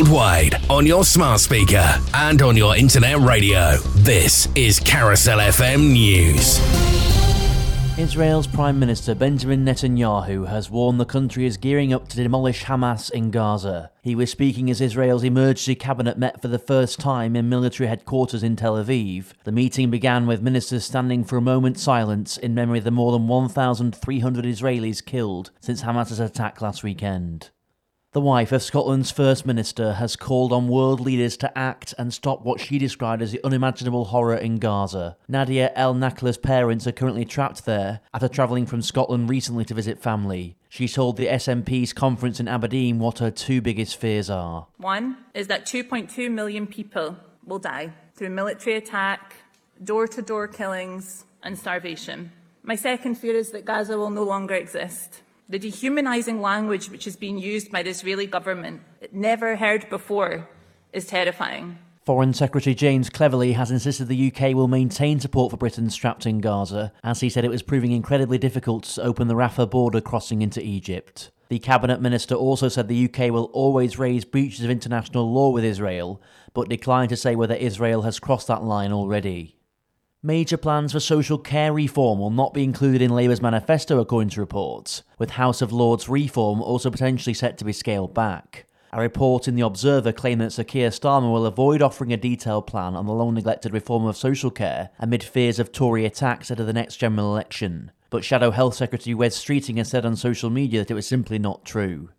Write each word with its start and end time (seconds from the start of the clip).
worldwide 0.00 0.54
on 0.70 0.86
your 0.86 1.04
smart 1.04 1.40
speaker 1.40 1.84
and 2.14 2.40
on 2.40 2.56
your 2.56 2.74
internet 2.74 3.18
radio. 3.18 3.76
This 3.96 4.48
is 4.54 4.80
Carousel 4.80 5.38
FM 5.38 5.92
News. 5.92 6.58
Israel's 7.98 8.46
Prime 8.46 8.78
Minister 8.78 9.14
Benjamin 9.14 9.62
Netanyahu 9.62 10.48
has 10.48 10.70
warned 10.70 10.98
the 10.98 11.04
country 11.04 11.44
is 11.44 11.58
gearing 11.58 11.92
up 11.92 12.08
to 12.08 12.16
demolish 12.16 12.64
Hamas 12.64 13.10
in 13.10 13.30
Gaza. 13.30 13.90
He 14.02 14.14
was 14.14 14.30
speaking 14.30 14.70
as 14.70 14.80
Israel's 14.80 15.22
emergency 15.22 15.74
cabinet 15.74 16.16
met 16.16 16.40
for 16.40 16.48
the 16.48 16.58
first 16.58 16.98
time 16.98 17.36
in 17.36 17.50
military 17.50 17.86
headquarters 17.86 18.42
in 18.42 18.56
Tel 18.56 18.82
Aviv. 18.82 19.34
The 19.44 19.52
meeting 19.52 19.90
began 19.90 20.26
with 20.26 20.40
ministers 20.40 20.86
standing 20.86 21.24
for 21.24 21.36
a 21.36 21.42
moment's 21.42 21.82
silence 21.82 22.38
in 22.38 22.54
memory 22.54 22.78
of 22.78 22.84
the 22.84 22.90
more 22.90 23.12
than 23.12 23.28
1,300 23.28 24.46
Israelis 24.46 25.04
killed 25.04 25.50
since 25.60 25.82
Hamas's 25.82 26.20
attack 26.20 26.62
last 26.62 26.82
weekend. 26.82 27.50
The 28.12 28.20
wife 28.20 28.50
of 28.50 28.60
Scotland's 28.60 29.12
First 29.12 29.46
Minister 29.46 29.92
has 29.92 30.16
called 30.16 30.52
on 30.52 30.66
world 30.66 30.98
leaders 30.98 31.36
to 31.36 31.56
act 31.56 31.94
and 31.96 32.12
stop 32.12 32.42
what 32.42 32.58
she 32.58 32.76
described 32.76 33.22
as 33.22 33.30
the 33.30 33.38
unimaginable 33.44 34.06
horror 34.06 34.34
in 34.34 34.58
Gaza. 34.58 35.16
Nadia 35.28 35.70
El 35.76 35.94
Nakla's 35.94 36.36
parents 36.36 36.88
are 36.88 36.92
currently 36.92 37.24
trapped 37.24 37.66
there 37.66 38.00
after 38.12 38.26
travelling 38.26 38.66
from 38.66 38.82
Scotland 38.82 39.30
recently 39.30 39.64
to 39.64 39.74
visit 39.74 40.02
family. 40.02 40.56
She 40.68 40.88
told 40.88 41.18
the 41.18 41.28
SNP's 41.28 41.92
conference 41.92 42.40
in 42.40 42.48
Aberdeen 42.48 42.98
what 42.98 43.20
her 43.20 43.30
two 43.30 43.60
biggest 43.60 43.96
fears 43.96 44.28
are. 44.28 44.66
One 44.78 45.16
is 45.32 45.46
that 45.46 45.64
2.2 45.64 46.32
million 46.32 46.66
people 46.66 47.16
will 47.46 47.60
die 47.60 47.92
through 48.16 48.30
military 48.30 48.74
attack, 48.74 49.36
door 49.84 50.08
to 50.08 50.20
door 50.20 50.48
killings, 50.48 51.26
and 51.44 51.56
starvation. 51.56 52.32
My 52.64 52.74
second 52.74 53.18
fear 53.18 53.36
is 53.36 53.52
that 53.52 53.64
Gaza 53.64 53.96
will 53.96 54.10
no 54.10 54.24
longer 54.24 54.54
exist. 54.54 55.22
The 55.50 55.58
dehumanising 55.58 56.40
language 56.40 56.90
which 56.90 57.08
is 57.08 57.16
being 57.16 57.36
used 57.36 57.72
by 57.72 57.82
the 57.82 57.90
Israeli 57.90 58.28
government, 58.28 58.82
never 59.10 59.56
heard 59.56 59.90
before, 59.90 60.48
is 60.92 61.08
terrifying. 61.08 61.76
Foreign 62.06 62.32
Secretary 62.32 62.72
James 62.72 63.10
Cleverly 63.10 63.54
has 63.54 63.72
insisted 63.72 64.06
the 64.06 64.32
UK 64.32 64.54
will 64.54 64.68
maintain 64.68 65.18
support 65.18 65.50
for 65.50 65.56
Britain 65.56 65.90
strapped 65.90 66.24
in 66.24 66.38
Gaza, 66.38 66.92
as 67.02 67.18
he 67.18 67.28
said 67.28 67.44
it 67.44 67.50
was 67.50 67.64
proving 67.64 67.90
incredibly 67.90 68.38
difficult 68.38 68.84
to 68.84 69.02
open 69.02 69.26
the 69.26 69.34
Rafah 69.34 69.68
border 69.68 70.00
crossing 70.00 70.40
into 70.40 70.64
Egypt. 70.64 71.32
The 71.48 71.58
Cabinet 71.58 72.00
Minister 72.00 72.36
also 72.36 72.68
said 72.68 72.86
the 72.86 73.12
UK 73.12 73.32
will 73.32 73.50
always 73.52 73.98
raise 73.98 74.24
breaches 74.24 74.62
of 74.64 74.70
international 74.70 75.32
law 75.32 75.50
with 75.50 75.64
Israel, 75.64 76.22
but 76.54 76.68
declined 76.68 77.08
to 77.08 77.16
say 77.16 77.34
whether 77.34 77.56
Israel 77.56 78.02
has 78.02 78.20
crossed 78.20 78.46
that 78.46 78.62
line 78.62 78.92
already. 78.92 79.56
Major 80.22 80.58
plans 80.58 80.92
for 80.92 81.00
social 81.00 81.38
care 81.38 81.72
reform 81.72 82.18
will 82.18 82.28
not 82.28 82.52
be 82.52 82.62
included 82.62 83.00
in 83.00 83.10
Labour's 83.10 83.40
manifesto, 83.40 84.00
according 84.00 84.28
to 84.28 84.40
reports, 84.40 85.02
with 85.16 85.30
House 85.30 85.62
of 85.62 85.72
Lords 85.72 86.10
reform 86.10 86.60
also 86.60 86.90
potentially 86.90 87.32
set 87.32 87.56
to 87.56 87.64
be 87.64 87.72
scaled 87.72 88.12
back. 88.12 88.66
A 88.92 89.00
report 89.00 89.48
in 89.48 89.54
The 89.54 89.64
Observer 89.64 90.12
claimed 90.12 90.42
that 90.42 90.52
Sir 90.52 90.64
Keir 90.64 90.90
Starmer 90.90 91.32
will 91.32 91.46
avoid 91.46 91.80
offering 91.80 92.12
a 92.12 92.18
detailed 92.18 92.66
plan 92.66 92.96
on 92.96 93.06
the 93.06 93.14
long 93.14 93.32
neglected 93.32 93.72
reform 93.72 94.04
of 94.04 94.14
social 94.14 94.50
care 94.50 94.90
amid 94.98 95.22
fears 95.22 95.58
of 95.58 95.72
Tory 95.72 96.04
attacks 96.04 96.50
ahead 96.50 96.60
of 96.60 96.66
the 96.66 96.74
next 96.74 96.96
general 96.96 97.32
election. 97.32 97.90
But 98.10 98.22
Shadow 98.22 98.50
Health 98.50 98.74
Secretary 98.74 99.14
Wes 99.14 99.42
Streeting 99.42 99.78
has 99.78 99.88
said 99.88 100.04
on 100.04 100.16
social 100.16 100.50
media 100.50 100.80
that 100.80 100.90
it 100.90 100.94
was 100.94 101.06
simply 101.06 101.38
not 101.38 101.64
true. 101.64 102.10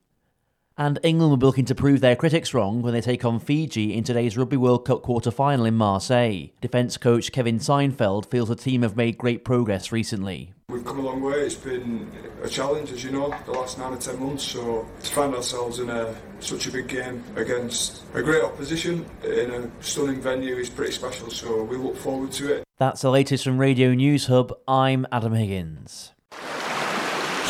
And 0.77 0.99
England 1.03 1.29
will 1.29 1.37
be 1.37 1.45
looking 1.45 1.65
to 1.65 1.75
prove 1.75 2.01
their 2.01 2.15
critics 2.15 2.53
wrong 2.53 2.81
when 2.81 2.93
they 2.93 3.01
take 3.01 3.25
on 3.25 3.39
Fiji 3.39 3.93
in 3.93 4.03
today's 4.03 4.37
Rugby 4.37 4.57
World 4.57 4.85
Cup 4.85 5.03
quarter 5.03 5.29
final 5.29 5.65
in 5.65 5.75
Marseille. 5.75 6.47
Defence 6.61 6.97
coach 6.97 7.31
Kevin 7.31 7.59
Sinfield 7.59 8.25
feels 8.25 8.49
the 8.49 8.55
team 8.55 8.81
have 8.81 8.95
made 8.95 9.17
great 9.17 9.43
progress 9.43 9.91
recently. 9.91 10.53
We've 10.69 10.85
come 10.85 10.99
a 10.99 11.01
long 11.01 11.21
way. 11.21 11.33
It's 11.41 11.55
been 11.55 12.09
a 12.41 12.47
challenge, 12.47 12.91
as 12.93 13.03
you 13.03 13.11
know, 13.11 13.35
the 13.45 13.51
last 13.51 13.77
nine 13.77 13.93
or 13.93 13.97
ten 13.97 14.17
months. 14.19 14.43
So 14.43 14.87
to 15.03 15.11
find 15.11 15.35
ourselves 15.35 15.79
in 15.79 15.89
a 15.89 16.15
such 16.39 16.67
a 16.67 16.71
big 16.71 16.87
game 16.87 17.23
against 17.35 18.03
a 18.13 18.21
great 18.21 18.41
opposition 18.41 19.05
in 19.23 19.51
a 19.51 19.83
stunning 19.83 20.21
venue 20.21 20.55
is 20.55 20.69
pretty 20.69 20.93
special. 20.93 21.29
So 21.29 21.63
we 21.63 21.75
look 21.75 21.97
forward 21.97 22.31
to 22.33 22.53
it. 22.55 22.63
That's 22.77 23.01
the 23.01 23.11
latest 23.11 23.43
from 23.43 23.57
Radio 23.57 23.93
News 23.93 24.27
Hub. 24.27 24.53
I'm 24.67 25.05
Adam 25.11 25.33
Higgins. 25.33 26.10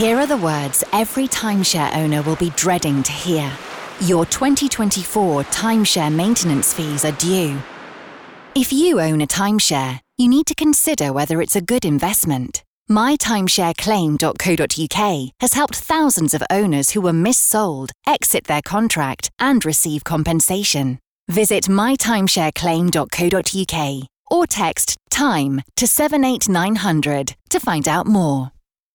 Here 0.01 0.17
are 0.17 0.25
the 0.25 0.35
words 0.35 0.83
every 0.93 1.27
timeshare 1.27 1.95
owner 1.95 2.23
will 2.23 2.37
be 2.37 2.49
dreading 2.55 3.03
to 3.03 3.11
hear. 3.11 3.51
Your 3.99 4.25
2024 4.25 5.43
timeshare 5.43 6.11
maintenance 6.11 6.73
fees 6.73 7.05
are 7.05 7.11
due. 7.11 7.61
If 8.55 8.73
you 8.73 8.99
own 8.99 9.21
a 9.21 9.27
timeshare, 9.27 9.99
you 10.17 10.27
need 10.27 10.47
to 10.47 10.55
consider 10.55 11.13
whether 11.13 11.39
it's 11.39 11.55
a 11.55 11.61
good 11.61 11.85
investment. 11.85 12.63
MyTimeshareClaim.co.uk 12.89 15.31
has 15.39 15.53
helped 15.53 15.75
thousands 15.75 16.33
of 16.33 16.41
owners 16.49 16.89
who 16.89 17.01
were 17.01 17.11
missold 17.11 17.91
exit 18.07 18.45
their 18.45 18.63
contract 18.63 19.29
and 19.37 19.63
receive 19.63 20.03
compensation. 20.03 20.97
Visit 21.29 21.65
MyTimeshareClaim.co.uk 21.65 24.07
or 24.31 24.47
text 24.47 24.97
TIME 25.11 25.61
to 25.75 25.85
78900 25.85 27.35
to 27.51 27.59
find 27.59 27.87
out 27.87 28.07
more. 28.07 28.51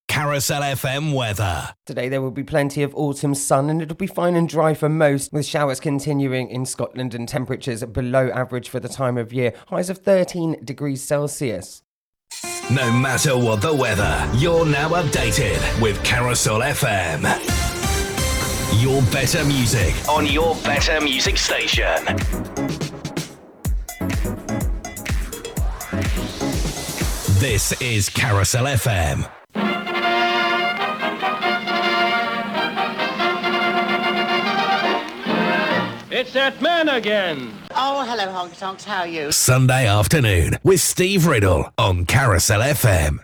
Carousel 0.09 0.63
FM 0.63 1.13
weather. 1.13 1.75
Today 1.85 2.09
there 2.09 2.23
will 2.23 2.31
be 2.31 2.45
plenty 2.45 2.83
of 2.83 2.95
autumn 2.95 3.35
sun 3.35 3.69
and 3.69 3.83
it'll 3.83 3.97
be 3.97 4.07
fine 4.07 4.35
and 4.35 4.49
dry 4.49 4.73
for 4.73 4.89
most, 4.89 5.33
with 5.33 5.45
showers 5.45 5.81
continuing 5.81 6.49
in 6.49 6.65
Scotland 6.65 7.15
and 7.15 7.29
temperatures 7.29 7.85
below 7.85 8.31
average 8.31 8.69
for 8.69 8.81
the 8.81 8.89
time 8.89 9.19
of 9.19 9.33
year, 9.33 9.53
highs 9.69 9.91
of 9.91 9.99
13 9.99 10.65
degrees 10.65 11.03
Celsius. 11.03 11.83
No 12.71 12.91
matter 12.91 13.37
what 13.37 13.61
the 13.63 13.75
weather, 13.75 14.31
you're 14.35 14.67
now 14.67 14.89
updated 14.91 15.61
with 15.83 16.03
Carousel 16.03 16.61
FM. 16.61 17.23
Your 18.83 19.03
better 19.13 19.45
music 19.45 19.95
on 20.09 20.27
your 20.27 20.55
better 20.57 21.01
music 21.01 21.37
station. 21.37 22.05
This 27.39 27.81
is 27.83 28.09
Carousel 28.09 28.65
FM. 28.65 29.29
It's 36.19 36.33
that 36.33 36.63
man 36.63 36.89
again. 36.89 37.53
Oh, 37.73 38.03
hello, 38.09 38.33
Honky 38.33 38.59
Tonks. 38.59 38.85
How 38.85 39.01
are 39.01 39.07
you? 39.07 39.31
Sunday 39.33 39.87
afternoon 39.87 40.53
with 40.65 40.81
Steve 40.81 41.27
Riddle 41.27 41.71
on 41.77 42.07
Carousel 42.07 42.63
FM. 42.63 43.19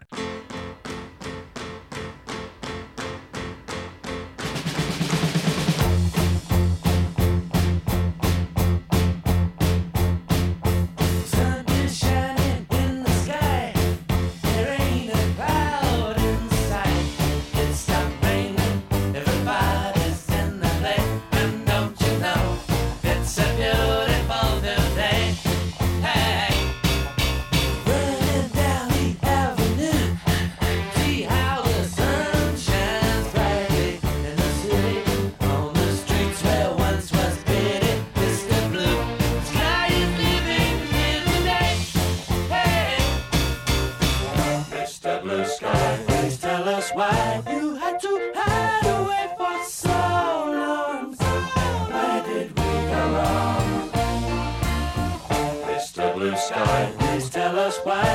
Hey, 57.73 58.12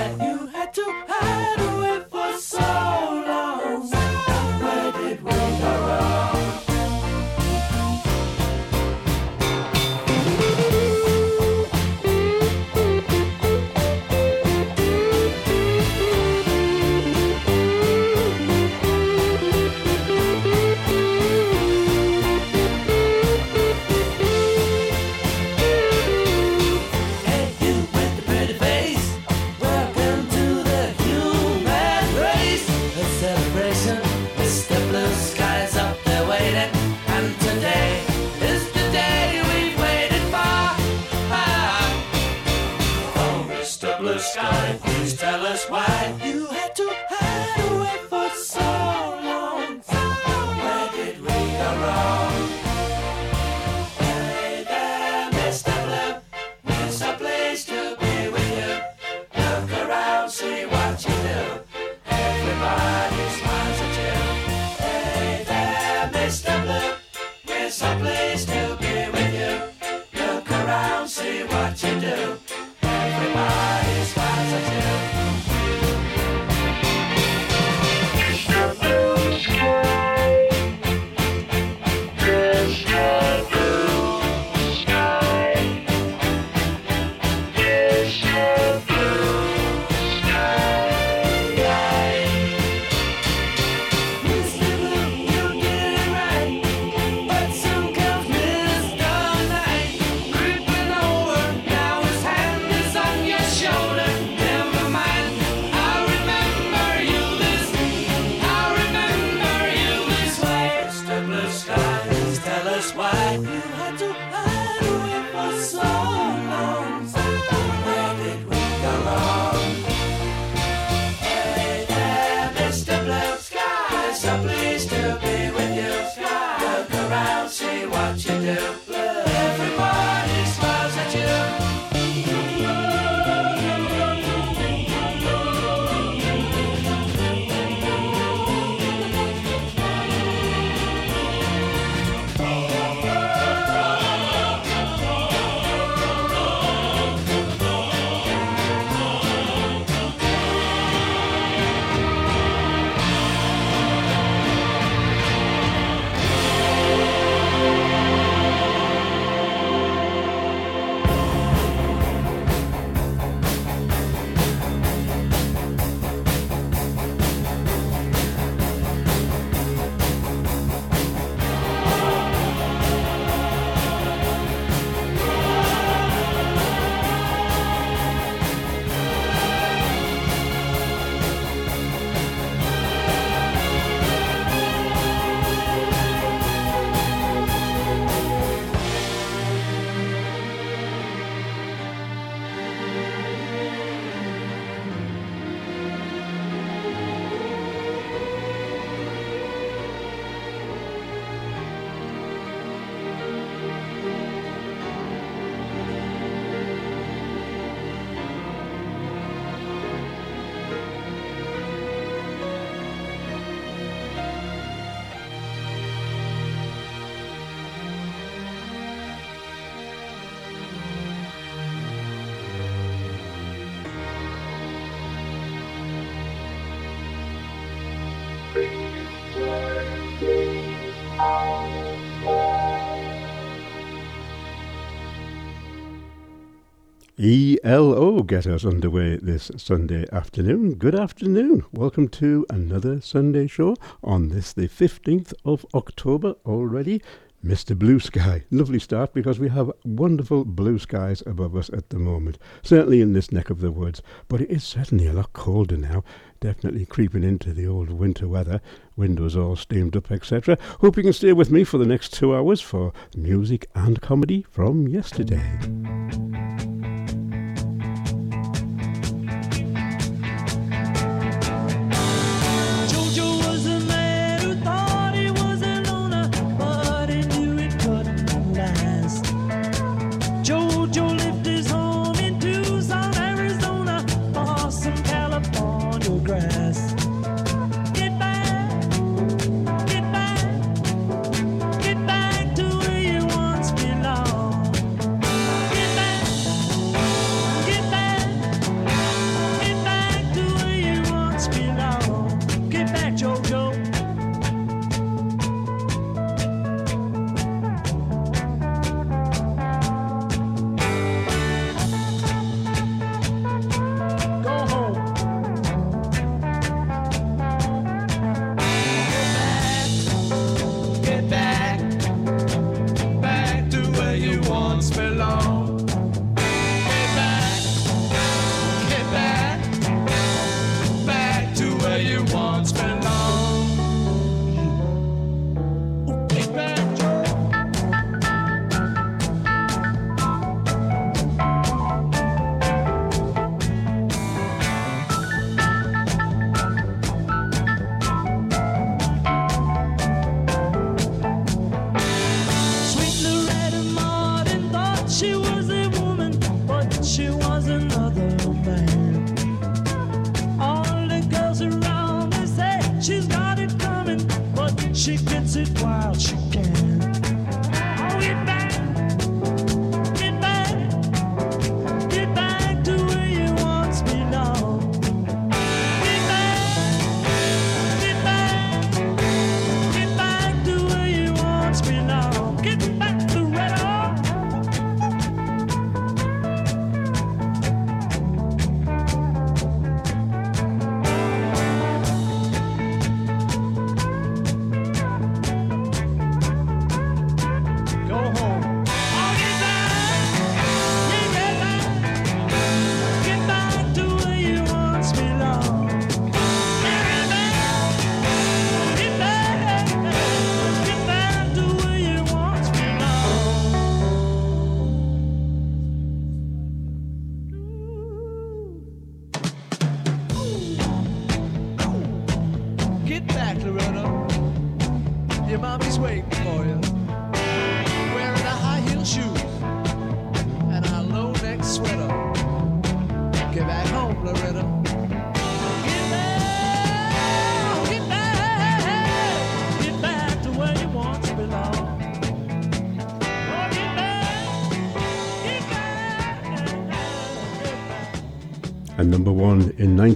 ELO 237.68 238.24
get 238.24 238.48
us 238.48 238.64
underway 238.64 239.18
this 239.18 239.52
Sunday 239.58 240.06
afternoon. 240.14 240.76
Good 240.76 240.96
afternoon. 240.96 241.66
Welcome 241.74 242.08
to 242.08 242.46
another 242.50 243.02
Sunday 243.02 243.46
show 243.48 243.76
on 244.02 244.30
this, 244.30 244.54
the 244.54 244.70
15th 244.70 245.34
of 245.44 245.66
October 245.74 246.36
already. 246.46 247.02
Mr. 247.44 247.78
Blue 247.78 248.00
Sky. 248.00 248.46
Lovely 248.52 248.80
start 248.80 249.14
because 249.14 249.38
we 249.38 249.50
have 249.50 249.70
wonderful 249.84 250.46
blue 250.46 250.80
skies 250.80 251.22
above 251.26 251.58
us 251.58 251.70
at 251.74 251.90
the 251.90 252.00
moment, 252.00 252.38
certainly 252.64 253.02
in 253.02 253.12
this 253.12 253.34
neck 253.34 253.50
of 253.50 253.60
the 253.60 253.70
woods. 253.70 254.02
But 254.30 254.40
it 254.40 254.50
is 254.50 254.64
certainly 254.64 255.08
a 255.08 255.14
lot 255.14 255.34
colder 255.34 255.76
now, 255.76 256.06
definitely 256.40 256.86
creeping 256.86 257.26
into 257.26 257.52
the 257.52 257.68
old 257.68 257.90
winter 257.90 258.30
weather. 258.30 258.62
Windows 258.96 259.36
all 259.36 259.58
steamed 259.58 259.98
up, 259.98 260.10
etc. 260.10 260.58
Hope 260.80 260.96
you 260.96 261.04
can 261.04 261.12
stay 261.12 261.34
with 261.34 261.52
me 261.52 261.66
for 261.66 261.78
the 261.78 261.86
next 261.86 262.14
two 262.14 262.34
hours 262.34 262.62
for 262.62 262.94
music 263.14 263.68
and 263.76 264.02
comedy 264.02 264.46
from 264.50 264.88
yesterday. 264.88 265.60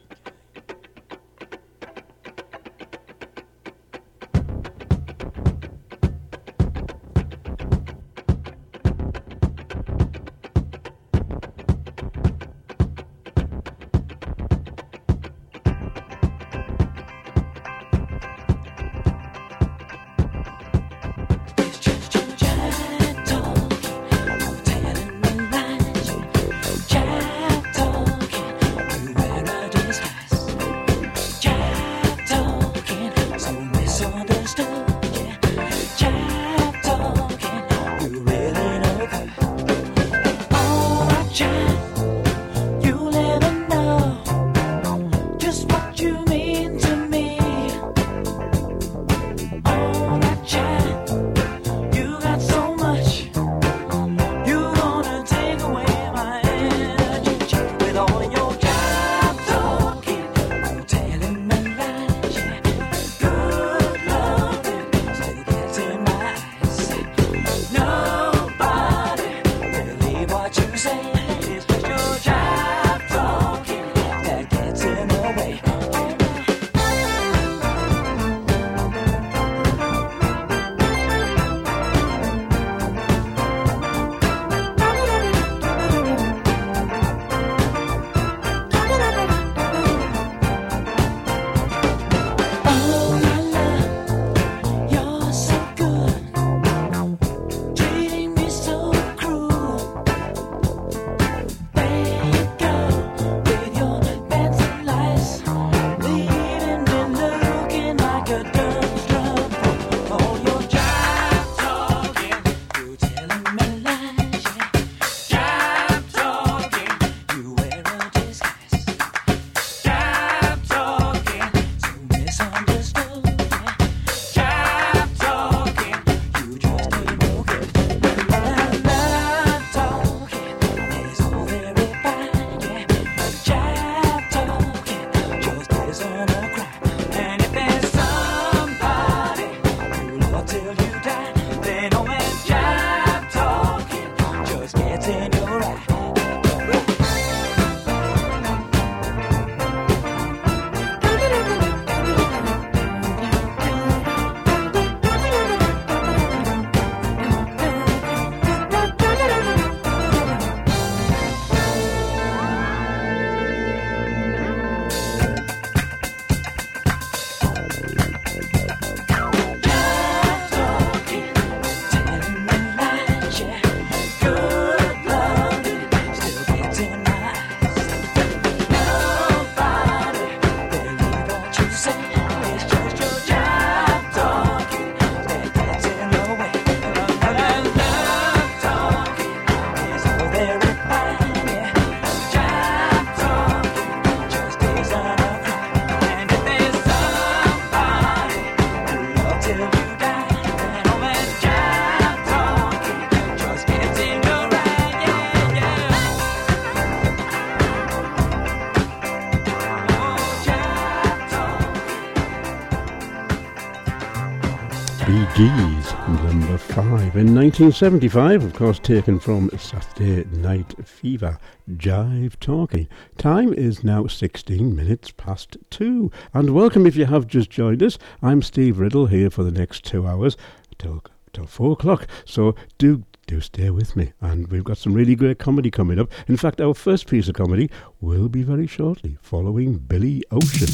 In 217.19 217.35
1975, 217.35 218.45
of 218.45 218.53
course, 218.53 218.79
taken 218.79 219.19
from 219.19 219.49
Saturday 219.57 220.23
Night 220.37 220.73
Fever, 220.87 221.37
Jive 221.69 222.39
Talking. 222.39 222.87
Time 223.17 223.53
is 223.53 223.83
now 223.83 224.07
16 224.07 224.73
minutes 224.73 225.11
past 225.11 225.57
two. 225.69 226.13
And 226.33 226.51
welcome 226.51 226.87
if 226.87 226.95
you 226.95 227.07
have 227.07 227.27
just 227.27 227.49
joined 227.49 227.83
us. 227.83 227.97
I'm 228.21 228.41
Steve 228.41 228.79
Riddle 228.79 229.07
here 229.07 229.29
for 229.29 229.43
the 229.43 229.51
next 229.51 229.83
two 229.83 230.07
hours 230.07 230.37
till, 230.77 231.03
till 231.33 231.45
four 231.45 231.73
o'clock. 231.73 232.07
So 232.23 232.55
do 232.77 233.03
do 233.27 233.41
stay 233.41 233.69
with 233.69 233.97
me. 233.97 234.13
And 234.21 234.47
we've 234.47 234.63
got 234.63 234.77
some 234.77 234.93
really 234.93 235.15
great 235.15 235.39
comedy 235.39 235.69
coming 235.69 235.99
up. 235.99 236.09
In 236.29 236.37
fact, 236.37 236.61
our 236.61 236.73
first 236.73 237.07
piece 237.07 237.27
of 237.27 237.35
comedy 237.35 237.69
will 237.99 238.29
be 238.29 238.43
very 238.43 238.65
shortly, 238.65 239.17
following 239.19 239.77
Billy 239.77 240.23
Ocean. 240.31 240.69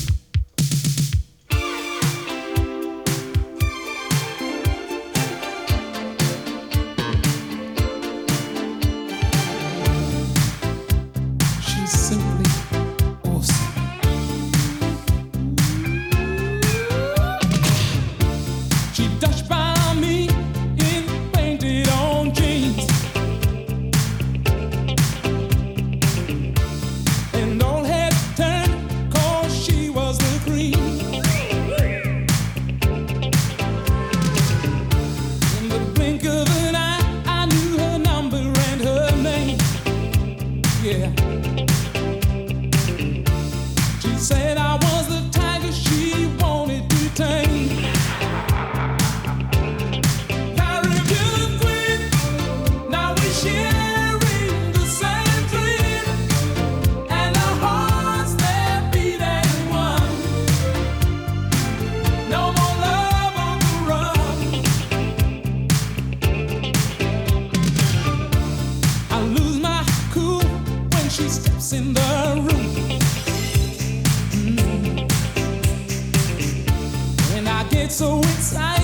The 77.97 78.74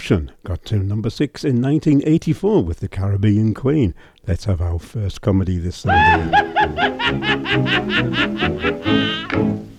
Ocean 0.00 0.32
got 0.44 0.64
to 0.64 0.76
number 0.78 1.10
six 1.10 1.44
in 1.44 1.60
1984 1.60 2.64
with 2.64 2.80
the 2.80 2.88
Caribbean 2.88 3.52
Queen. 3.52 3.94
Let's 4.26 4.46
have 4.46 4.62
our 4.62 4.78
first 4.78 5.20
comedy 5.20 5.58
this 5.58 5.76
Sunday. 5.76 6.30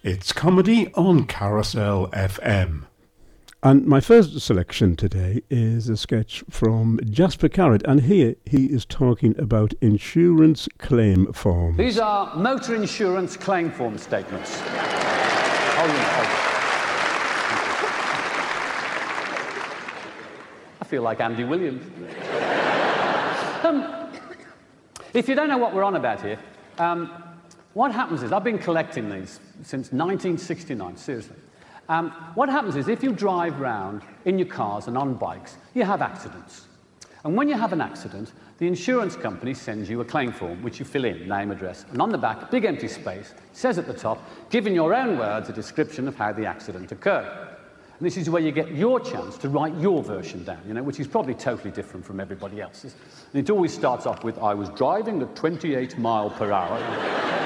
it's 0.04 0.32
comedy 0.32 0.94
on 0.94 1.26
Carousel 1.26 2.06
FM. 2.10 2.84
And 3.64 3.88
my 3.88 4.00
first 4.00 4.40
selection 4.40 4.96
today 4.96 5.42
is 5.50 5.90
a 5.90 5.98
sketch 5.98 6.44
from 6.52 7.00
Jasper 7.10 7.50
Carrott, 7.50 7.82
and 7.86 8.02
here 8.02 8.36
he 8.46 8.68
is 8.68 8.86
talking 8.86 9.34
about 9.40 9.74
insurance 9.82 10.70
claim 10.78 11.34
forms. 11.34 11.80
These 11.80 11.98
are 11.98 12.36
motor 12.36 12.76
insurance 12.76 13.36
claim 13.36 13.72
form 13.72 13.98
statements. 13.98 14.60
hold 14.60 15.90
on, 15.90 15.96
hold 15.96 16.28
on. 16.28 16.51
Feel 20.92 21.04
like 21.04 21.22
Andy 21.22 21.46
Williams. 21.46 21.86
um, 23.64 24.10
if 25.14 25.30
you 25.30 25.36
don't 25.36 25.48
know 25.48 25.58
what 25.58 25.74
we're 25.74 25.86
on 25.86 25.96
about 25.96 26.22
here, 26.22 26.38
um, 26.80 27.10
what 27.74 27.94
happens 27.94 28.24
is, 28.24 28.34
I've 28.34 28.44
been 28.44 28.60
collecting 28.60 29.10
these 29.10 29.40
since 29.64 29.94
1969, 29.94 30.98
seriously. 30.98 31.38
Um, 31.88 32.12
what 32.36 32.50
happens 32.50 32.76
is, 32.76 32.90
if 32.90 33.02
you 33.04 33.14
drive 33.14 33.62
round 33.62 34.02
in 34.26 34.38
your 34.38 34.50
cars 34.50 34.88
and 34.88 34.98
on 34.98 35.14
bikes, 35.14 35.56
you 35.74 35.86
have 35.86 36.02
accidents. 36.02 36.68
And 37.24 37.38
when 37.38 37.48
you 37.48 37.56
have 37.56 37.72
an 37.72 37.80
accident, 37.80 38.34
the 38.58 38.68
insurance 38.68 39.16
company 39.16 39.54
sends 39.54 39.90
you 39.90 40.02
a 40.02 40.06
claim 40.06 40.34
form, 40.34 40.62
which 40.62 40.78
you 40.78 40.84
fill 40.84 41.06
in, 41.06 41.26
name, 41.26 41.52
address, 41.52 41.86
and 41.92 42.02
on 42.02 42.10
the 42.10 42.18
back, 42.18 42.52
big 42.52 42.66
empty 42.66 42.90
space, 42.90 43.34
says 43.54 43.78
at 43.78 43.88
the 43.88 43.94
top, 43.94 44.20
give 44.50 44.68
in 44.68 44.76
your 44.76 44.94
own 44.94 45.18
words 45.18 45.48
a 45.48 45.54
description 45.54 46.10
of 46.10 46.18
how 46.18 46.34
the 46.34 46.46
accident 46.46 46.92
occurred. 46.92 47.51
And 48.02 48.08
this 48.08 48.18
is 48.18 48.32
where 48.32 48.42
you 48.42 48.52
get 48.52 48.72
your 48.72 49.00
chance 49.00 49.38
to 49.38 49.48
write 49.48 49.76
your 49.76 50.02
version 50.02 50.44
down, 50.44 50.58
you 50.68 50.74
know, 50.74 50.82
which 50.82 51.00
is 51.00 51.08
probably 51.08 51.36
totally 51.36 51.70
different 51.70 52.04
from 52.04 52.20
everybody 52.20 52.60
else's. 52.60 52.96
And 53.32 53.48
it 53.48 53.52
always 53.52 53.72
starts 53.72 54.08
off 54.08 54.24
with, 54.24 54.40
I 54.40 54.56
was 54.56 54.70
driving 54.70 55.22
at 55.22 55.36
28 55.36 56.00
mile 56.00 56.32
per 56.32 56.52
hour. 56.52 56.80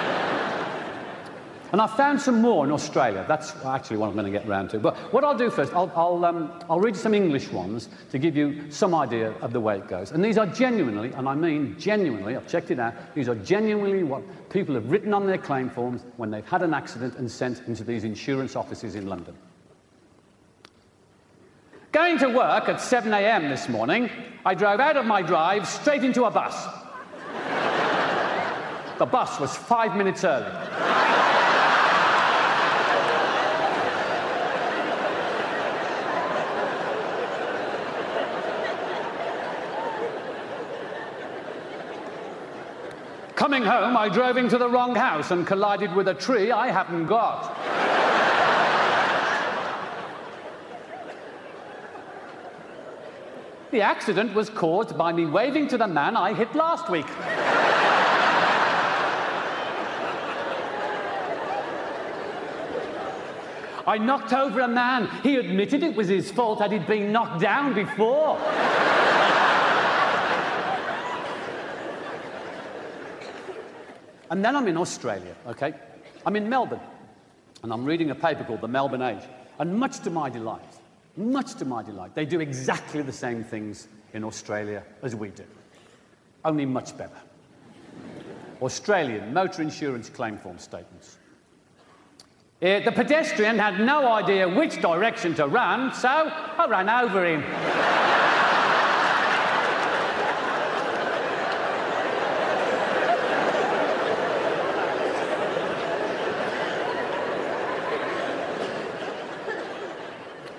And 1.72 1.82
I 1.82 1.88
found 1.88 2.22
some 2.22 2.41
more 2.41 2.63
in 2.63 2.72
Australia. 2.72 3.26
That's 3.28 3.54
actually 3.65 3.98
what 3.98 4.08
I'm 4.08 4.13
going 4.13 4.32
to 4.32 4.32
get 4.32 4.48
around 4.48 4.70
to. 4.70 4.80
But 4.80 4.96
what 5.12 5.26
I'll 5.26 5.38
do 5.38 5.50
first, 5.50 5.74
I'll, 5.74 5.91
I'll, 5.94 6.24
um, 6.24 6.63
I'll 6.70 6.80
read 6.80 6.96
some 6.96 7.13
English 7.13 7.50
ones 7.50 7.89
to 8.12 8.18
give 8.18 8.38
you 8.38 8.72
some 8.72 8.96
idea 8.96 9.32
of 9.41 9.52
the 9.52 9.60
way 9.60 9.80
it 9.80 9.89
goes. 9.89 10.12
And 10.12 10.24
these 10.24 10.38
are 10.38 10.46
genuinely, 10.46 11.12
and 11.12 11.28
I 11.28 11.36
mean 11.36 11.78
genuinely, 11.78 12.38
I've 12.38 12.48
checked 12.48 12.72
it 12.72 12.80
out, 12.80 12.94
these 13.13 13.28
are 13.28 13.36
genuinely 13.36 14.04
what 14.04 14.24
people 14.50 14.76
have 14.76 14.89
written 14.89 15.13
on 15.13 15.28
their 15.28 15.39
claim 15.39 15.70
forms 15.70 16.06
when 16.15 16.32
they've 16.32 16.48
had 16.48 16.62
an 16.62 16.74
accident 16.74 17.15
and 17.18 17.30
sent 17.30 17.68
into 17.68 17.84
these 17.84 18.06
insurance 18.06 18.56
offices 18.56 18.96
in 18.96 19.08
London. 19.08 19.36
Going 21.95 22.17
to 22.17 22.27
work 22.27 22.67
at 22.67 22.81
7 22.81 23.13
a.m. 23.13 23.47
this 23.47 23.69
morning, 23.69 24.10
I 24.45 24.53
drove 24.53 24.81
out 24.81 24.97
of 24.97 25.05
my 25.05 25.21
drive 25.21 25.65
straight 25.65 26.03
into 26.03 26.25
a 26.25 26.29
bus. 26.29 26.53
the 28.99 29.05
bus 29.05 29.39
was 29.39 29.55
five 29.55 29.95
minutes 29.95 30.25
early. 30.25 30.51
Coming 43.38 43.63
home, 43.63 43.95
I 43.95 44.10
drove 44.10 44.36
into 44.36 44.58
the 44.58 44.67
wrong 44.67 44.95
house 44.95 45.31
and 45.31 45.47
collided 45.47 45.95
with 45.95 46.10
a 46.10 46.13
tree 46.13 46.51
I 46.51 46.71
haven't 46.71 47.05
got. 47.05 47.55
The 53.71 53.82
accident 53.82 54.34
was 54.34 54.49
caused 54.49 54.97
by 54.97 55.12
me 55.12 55.25
waving 55.25 55.67
to 55.69 55.78
the 55.78 55.88
man 55.88 56.15
I 56.15 56.34
hit 56.34 56.54
last 56.56 56.89
week. 56.89 57.06
I 63.88 63.99
knocked 63.99 64.34
over 64.34 64.62
a 64.62 64.67
man. 64.67 65.08
He 65.21 65.36
admitted 65.36 65.84
it 65.84 65.95
was 65.95 66.08
his 66.08 66.32
fault 66.32 66.60
that 66.60 66.71
he'd 66.71 66.88
been 66.88 67.12
knocked 67.12 67.41
down 67.41 67.73
before. 67.73 68.39
And 74.32 74.43
then 74.43 74.56
I'm 74.56 74.67
in 74.67 74.78
Australia, 74.78 75.36
okay? 75.47 75.75
I'm 76.25 76.36
in 76.36 76.49
Melbourne, 76.49 76.80
and 77.62 77.71
I'm 77.71 77.86
reading 77.86 78.10
a 78.10 78.15
paper 78.15 78.43
called 78.43 78.62
The 78.62 78.67
Melbourne 78.67 79.04
Age. 79.04 79.21
And 79.60 79.78
much 79.78 79.99
to 79.99 80.10
my 80.10 80.30
delight, 80.30 80.62
much 81.17 81.56
to 81.56 81.65
my 81.65 81.84
delight, 81.84 82.15
they 82.15 82.25
do 82.25 82.39
exactly 82.39 83.01
the 83.01 83.13
same 83.13 83.43
things 83.43 83.88
in 84.13 84.23
Australia 84.23 84.84
as 85.01 85.15
we 85.15 85.30
do, 85.30 85.43
only 86.43 86.65
much 86.65 86.97
better. 86.97 87.17
Australian 88.62 89.34
motor 89.34 89.62
insurance 89.62 90.10
claim 90.10 90.38
form 90.38 90.58
statements. 90.58 91.17
Uh, 92.62 92.80
the 92.80 92.91
pedestrian 92.91 93.60
had 93.60 93.80
no 93.80 94.12
idea 94.13 94.47
which 94.47 94.82
direction 94.82 95.36
to 95.36 95.45
run, 95.45 95.93
so 95.93 96.08
I 96.08 96.65
ran 96.69 96.89
over 96.89 97.25
him. 97.25 98.24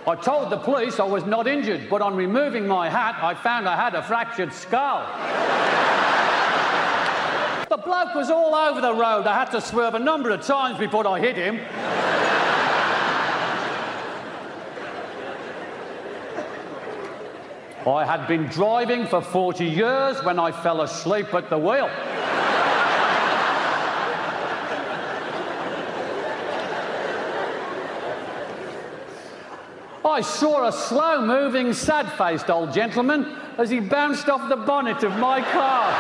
I 0.09 0.15
told 0.15 0.51
the 0.51 0.57
police 0.57 1.01
I 1.01 1.05
was 1.05 1.25
not 1.27 1.49
injured, 1.49 1.91
but 1.91 2.01
on 2.01 2.15
removing 2.15 2.69
my 2.69 2.89
hat, 2.89 3.17
I 3.21 3.35
found 3.35 3.69
I 3.69 3.75
had 3.75 3.97
a 3.97 4.03
fractured 4.03 4.53
skull. 4.53 5.01
the 7.69 7.77
bloke 7.77 8.15
was 8.15 8.31
all 8.31 8.55
over 8.55 8.81
the 8.81 8.95
road. 8.95 9.27
I 9.27 9.35
had 9.35 9.51
to 9.51 9.61
swerve 9.61 9.95
a 9.95 9.99
number 9.99 10.31
of 10.31 10.43
times 10.43 10.79
before 10.79 11.09
I 11.09 11.19
hit 11.19 11.35
him. 11.35 11.57
I 17.85 18.05
had 18.05 18.29
been 18.29 18.47
driving 18.47 19.07
for 19.07 19.21
40 19.21 19.65
years 19.65 20.23
when 20.23 20.39
I 20.39 20.53
fell 20.53 20.83
asleep 20.83 21.35
at 21.35 21.51
the 21.51 21.59
wheel. 21.59 21.91
I 30.17 30.23
saw 30.23 30.67
a 30.67 30.73
slow 30.73 31.21
moving, 31.21 31.75
sad 31.75 32.11
faced 32.13 32.49
old 32.49 32.73
gentleman 32.73 33.37
as 33.59 33.69
he 33.69 33.81
bounced 33.81 34.31
off 34.31 34.49
the 34.49 34.57
bonnet 34.57 35.03
of 35.03 35.15
my 35.19 35.43
car. 35.43 35.93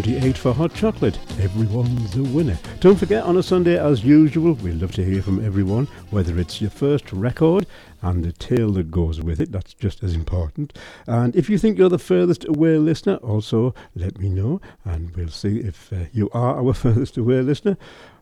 1978 0.06 0.38
for 0.38 0.52
Hot 0.54 0.72
Chocolate. 0.72 1.18
Everyone's 1.42 2.16
a 2.16 2.22
winner. 2.22 2.56
Don't 2.78 2.96
forget, 2.96 3.24
on 3.24 3.38
a 3.38 3.42
Sunday, 3.42 3.76
as 3.76 4.04
usual, 4.04 4.52
we 4.54 4.70
love 4.70 4.92
to 4.92 5.04
hear 5.04 5.20
from 5.20 5.44
everyone, 5.44 5.88
whether 6.10 6.38
it's 6.38 6.60
your 6.60 6.70
first 6.70 7.12
record 7.12 7.66
and 8.02 8.22
the 8.22 8.30
tale 8.30 8.70
that 8.72 8.92
goes 8.92 9.20
with 9.20 9.40
it. 9.40 9.50
That's 9.50 9.74
just 9.74 10.04
as 10.04 10.14
important. 10.14 10.78
And 11.08 11.34
if 11.34 11.50
you 11.50 11.58
think 11.58 11.76
you're 11.76 11.88
the 11.88 11.98
furthest 11.98 12.44
away 12.44 12.78
listener, 12.78 13.16
also 13.16 13.74
let 13.96 14.20
me 14.20 14.28
know, 14.28 14.60
and 14.84 15.10
we'll 15.16 15.28
see 15.28 15.58
if 15.58 15.92
uh, 15.92 16.04
you 16.12 16.30
are 16.32 16.56
our 16.56 16.74
furthest 16.84 17.16
away 17.16 17.40
listener. 17.40 17.76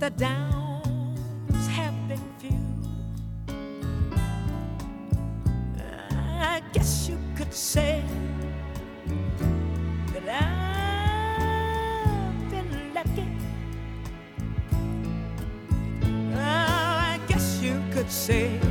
the 0.00 0.10
downs 0.10 1.66
have 1.68 1.94
been 2.08 2.24
few. 2.38 2.58
I 5.78 6.62
guess 6.72 7.06
you 7.06 7.18
could 7.36 7.52
say 7.52 8.02
that 10.14 10.26
I've 12.32 12.50
been 12.50 12.94
lucky. 12.94 13.26
Oh, 16.02 16.38
I 16.38 17.20
guess 17.28 17.60
you 17.60 17.82
could 17.92 18.10
say. 18.10 18.69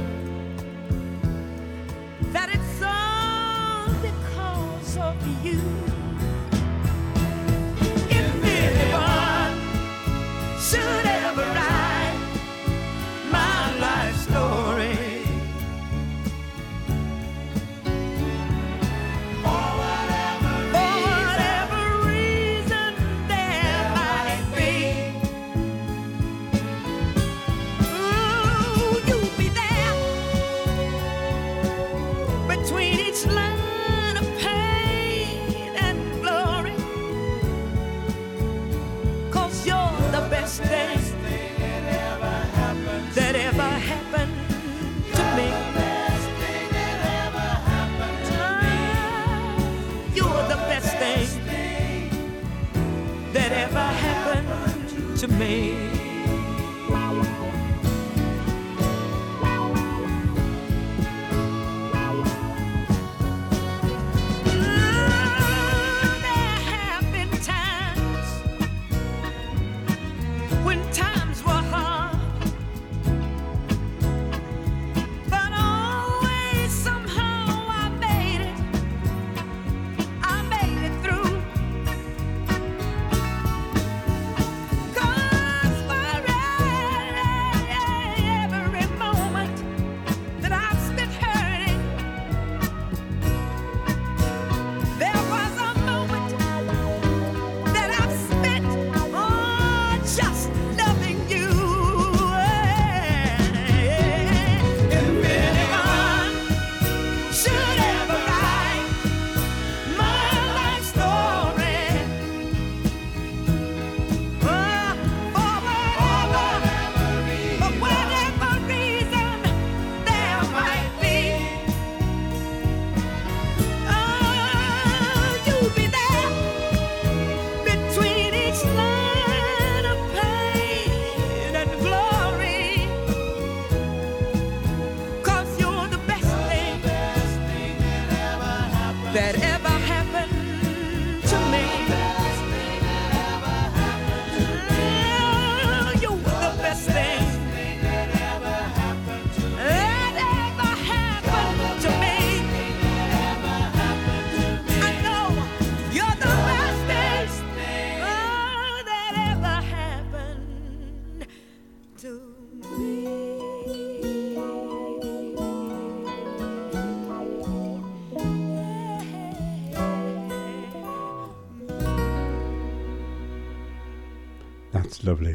Lovely, 55.39 55.88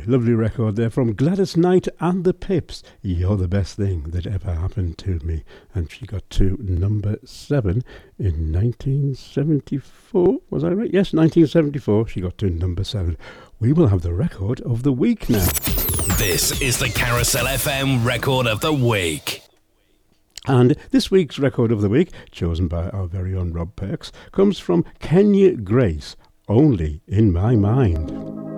lovely 0.07 0.35
record 0.35 0.77
there 0.77 0.91
from 0.91 1.15
Gladys 1.15 1.57
Knight 1.57 1.89
and 2.01 2.25
the 2.25 2.35
Pips. 2.35 2.83
You're 3.03 3.37
the 3.37 3.49
best 3.49 3.77
thing 3.77 4.11
that 4.11 4.27
ever 4.27 4.55
happened 4.55 4.99
to 4.99 5.19
me. 5.21 5.45
And 5.75 5.91
she 5.91 6.07
got 6.07 6.29
to 6.31 6.57
number 6.61 7.19
seven 7.25 7.83
in 8.19 8.53
1974. 8.53 10.39
Was 10.51 10.65
I 10.65 10.69
right? 10.69 10.93
Yes, 10.93 11.13
1974. 11.13 12.09
She 12.09 12.21
got 12.21 12.39
to 12.39 12.51
number 12.51 12.85
seven. 12.85 13.17
We 13.61 13.73
will 13.73 13.89
have 13.89 14.03
the 14.03 14.13
record 14.13 14.61
of 14.63 14.83
the 14.83 14.93
week 14.93 15.29
now. 15.29 15.47
This 16.19 16.61
is 16.61 16.79
the 16.79 16.89
Carousel 16.89 17.47
FM 17.47 18.05
record 18.05 18.47
of 18.47 18.61
the 18.61 18.73
week. 18.73 19.43
And 20.47 20.77
this 20.91 21.11
week's 21.11 21.39
record 21.39 21.73
of 21.73 21.81
the 21.81 21.89
week, 21.89 22.11
chosen 22.31 22.69
by 22.69 22.91
our 22.91 23.07
very 23.07 23.35
own 23.35 23.53
Rob 23.53 23.75
Perks, 23.77 24.13
comes 24.33 24.59
from 24.59 24.85
Kenya 25.01 25.57
Grace, 25.57 26.17
Only 26.49 27.01
in 27.07 27.33
My 27.33 27.57
Mind. 27.57 28.54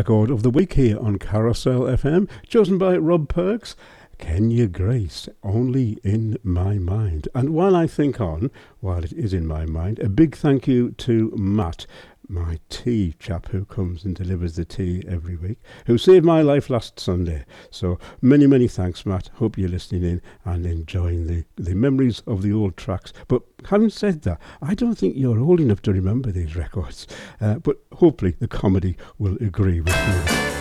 Record 0.00 0.30
of 0.30 0.42
the 0.42 0.48
week 0.48 0.72
here 0.72 0.98
on 0.98 1.18
Carousel 1.18 1.80
FM, 1.80 2.26
chosen 2.48 2.78
by 2.78 2.96
Rob 2.96 3.28
Perks. 3.28 3.76
Kenya 4.16 4.66
Grace, 4.66 5.28
only 5.42 5.98
in 6.02 6.38
my 6.42 6.78
mind. 6.78 7.28
And 7.34 7.50
while 7.50 7.76
I 7.76 7.86
think 7.86 8.18
on, 8.18 8.50
while 8.80 9.04
it 9.04 9.12
is 9.12 9.34
in 9.34 9.46
my 9.46 9.66
mind, 9.66 9.98
a 9.98 10.08
big 10.08 10.34
thank 10.34 10.66
you 10.66 10.92
to 10.92 11.30
Matt 11.36 11.86
my 12.30 12.58
tea 12.68 13.14
chap 13.18 13.48
who 13.48 13.64
comes 13.64 14.04
and 14.04 14.14
delivers 14.14 14.56
the 14.56 14.64
tea 14.64 15.02
every 15.08 15.36
week, 15.36 15.58
who 15.86 15.98
saved 15.98 16.24
my 16.24 16.42
life 16.42 16.70
last 16.70 16.98
Sunday. 17.00 17.44
So 17.70 17.98
many, 18.22 18.46
many 18.46 18.68
thanks, 18.68 19.04
Matt. 19.04 19.28
Hope 19.34 19.58
you're 19.58 19.68
listening 19.68 20.04
in 20.04 20.22
and 20.44 20.64
enjoying 20.64 21.26
the, 21.26 21.44
the 21.56 21.74
memories 21.74 22.22
of 22.26 22.42
the 22.42 22.52
old 22.52 22.76
tracks. 22.76 23.12
But 23.28 23.42
having 23.68 23.90
said 23.90 24.22
that, 24.22 24.40
I 24.62 24.74
don't 24.74 24.96
think 24.96 25.16
you're 25.16 25.40
old 25.40 25.60
enough 25.60 25.82
to 25.82 25.92
remember 25.92 26.30
these 26.30 26.56
records. 26.56 27.06
Uh, 27.40 27.54
but 27.56 27.78
hopefully 27.92 28.36
the 28.38 28.48
comedy 28.48 28.96
will 29.18 29.36
agree 29.40 29.80
with 29.80 30.59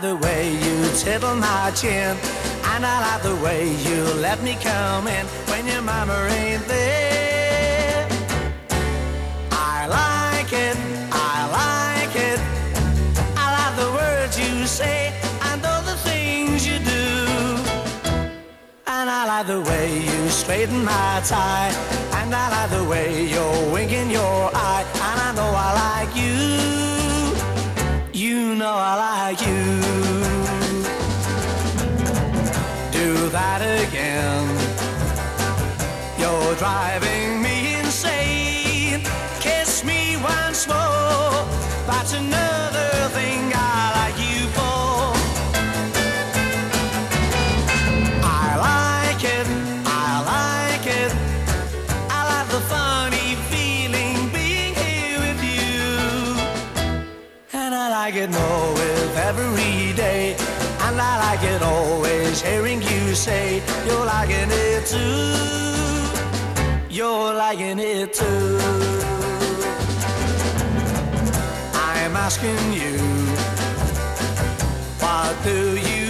me. 0.00 0.08
the 0.08 0.16
way 0.16 0.52
you 0.52 0.90
tittle 0.96 1.34
my 1.36 1.70
chin. 1.74 2.16
And 2.64 2.86
I 2.86 3.00
like 3.00 3.22
the 3.22 3.36
way 3.36 3.68
you 3.68 4.04
let 4.20 4.42
me 4.42 4.56
come 4.62 5.06
in 5.06 5.26
when 5.50 5.66
your 5.66 5.82
mama 5.82 6.28
ain't 6.30 6.66
there. 6.66 8.08
I 9.50 9.86
like 9.86 10.52
it, 10.52 10.76
I 11.12 11.36
like 11.60 12.16
it. 12.16 12.40
I 13.36 13.46
like 13.58 13.76
the 13.76 13.90
words 13.92 14.38
you 14.38 14.66
say 14.66 15.12
and 15.42 15.64
all 15.64 15.82
the 15.82 15.96
things 15.96 16.66
you 16.66 16.78
do. 16.78 17.04
And 18.86 19.10
I 19.10 19.26
like 19.26 19.46
the 19.46 19.60
way 19.60 19.98
you 19.98 20.28
straighten 20.28 20.84
my 20.84 21.22
tie. 21.24 21.72
And 22.14 22.34
I 22.34 22.48
like 22.50 22.70
the 22.70 22.84
way 22.84 23.26
you're 23.26 23.72
winking 23.72 24.10
your 24.10 24.50
eye. 24.54 24.61
Driving 36.62 37.42
me 37.42 37.74
insane. 37.74 39.02
Kiss 39.40 39.82
me 39.82 40.16
once 40.16 40.68
more. 40.68 41.34
That's 41.90 42.12
another 42.12 42.90
thing 43.16 43.50
I 43.52 43.80
like 43.98 44.18
you 44.26 44.40
for. 44.56 44.94
I 48.44 48.46
like 48.70 49.24
it. 49.38 49.46
I 50.04 50.10
like 50.34 50.86
it. 51.02 51.12
I 52.16 52.20
like 52.32 52.48
the 52.56 52.62
funny 52.74 53.30
feeling 53.50 54.18
being 54.38 54.74
here 54.84 55.18
with 55.26 55.42
you. 55.42 55.82
And 57.60 57.74
I 57.74 57.86
like 57.98 58.14
it 58.14 58.30
more 58.30 58.68
with 58.74 59.12
every 59.30 59.96
day. 60.04 60.36
And 60.86 60.94
I 61.10 61.12
like 61.26 61.42
it 61.42 61.60
always 61.60 62.40
hearing 62.40 62.80
you 62.82 63.16
say 63.16 63.60
you're 63.84 64.06
liking 64.06 64.50
it 64.50 64.86
too. 64.86 65.61
You're 66.92 67.32
liking 67.32 67.78
it 67.78 68.12
too. 68.12 68.58
I'm 71.72 72.14
asking 72.14 72.74
you, 72.74 72.98
what 75.00 75.34
do 75.42 75.78
you 75.78 76.01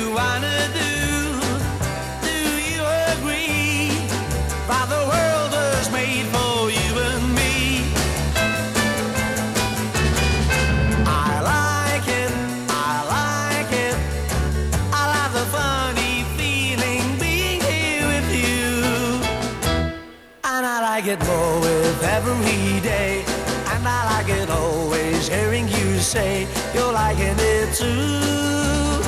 every 22.13 22.81
day. 22.81 23.25
And 23.73 23.89
I 23.89 24.01
like 24.13 24.29
it 24.29 24.51
always 24.51 25.29
hearing 25.29 25.67
you 25.69 25.99
say 25.99 26.47
you're 26.75 26.93
liking 26.93 27.39
it 27.39 27.69
too. 27.75 29.03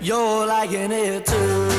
You're 0.00 0.46
liking 0.46 0.92
it 0.92 1.24
too. 1.26 1.73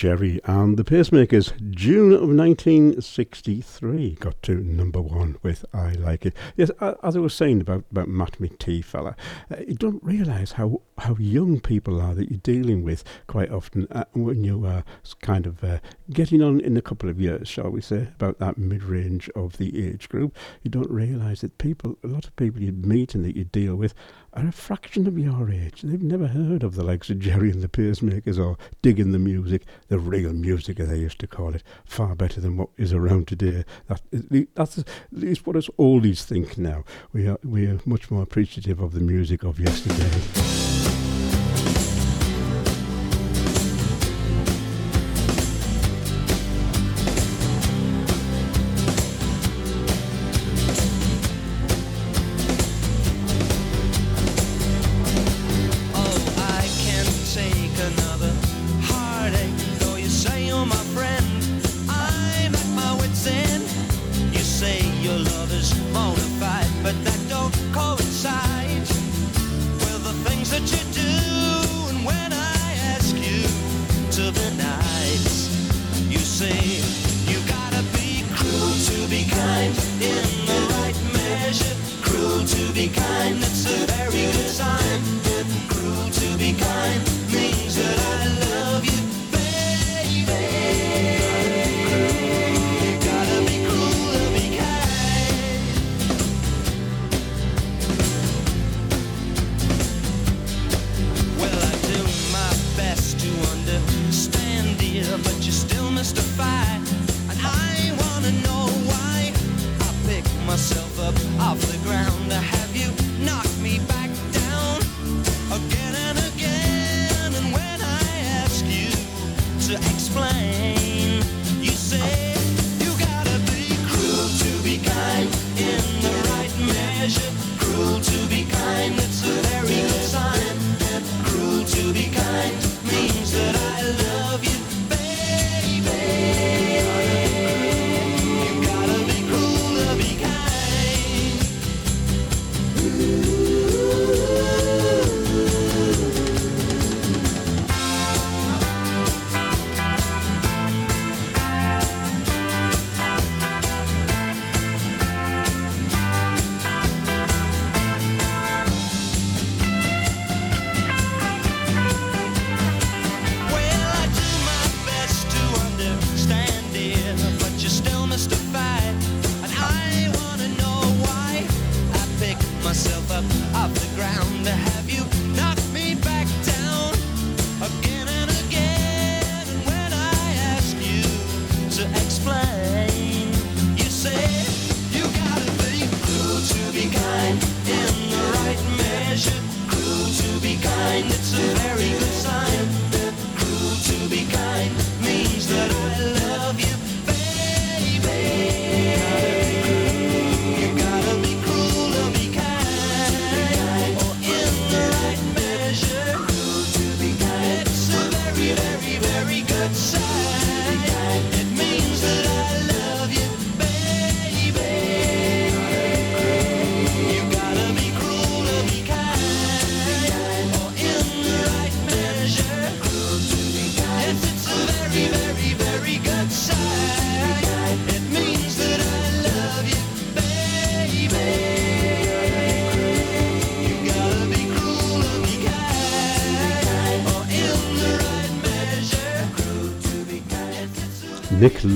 Gerry 0.00 0.40
and 0.44 0.78
the 0.78 0.82
Pacemakers, 0.82 1.52
June 1.72 2.14
of 2.14 2.30
1963, 2.30 4.14
got 4.14 4.42
to 4.44 4.54
number 4.54 4.98
one 5.02 5.36
with 5.42 5.66
I 5.74 5.90
Like 5.92 6.24
It. 6.24 6.34
Yes, 6.56 6.70
as 6.80 7.16
I 7.16 7.18
was 7.18 7.34
saying 7.34 7.60
about, 7.60 7.84
about 7.90 8.08
Matt 8.08 8.38
McTee 8.40 8.82
fella, 8.82 9.14
uh, 9.50 9.56
you 9.68 9.74
don't 9.74 10.02
realise 10.02 10.52
how, 10.52 10.80
how 10.96 11.16
young 11.16 11.60
people 11.60 12.00
are 12.00 12.14
that 12.14 12.30
you're 12.30 12.40
dealing 12.40 12.82
with 12.82 13.04
quite 13.26 13.50
often 13.50 13.86
uh, 13.90 14.06
when 14.14 14.42
you 14.42 14.64
are 14.64 14.84
kind 15.20 15.44
of 15.44 15.62
uh, 15.62 15.80
getting 16.10 16.40
on 16.40 16.60
in 16.60 16.78
a 16.78 16.82
couple 16.82 17.10
of 17.10 17.20
years, 17.20 17.46
shall 17.46 17.68
we 17.68 17.82
say, 17.82 18.08
about 18.14 18.38
that 18.38 18.56
mid 18.56 18.82
range 18.82 19.28
of 19.36 19.58
the 19.58 19.86
age 19.86 20.08
group. 20.08 20.34
You 20.62 20.70
don't 20.70 20.90
realise 20.90 21.42
that 21.42 21.58
people, 21.58 21.98
a 22.02 22.06
lot 22.06 22.24
of 22.24 22.34
people 22.36 22.62
you 22.62 22.72
meet 22.72 23.14
and 23.14 23.22
that 23.26 23.36
you 23.36 23.44
deal 23.44 23.76
with, 23.76 23.92
are 24.32 24.46
a 24.46 24.52
fraction 24.52 25.06
of 25.06 25.18
your 25.18 25.50
age. 25.50 25.82
They've 25.82 26.02
never 26.02 26.28
heard 26.28 26.62
of 26.62 26.74
the 26.74 26.84
likes 26.84 27.10
of 27.10 27.18
Gerry 27.18 27.50
and 27.50 27.62
the 27.62 27.68
Pacemakers 27.68 28.38
or 28.38 28.56
digging 28.82 29.12
the 29.12 29.18
music, 29.18 29.64
the 29.88 29.98
real 29.98 30.32
music 30.32 30.78
as 30.78 30.88
they 30.88 30.98
used 30.98 31.18
to 31.20 31.26
call 31.26 31.54
it, 31.54 31.62
far 31.84 32.14
better 32.14 32.40
than 32.40 32.56
what 32.56 32.68
is 32.76 32.92
around 32.92 33.28
today. 33.28 33.64
That, 33.88 34.00
that's 34.54 34.78
at 34.78 34.86
least 35.10 35.46
what 35.46 35.56
us 35.56 35.68
oldies 35.78 36.22
think 36.22 36.56
now. 36.56 36.84
We 37.12 37.28
are, 37.28 37.38
we 37.42 37.66
are 37.66 37.80
much 37.84 38.10
more 38.10 38.22
appreciative 38.22 38.80
of 38.80 38.92
the 38.92 39.00
music 39.00 39.42
of 39.42 39.58
yesterday. 39.58 40.59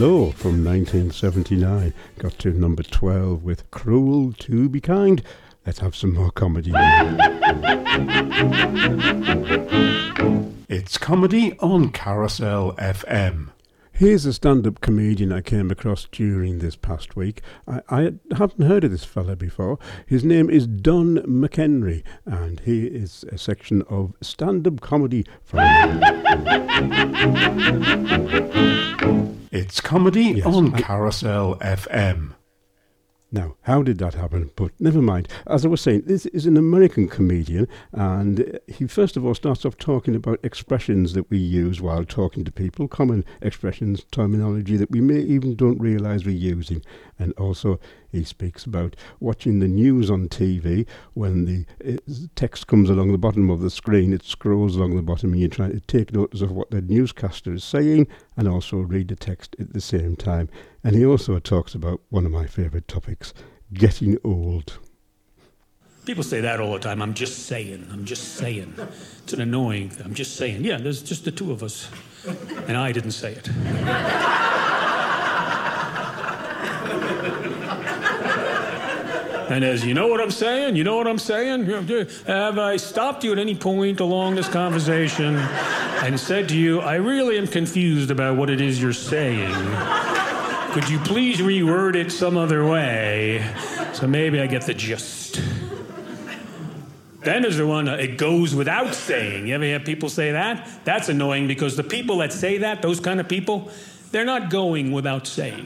Lowe 0.01 0.33
from 0.33 0.65
1979 0.65 1.95
got 2.19 2.37
to 2.41 2.51
number 2.51 2.83
12 2.83 3.45
with 3.45 3.71
Cruel 3.71 4.33
to 4.41 4.69
Be 4.69 4.81
Kind. 4.81 5.23
Let's 5.65 5.79
have 5.79 5.95
some 5.95 6.15
more 6.15 6.33
comedy. 6.33 6.73
It's 10.69 10.99
comedy 10.99 11.57
on 11.61 11.91
Carousel 11.91 12.73
FM. 12.73 13.51
Here's 13.97 14.27
a 14.27 14.33
stand 14.33 14.67
up 14.67 14.81
comedian 14.81 15.33
I 15.33 15.41
came 15.41 15.71
across 15.71 16.09
during 16.11 16.59
this 16.59 16.75
past 16.75 17.15
week. 17.15 17.43
I, 17.69 17.81
I 17.89 18.13
haven't 18.37 18.67
heard 18.67 18.83
of 18.83 18.91
this 18.91 19.05
fellow 19.05 19.37
before. 19.37 19.79
His 20.05 20.25
name 20.25 20.51
is 20.51 20.67
Don 20.67 21.19
McHenry, 21.19 22.03
and 22.27 22.59
he 22.61 22.87
is 22.87 23.25
a 23.31 23.39
section 23.39 23.83
of 23.83 24.15
stand 24.21 24.67
up 24.67 24.81
comedy 24.81 25.25
from. 25.45 25.61
It's 29.53 29.81
comedy 29.81 30.23
Yes, 30.39 30.47
on 30.47 30.75
I- 30.75 30.81
Carousel 30.81 31.57
FM. 31.61 32.34
Now, 33.35 33.57
how 33.63 33.83
did 33.83 33.99
that 33.99 34.15
happen? 34.15 34.53
But 34.55 34.71
never 34.79 35.03
mind. 35.03 35.27
As 35.49 35.65
I 35.65 35.69
was 35.69 35.81
saying, 35.81 36.03
this 36.07 36.25
is 36.27 36.47
an 36.47 36.57
American 36.57 37.09
comedian, 37.09 37.67
and 37.91 38.61
he 38.69 38.87
first 38.87 39.17
of 39.17 39.27
all 39.27 39.35
starts 39.35 39.65
off 39.65 39.77
talking 39.77 40.15
about 40.15 40.39
expressions 40.45 41.15
that 41.15 41.29
we 41.31 41.39
use 41.39 41.81
while 41.81 42.05
talking 42.05 42.45
to 42.45 42.53
people, 42.53 42.87
common 42.87 43.25
expressions, 43.43 44.05
terminology 44.13 44.77
that 44.77 44.93
we 44.93 45.01
may 45.01 45.19
even 45.19 45.57
don't 45.57 45.81
realize 45.81 46.25
we're 46.25 46.31
using. 46.31 46.81
And 47.19 47.33
also, 47.33 47.81
he 48.13 48.23
speaks 48.23 48.67
about 48.67 48.95
watching 49.19 49.59
the 49.59 49.67
news 49.67 50.13
on 50.13 50.29
TV. 50.29 50.87
When 51.15 51.45
the 51.45 51.67
uh, 51.85 51.99
text 52.37 52.69
comes 52.69 52.89
along 52.89 53.11
the 53.11 53.19
bottom 53.19 53.51
of 53.51 53.61
the 53.61 53.71
screen, 53.71 54.13
it 54.13 54.23
scrolls 54.23 54.77
along 54.77 54.95
the 54.95 55.03
bottom, 55.03 55.33
and 55.33 55.41
you're 55.41 55.51
trying 55.51 55.73
to 55.73 55.81
take 55.81 56.13
notice 56.13 56.41
of 56.41 56.53
what 56.53 56.71
the 56.71 56.83
newscaster 56.83 57.53
is 57.53 57.65
saying 57.65 58.07
and 58.37 58.47
also 58.47 58.77
read 58.77 59.09
the 59.09 59.17
text 59.17 59.57
at 59.59 59.73
the 59.73 59.81
same 59.81 60.15
time. 60.15 60.49
And 60.85 60.95
he 60.95 61.05
also 61.05 61.39
talks 61.39 61.75
about 61.75 62.03
one 62.11 62.27
of 62.27 62.31
my 62.31 62.47
favourite 62.47 62.87
topics 62.87 63.33
getting 63.73 64.19
old. 64.23 64.79
People 66.05 66.23
say 66.23 66.43
that 66.43 66.61
all 66.61 66.75
the 66.75 66.79
time. 66.79 67.01
I'm 67.01 67.15
just 67.15 67.47
saying. 67.47 67.89
I'm 67.91 68.05
just 68.05 68.35
saying. 68.35 68.75
It's 69.23 69.33
an 69.33 69.41
annoying. 69.41 69.89
thing. 69.89 70.05
I'm 70.05 70.13
just 70.13 70.37
saying. 70.37 70.63
Yeah, 70.63 70.77
there's 70.77 71.03
just 71.03 71.25
the 71.25 71.31
two 71.31 71.51
of 71.51 71.63
us, 71.63 71.89
and 72.69 72.77
I 72.77 72.93
didn't 72.93 73.13
say 73.13 73.33
it. 73.33 73.49
And 79.51 79.63
as 79.63 79.85
you 79.85 79.95
know 79.95 80.09
what 80.09 80.21
I'm 80.21 80.31
saying, 80.31 80.77
you 80.77 80.85
know 80.85 80.97
what 80.97 81.07
I'm 81.07 81.19
saying. 81.19 81.67
Have 82.27 82.59
I 82.59 82.77
stopped 82.77 83.25
you 83.25 83.33
at 83.33 83.39
any 83.39 83.55
point 83.55 84.01
along 84.01 84.35
this 84.35 84.49
conversation 84.49 85.37
and 85.37 86.19
said 86.21 86.49
to 86.51 86.57
you, 86.57 86.81
"I 86.81 86.97
really 86.97 87.39
am 87.39 87.47
confused 87.47 88.11
about 88.11 88.37
what 88.37 88.51
it 88.51 88.61
is 88.61 88.83
you're 88.83 88.93
saying"? 88.93 89.55
Could 90.75 90.89
you 90.89 90.99
please 90.99 91.39
reword 91.39 91.95
it 91.95 92.11
some 92.11 92.37
other 92.37 92.67
way 92.67 93.49
so 93.93 94.09
maybe 94.09 94.41
I 94.41 94.49
get 94.49 94.63
the 94.63 94.75
gist? 94.75 95.41
Then 97.21 97.43
there's 97.43 97.59
the 97.59 97.67
one, 97.67 97.89
uh, 97.89 97.95
it 97.95 98.19
goes 98.19 98.57
without 98.57 98.93
saying. 98.93 99.47
You 99.47 99.55
ever 99.55 99.63
hear 99.63 99.79
people 99.79 100.09
say 100.09 100.33
that? 100.33 100.69
That's 100.83 101.09
annoying 101.09 101.47
because 101.47 101.77
the 101.77 101.85
people 101.85 102.19
that 102.19 102.33
say 102.33 102.59
that, 102.59 102.83
those 102.83 102.99
kind 102.99 103.21
of 103.21 103.29
people, 103.29 103.71
they're 104.11 104.25
not 104.25 104.51
going 104.51 104.91
without 104.91 105.29
saying. 105.29 105.65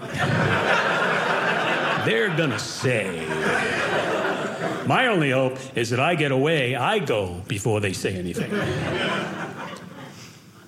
they're 2.05 2.37
gonna 2.37 2.59
say. 2.59 3.27
My 4.87 5.07
only 5.07 5.31
hope 5.31 5.57
is 5.75 5.89
that 5.89 6.01
I 6.01 6.17
get 6.17 6.33
away, 6.33 6.77
I 6.77 6.99
go 6.99 7.41
before 7.49 7.81
they 7.81 7.95
say 7.95 8.15
anything. 8.15 8.51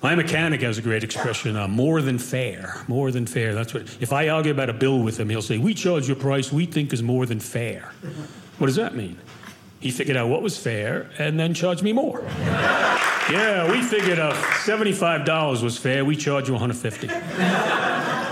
My 0.01 0.15
mechanic 0.15 0.61
has 0.61 0.79
a 0.79 0.81
great 0.81 1.03
expression, 1.03 1.55
uh, 1.55 1.67
more 1.67 2.01
than 2.01 2.17
fair. 2.17 2.81
More 2.87 3.11
than 3.11 3.27
fair. 3.27 3.53
That's 3.53 3.73
what, 3.73 3.83
if 3.99 4.11
I 4.11 4.29
argue 4.29 4.51
about 4.51 4.69
a 4.69 4.73
bill 4.73 4.99
with 4.99 5.19
him, 5.19 5.29
he'll 5.29 5.43
say, 5.43 5.59
We 5.59 5.75
charge 5.75 6.07
you 6.07 6.15
a 6.15 6.17
price 6.17 6.51
we 6.51 6.65
think 6.65 6.91
is 6.91 7.03
more 7.03 7.27
than 7.27 7.39
fair. 7.39 7.91
What 8.57 8.67
does 8.67 8.77
that 8.77 8.95
mean? 8.95 9.19
He 9.79 9.91
figured 9.91 10.17
out 10.17 10.29
what 10.29 10.41
was 10.41 10.57
fair 10.57 11.09
and 11.19 11.39
then 11.39 11.53
charged 11.53 11.83
me 11.83 11.93
more. 11.93 12.23
yeah, 13.31 13.71
we 13.71 13.81
figured 13.81 14.19
out 14.19 14.33
$75 14.33 15.63
was 15.63 15.77
fair, 15.77 16.03
we 16.03 16.15
charge 16.15 16.47
you 16.47 16.53
150 16.53 17.07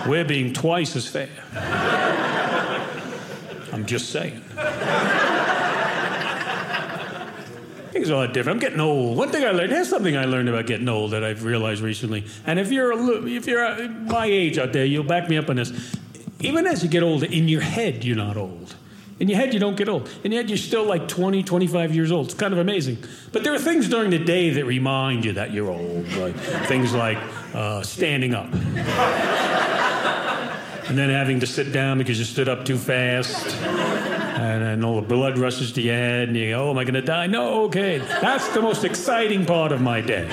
We're 0.10 0.26
being 0.26 0.54
twice 0.54 0.96
as 0.96 1.08
fair. 1.08 1.30
I'm 3.72 3.86
just 3.86 4.10
saying. 4.10 4.44
Things 8.00 8.12
are 8.12 8.14
a 8.14 8.18
lot 8.20 8.34
different. 8.34 8.56
I'm 8.56 8.62
getting 8.62 8.80
old. 8.80 9.18
One 9.18 9.28
thing 9.28 9.44
I 9.44 9.52
learned, 9.52 9.74
here's 9.74 9.90
something 9.90 10.16
I 10.16 10.24
learned 10.24 10.48
about 10.48 10.68
getting 10.68 10.88
old 10.88 11.12
that 11.12 11.22
I've 11.22 11.44
realized 11.44 11.82
recently. 11.82 12.24
And 12.46 12.58
if 12.58 12.72
you're 12.72 12.94
a, 12.94 13.26
if 13.26 13.46
you're 13.46 13.90
my 13.90 14.26
age 14.26 14.58
out 14.58 14.72
there, 14.72 14.86
you'll 14.86 15.04
back 15.04 15.28
me 15.28 15.36
up 15.36 15.50
on 15.50 15.58
this. 15.58 15.98
Even 16.40 16.66
as 16.66 16.82
you 16.82 16.88
get 16.88 17.04
older, 17.04 17.26
in 17.26 17.50
your 17.50 17.60
head, 17.60 18.06
you're 18.06 18.16
not 18.16 18.38
old. 18.38 18.74
In 19.20 19.28
your 19.28 19.38
head, 19.38 19.54
you 19.54 19.60
don't 19.60 19.76
get 19.76 19.90
old. 19.90 20.10
In 20.24 20.32
your 20.32 20.42
head, 20.42 20.50
you're 20.50 20.58
still 20.58 20.86
like 20.86 21.10
20, 21.10 21.44
25 21.44 21.94
years 21.94 22.10
old. 22.10 22.28
It's 22.28 22.36
kind 22.36 22.54
of 22.54 22.60
amazing. 22.60 23.00
But 23.34 23.44
there 23.44 23.54
are 23.54 23.60
things 23.60 23.90
during 23.90 24.12
the 24.12 24.20
day 24.20 24.52
that 24.52 24.64
remind 24.64 25.26
you 25.26 25.34
that 25.34 25.52
you're 25.52 25.70
old. 25.70 26.08
Like 26.14 26.38
things 26.68 26.94
like 26.94 27.18
uh, 27.54 27.82
standing 27.82 28.34
up. 28.34 28.46
and 30.88 30.98
then 30.98 31.10
having 31.10 31.42
to 31.42 31.48
sit 31.48 31.74
down 31.74 31.98
because 31.98 32.18
you 32.18 32.24
stood 32.24 32.48
up 32.48 32.64
too 32.64 32.78
fast. 32.78 33.46
And 34.40 34.64
then 34.64 34.86
all 34.86 35.02
the 35.02 35.08
blood 35.08 35.38
rushes 35.38 35.74
to 35.74 35.82
your 35.82 35.96
head, 35.96 36.30
and 36.30 36.38
you 36.38 36.52
go, 36.52 36.68
Oh, 36.68 36.72
am 36.72 36.78
I 36.78 36.86
going 36.86 36.94
to 36.94 37.02
die? 37.02 37.28
No, 37.28 37.66
okay. 37.66 37.98
That's 37.98 38.48
the 38.54 38.62
most 38.62 38.86
exciting 38.86 39.46
part 39.46 39.74
of 39.74 39.82
my 39.82 40.00
day. 40.00 40.24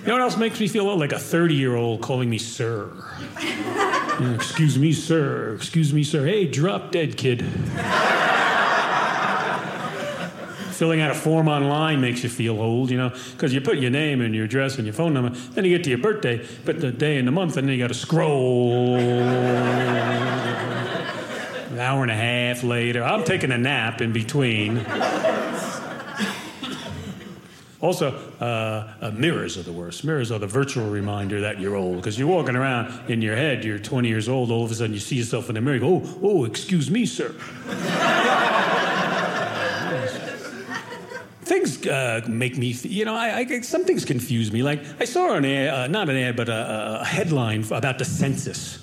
You 0.00 0.08
know 0.08 0.14
what 0.14 0.22
else 0.22 0.36
makes 0.36 0.58
me 0.58 0.66
feel? 0.66 0.96
Like 0.96 1.12
a 1.12 1.20
30 1.20 1.54
year 1.54 1.76
old 1.76 2.00
calling 2.00 2.28
me 2.28 2.38
sir. 2.38 2.90
Excuse 4.34 4.76
me, 4.76 4.92
sir. 4.92 5.54
Excuse 5.54 5.92
me, 5.92 6.02
sir. 6.02 6.26
Hey, 6.26 6.48
drop 6.48 6.90
dead, 6.90 7.16
kid. 7.16 7.44
Filling 10.82 11.00
out 11.00 11.12
a 11.12 11.14
form 11.14 11.46
online 11.46 12.00
makes 12.00 12.24
you 12.24 12.28
feel 12.28 12.60
old, 12.60 12.90
you 12.90 12.96
know, 12.96 13.08
because 13.30 13.54
you 13.54 13.60
put 13.60 13.78
your 13.78 13.88
name 13.88 14.20
and 14.20 14.34
your 14.34 14.46
address 14.46 14.78
and 14.78 14.84
your 14.84 14.92
phone 14.92 15.14
number. 15.14 15.30
Then 15.30 15.64
you 15.64 15.70
get 15.70 15.84
to 15.84 15.90
your 15.90 16.00
birthday, 16.00 16.44
put 16.64 16.80
the 16.80 16.90
day 16.90 17.18
and 17.18 17.28
the 17.28 17.30
month, 17.30 17.56
and 17.56 17.68
then 17.68 17.76
you 17.76 17.80
got 17.80 17.86
to 17.86 17.94
scroll. 17.94 18.96
An 18.96 19.38
hour 21.78 22.02
and 22.02 22.10
a 22.10 22.16
half 22.16 22.64
later, 22.64 23.04
I'm 23.04 23.22
taking 23.22 23.52
a 23.52 23.58
nap 23.58 24.00
in 24.00 24.12
between. 24.12 24.84
Also, 27.80 28.12
uh, 28.40 28.92
uh, 29.00 29.12
mirrors 29.12 29.56
are 29.56 29.62
the 29.62 29.72
worst. 29.72 30.02
Mirrors 30.02 30.32
are 30.32 30.40
the 30.40 30.48
virtual 30.48 30.90
reminder 30.90 31.42
that 31.42 31.60
you're 31.60 31.76
old 31.76 31.98
because 31.98 32.18
you're 32.18 32.26
walking 32.26 32.56
around 32.56 33.08
in 33.08 33.22
your 33.22 33.36
head, 33.36 33.64
you're 33.64 33.78
20 33.78 34.08
years 34.08 34.28
old, 34.28 34.50
all 34.50 34.64
of 34.64 34.72
a 34.72 34.74
sudden 34.74 34.94
you 34.94 35.00
see 35.00 35.14
yourself 35.14 35.48
in 35.48 35.54
the 35.54 35.60
mirror, 35.60 35.78
go, 35.78 36.02
oh, 36.04 36.18
oh, 36.22 36.44
excuse 36.44 36.90
me, 36.90 37.06
sir. 37.06 37.32
Things 41.42 41.86
uh, 41.86 42.22
make 42.28 42.56
me, 42.56 42.68
you 42.68 43.04
know, 43.04 43.14
I, 43.14 43.38
I, 43.38 43.60
some 43.60 43.84
things 43.84 44.04
confuse 44.04 44.52
me. 44.52 44.62
Like, 44.62 44.80
I 45.00 45.04
saw 45.04 45.34
an 45.34 45.44
ad, 45.44 45.68
uh, 45.68 45.86
not 45.88 46.08
an 46.08 46.16
ad, 46.16 46.36
but 46.36 46.48
a, 46.48 47.00
a 47.00 47.04
headline 47.04 47.64
about 47.72 47.98
the 47.98 48.04
census. 48.04 48.78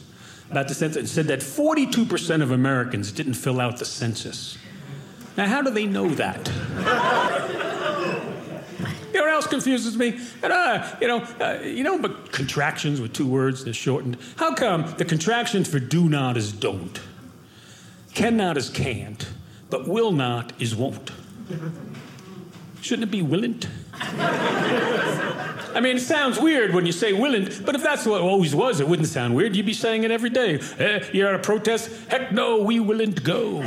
About 0.51 0.67
the 0.67 0.73
census. 0.73 1.03
It 1.03 1.07
said 1.07 1.27
that 1.27 1.39
42% 1.39 2.41
of 2.41 2.51
Americans 2.51 3.11
didn't 3.11 3.35
fill 3.35 3.61
out 3.61 3.77
the 3.77 3.85
census. 3.85 4.57
Now, 5.37 5.47
how 5.47 5.61
do 5.61 5.69
they 5.71 5.85
know 5.85 6.09
that? 6.09 6.51
You 9.11 9.15
know 9.15 9.25
what 9.25 9.33
else 9.33 9.47
confuses 9.47 9.97
me? 9.97 10.19
And, 10.43 10.53
uh, 10.53 10.95
you 11.01 11.07
know, 11.07 11.17
uh, 11.41 11.59
you 11.63 11.83
know, 11.83 11.97
but 11.97 12.31
contractions 12.31 13.01
with 13.01 13.11
two 13.11 13.27
words, 13.27 13.65
they're 13.65 13.73
shortened. 13.73 14.17
How 14.37 14.53
come 14.53 14.93
the 14.97 15.03
contractions 15.03 15.67
for 15.67 15.79
do 15.79 16.07
not 16.07 16.37
is 16.37 16.53
don't, 16.53 17.01
cannot 18.13 18.55
is 18.55 18.69
can't, 18.69 19.27
but 19.71 19.87
will 19.87 20.11
not 20.11 20.53
is 20.61 20.75
won't? 20.75 21.11
Shouldn't 22.81 23.07
it 23.07 23.11
be 23.11 23.21
willint? 23.21 23.67
I 25.75 25.81
mean, 25.81 25.97
it 25.97 26.01
sounds 26.01 26.39
weird 26.39 26.73
when 26.73 26.85
you 26.85 26.91
say 26.91 27.13
willint, 27.13 27.65
but 27.65 27.75
if 27.75 27.83
that's 27.83 28.05
what 28.05 28.21
always 28.21 28.55
was, 28.55 28.79
it 28.79 28.87
wouldn't 28.87 29.07
sound 29.07 29.35
weird. 29.35 29.55
You'd 29.55 29.65
be 29.65 29.73
saying 29.73 30.03
it 30.03 30.11
every 30.11 30.29
day. 30.29 30.59
Eh, 30.79 31.07
you're 31.13 31.27
at 31.29 31.35
a 31.35 31.39
protest? 31.39 31.91
Heck 32.09 32.31
no, 32.31 32.63
we 32.63 32.79
willint 32.79 33.23
go. 33.23 33.61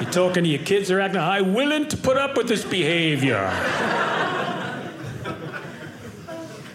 You're 0.00 0.10
talking 0.10 0.44
to 0.44 0.50
your 0.50 0.62
kids, 0.62 0.88
they're 0.88 1.00
acting, 1.00 1.20
I 1.20 1.40
willint 1.40 2.02
put 2.02 2.16
up 2.16 2.36
with 2.36 2.48
this 2.48 2.64
behavior. 2.64 3.50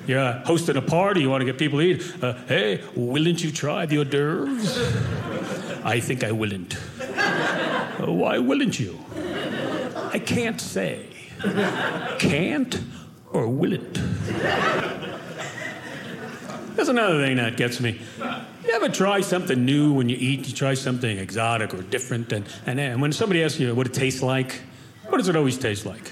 You're 0.06 0.34
hosting 0.46 0.76
a 0.76 0.82
party, 0.82 1.22
you 1.22 1.30
want 1.30 1.42
to 1.42 1.46
get 1.46 1.58
people 1.58 1.80
to 1.80 1.86
eat. 1.86 2.02
Uh, 2.22 2.34
hey, 2.48 2.82
willint 2.96 3.44
you 3.44 3.52
try 3.52 3.86
the 3.86 4.00
hors 4.00 4.06
d'oeuvres? 4.06 4.78
I 5.86 6.00
think 6.00 6.24
I 6.24 6.32
willint. 6.32 6.76
Uh, 8.02 8.12
why 8.12 8.38
willint 8.38 8.80
you? 8.80 9.00
I 10.14 10.20
can't 10.20 10.62
say. 10.62 11.08
Can't 12.20 12.80
or 13.32 13.48
will 13.48 13.74
it? 13.74 13.96
That's 16.76 16.90
another 16.90 17.20
thing 17.20 17.38
that 17.38 17.58
gets 17.58 17.80
me. 17.80 18.00
You 18.64 18.72
ever 18.74 18.90
try 18.90 19.22
something 19.22 19.66
new 19.66 19.92
when 19.92 20.10
you 20.10 20.18
eat? 20.20 20.48
You 20.48 20.54
try 20.54 20.76
something 20.76 21.18
exotic 21.18 21.74
or 21.74 21.82
different, 21.82 22.32
and, 22.32 22.46
and, 22.68 22.80
and 22.80 23.02
when 23.02 23.12
somebody 23.12 23.44
asks 23.44 23.60
you 23.60 23.74
what 23.74 23.88
it 23.88 23.94
tastes 23.94 24.22
like, 24.22 24.62
what 25.08 25.18
does 25.18 25.30
it 25.30 25.36
always 25.36 25.58
taste 25.58 25.88
like? 25.88 26.12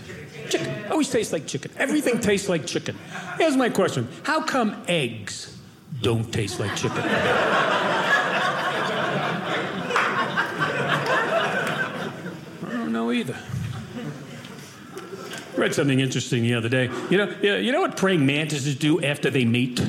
Chicken. 0.50 0.92
Always 0.92 1.10
tastes 1.10 1.32
like 1.32 1.46
chicken. 1.46 1.72
Everything 1.78 2.20
tastes 2.20 2.50
like 2.50 2.66
chicken. 2.66 2.98
Here's 3.38 3.56
my 3.56 3.70
question 3.70 4.08
How 4.24 4.42
come 4.42 4.82
eggs 4.88 5.60
don't 6.02 6.34
taste 6.34 6.60
like 6.60 6.76
chicken? 6.76 7.04
I 12.64 12.72
don't 12.72 12.92
know 12.92 13.12
either. 13.12 13.38
Read 15.58 15.74
something 15.76 16.00
interesting 16.00 16.44
the 16.44 16.54
other 16.54 16.70
day. 16.70 16.90
You 17.10 17.18
know, 17.18 17.30
you 17.42 17.72
know 17.72 17.82
what 17.82 17.98
praying 17.98 18.26
mantises 18.26 18.76
do 18.76 19.02
after 19.04 19.30
they 19.30 19.46
mate? 19.46 19.82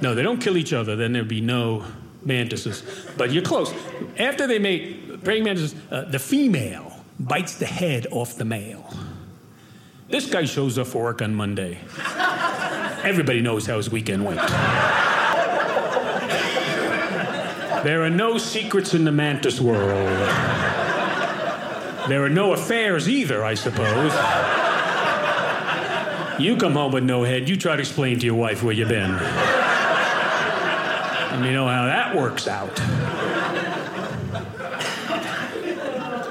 No, 0.00 0.14
they 0.14 0.22
don't 0.22 0.40
kill 0.40 0.56
each 0.56 0.72
other. 0.72 0.96
Then 0.96 1.12
there'd 1.12 1.28
be 1.28 1.40
no 1.40 1.84
mantises. 2.24 2.82
But 3.16 3.32
you're 3.32 3.44
close. 3.44 3.72
After 4.18 4.46
they 4.46 4.58
mate, 4.58 5.22
praying 5.24 5.44
mantises, 5.44 5.74
uh, 5.90 6.02
the 6.02 6.18
female 6.18 7.04
bites 7.18 7.54
the 7.56 7.66
head 7.66 8.06
off 8.10 8.36
the 8.36 8.44
male. 8.44 8.92
This 10.08 10.26
guy 10.30 10.44
shows 10.44 10.78
up 10.78 10.88
for 10.88 11.02
work 11.02 11.22
on 11.22 11.34
Monday. 11.34 11.78
Everybody 13.02 13.40
knows 13.40 13.66
how 13.66 13.76
his 13.76 13.90
weekend 13.90 14.24
went. 14.24 14.40
There 17.84 18.02
are 18.02 18.10
no 18.10 18.36
secrets 18.36 18.94
in 18.94 19.04
the 19.04 19.12
mantis 19.12 19.60
world. 19.60 20.65
There 22.08 22.22
are 22.22 22.30
no 22.30 22.52
affairs 22.52 23.08
either, 23.08 23.44
I 23.44 23.54
suppose. 23.54 24.12
You 26.38 26.56
come 26.56 26.74
home 26.74 26.92
with 26.92 27.02
no 27.02 27.24
head, 27.24 27.48
you 27.48 27.56
try 27.56 27.74
to 27.74 27.80
explain 27.80 28.18
to 28.20 28.26
your 28.26 28.34
wife 28.34 28.62
where 28.62 28.72
you've 28.72 28.88
been. 28.88 29.10
And 31.32 31.44
you 31.44 31.52
know 31.52 31.66
how 31.66 31.86
that 31.86 32.14
works 32.14 32.46
out. 32.46 32.78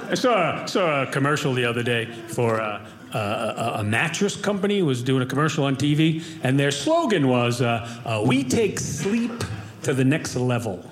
I 0.09 0.13
saw 0.13 0.63
a, 0.63 0.67
saw 0.67 1.03
a 1.03 1.07
commercial 1.07 1.53
the 1.53 1.65
other 1.65 1.84
day 1.84 2.05
for 2.05 2.57
a, 2.57 2.88
a, 3.13 3.84
mattress 3.84 4.36
company 4.36 4.82
was 4.82 5.01
doing 5.03 5.23
a 5.23 5.26
commercial 5.26 5.65
on 5.65 5.76
TV, 5.76 6.23
and 6.43 6.59
their 6.59 6.71
slogan 6.71 7.28
was, 7.28 7.61
uh, 7.61 8.01
uh, 8.05 8.23
"We 8.26 8.43
take 8.43 8.80
sleep 8.80 9.43
to 9.84 9.93
the 9.93 10.05
next 10.05 10.36
level." 10.36 10.86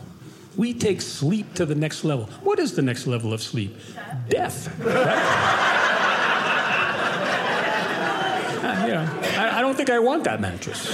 We 0.56 0.74
take 0.74 1.01
sleep 1.01 1.54
to 1.56 1.66
the 1.66 1.76
next 1.76 2.04
level. 2.04 2.26
What 2.41 2.60
is 2.60 2.76
the 2.76 2.82
next 2.82 3.08
level 3.08 3.34
of 3.34 3.41
sleep? 3.41 3.76
Death. 4.30 4.68
Right? 4.80 5.60
Uh, 8.64 8.86
you 8.86 8.93
know, 8.93 9.20
I, 9.38 9.58
I 9.58 9.62
don't 9.62 9.76
think 9.76 9.89
I 9.89 9.99
want 9.99 10.24
that 10.24 10.39
mattress. 10.39 10.88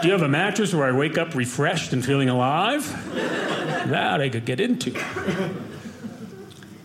Do 0.00 0.08
you 0.08 0.12
have 0.12 0.22
a 0.22 0.28
mattress 0.28 0.72
where 0.72 0.86
I 0.86 0.92
wake 0.92 1.18
up 1.18 1.34
refreshed 1.34 1.92
and 1.92 2.02
feeling 2.04 2.30
alive? 2.30 2.84
That 3.90 4.20
I 4.22 4.30
could 4.30 4.46
get 4.46 4.60
into. 4.60 4.94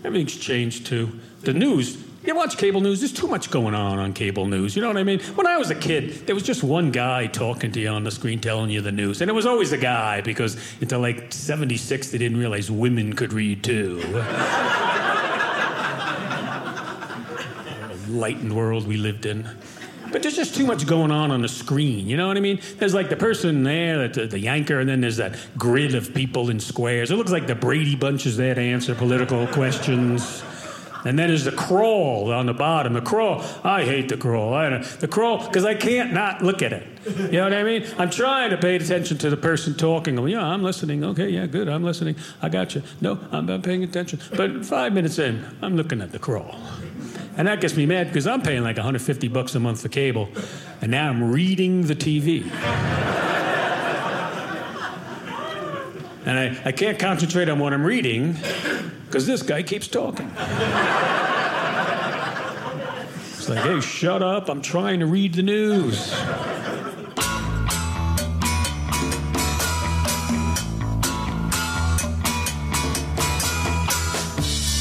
Everything's 0.03 0.36
changed 0.36 0.86
too. 0.86 1.18
The 1.41 1.53
news, 1.53 1.97
you 2.28 2.36
watch 2.36 2.58
cable 2.58 2.82
news, 2.82 3.00
there's 3.00 3.14
too 3.14 3.28
much 3.28 3.50
going 3.50 3.74
on 3.74 4.00
on 4.00 4.12
cable 4.14 4.46
news. 4.46 4.76
You 4.76 4.82
know 4.82 4.90
what 4.90 4.98
I 4.98 5.04
mean? 5.04 5.20
When 5.36 5.48
I 5.48 5.58
was 5.58 5.70
a 5.70 5.76
kid, 5.76 6.28
there 6.28 6.36
was 6.36 6.44
just 6.44 6.62
one 6.62 6.92
guy 6.92 7.28
talking 7.28 7.72
to 7.72 7.80
you 7.80 7.88
on 7.88 8.04
the 8.04 8.12
screen 8.12 8.42
telling 8.42 8.70
you 8.70 8.82
the 8.82 8.92
news. 8.92 9.22
And 9.22 9.30
it 9.30 9.34
was 9.34 9.46
always 9.46 9.72
a 9.72 9.78
guy 9.78 10.22
because 10.22 10.58
until 10.82 11.00
like 11.00 11.32
76, 11.32 12.12
they 12.12 12.18
didn't 12.18 12.38
realize 12.38 12.70
women 12.70 13.14
could 13.14 13.32
read 13.32 13.64
too. 13.64 14.00
Lightened 18.10 18.56
world 18.56 18.88
we 18.88 18.98
lived 18.98 19.26
in. 19.26 19.48
But 20.12 20.22
there's 20.22 20.36
just 20.36 20.56
too 20.56 20.66
much 20.66 20.86
going 20.88 21.12
on 21.12 21.32
on 21.32 21.42
the 21.42 21.50
screen. 21.50 22.08
You 22.08 22.18
know 22.18 22.28
what 22.28 22.38
I 22.38 22.40
mean? 22.40 22.60
There's 22.78 22.94
like 22.94 23.10
the 23.10 23.18
person 23.18 23.64
there, 23.64 24.08
the, 24.08 24.28
the 24.28 24.48
anchor, 24.48 24.80
and 24.80 24.90
then 24.90 25.02
there's 25.02 25.18
that 25.18 25.38
grid 25.58 25.96
of 25.96 26.14
people 26.14 26.50
in 26.50 26.60
squares. 26.60 27.12
It 27.12 27.16
looks 27.16 27.32
like 27.32 27.48
the 27.48 27.56
Brady 27.56 27.96
Bunch 27.96 28.26
is 28.26 28.38
there 28.38 28.56
to 28.56 28.62
answer 28.62 28.96
political 28.96 29.48
questions. 29.48 30.44
And 31.08 31.18
then 31.18 31.34
the 31.34 31.53
crawl 31.53 32.34
on 32.34 32.47
the 32.47 32.53
bottom. 32.53 32.91
The 32.91 32.99
crawl, 32.99 33.41
I 33.64 33.86
hate 33.86 34.10
the 34.10 34.18
crawl. 34.18 34.53
I 34.53 34.70
don't, 34.70 34.84
the 34.84 35.08
crawl, 35.08 35.47
because 35.47 35.64
I 35.64 35.74
can't 35.74 36.12
not 36.12 36.41
look 36.41 36.62
at 36.62 36.74
it. 36.74 36.86
You 37.18 37.32
know 37.32 37.43
what 37.45 37.53
I 37.53 37.64
mean? 37.64 37.86
I'm 37.97 38.10
trying 38.10 38.49
to 38.49 38.58
pay 38.58 38.76
attention 38.76 39.18
to 39.20 39.30
the 39.30 39.38
person 39.38 39.74
talking. 39.74 40.20
Oh, 40.20 40.26
yeah, 40.26 40.43
I'm 40.43 40.64
listening. 40.64 41.05
Okay, 41.05 41.30
yeah, 41.30 41.45
good. 41.45 41.70
I'm 41.70 41.84
listening. 41.84 42.18
I 42.41 42.49
got 42.49 42.76
you. 42.76 42.84
No, 42.99 43.18
I'm 43.32 43.45
not 43.45 43.64
paying 43.64 43.86
attention. 43.86 44.20
But 44.36 44.66
five 44.66 44.91
minutes 44.91 45.18
in, 45.18 45.45
I'm 45.62 45.78
looking 45.78 46.01
at 46.01 46.12
the 46.12 46.20
crawl. 46.20 46.60
And 47.38 47.47
that 47.47 47.62
gets 47.62 47.78
me 47.78 47.86
mad 47.86 48.08
because 48.08 48.28
I'm 48.28 48.41
paying 48.41 48.64
like 48.64 48.76
150 48.76 49.30
bucks 49.30 49.55
a 49.55 49.62
month 49.62 49.84
for 49.84 49.88
cable, 49.88 50.28
and 50.82 50.91
now 50.91 51.10
I'm 51.10 51.32
reading 51.32 51.84
the 51.84 51.95
TV. 51.95 52.43
And 56.28 56.38
I, 56.38 56.62
I 56.66 56.72
can't 56.74 57.00
concentrate 57.00 57.48
on 57.48 57.58
what 57.58 57.72
I'm 57.72 57.86
reading 57.86 58.36
because 59.06 59.26
this 59.26 59.42
guy 59.42 59.64
keeps 59.64 59.88
talking. 59.88 60.30
It's 63.38 63.48
like, 63.48 63.60
hey, 63.60 63.80
shut 63.80 64.22
up, 64.22 64.50
I'm 64.50 64.62
trying 64.62 65.00
to 65.00 65.06
read 65.06 65.36
the 65.36 65.42
news. 65.42 66.12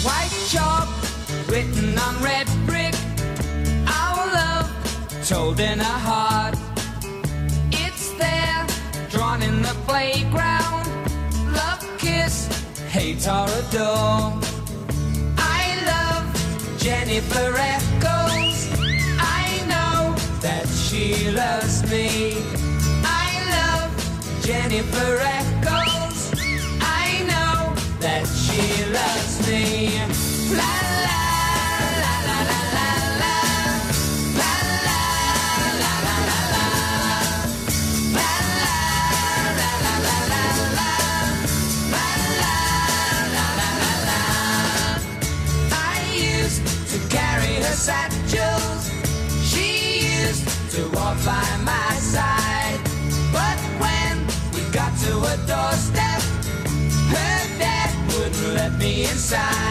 White 0.02 0.34
chalk 0.48 0.88
written 1.48 1.96
on 1.96 2.22
red 2.24 2.48
brick. 2.66 2.92
Our 3.86 4.26
love 4.34 5.28
told 5.28 5.60
in 5.60 5.78
a 5.78 5.84
heart. 5.84 6.56
It's 7.70 8.10
there, 8.14 8.66
drawn 9.10 9.42
in 9.42 9.62
the 9.62 9.76
playground. 9.86 10.65
Kiss, 12.26 12.48
hate 12.90 13.28
or 13.28 13.46
adore. 13.60 14.34
I 15.38 15.64
love 15.90 16.26
Jennifer 16.76 17.54
Eccles. 17.56 18.58
I 19.38 19.46
know 19.70 20.12
that 20.40 20.66
she 20.66 21.30
loves 21.30 21.88
me. 21.88 22.34
I 23.04 23.28
love 23.56 23.92
Jennifer 24.42 25.12
Eccles. 25.38 26.18
I 26.80 27.22
know 27.30 27.72
that 28.00 28.26
she 28.26 28.62
loves 28.98 29.34
me. 29.48 30.00
La 30.56 30.85
satchels. 47.86 48.90
She 49.48 49.68
used 50.24 50.44
to 50.74 50.82
walk 50.96 51.16
by 51.24 51.46
my 51.72 51.92
side. 52.14 52.80
But 53.32 53.58
when 53.82 54.14
we 54.54 54.62
got 54.72 54.92
to 55.04 55.12
a 55.32 55.36
doorstep, 55.46 56.20
her 57.14 57.38
dad 57.62 57.90
wouldn't 58.08 58.54
let 58.54 58.72
me 58.72 59.02
inside. 59.04 59.65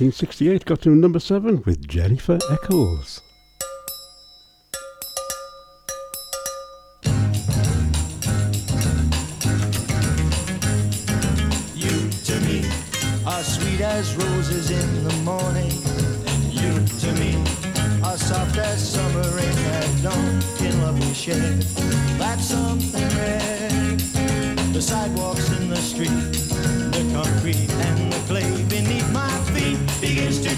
1968 0.00 0.64
got 0.64 0.80
to 0.80 0.90
number 0.90 1.18
seven 1.18 1.60
with 1.66 1.88
Jennifer 1.88 2.38
Eccles. 2.52 3.20
You 11.74 12.10
to 12.28 12.40
me 12.46 12.62
are 13.26 13.42
sweet 13.42 13.80
as 13.80 14.14
roses 14.14 14.70
in 14.70 15.02
the 15.02 15.14
morning. 15.24 15.72
And 16.28 16.44
you 16.54 16.86
to 17.00 17.12
me 17.18 17.34
are 18.04 18.16
soft 18.16 18.56
as 18.56 18.78
summer 18.78 19.28
rain 19.34 19.58
at 19.74 20.02
dawn. 20.04 20.40
In 20.64 20.80
love 20.80 21.00
we 21.04 21.12
share, 21.12 21.54
that's 22.20 22.44
something 22.44 23.08
rare. 23.18 23.96
The 24.72 24.80
sidewalks 24.80 25.47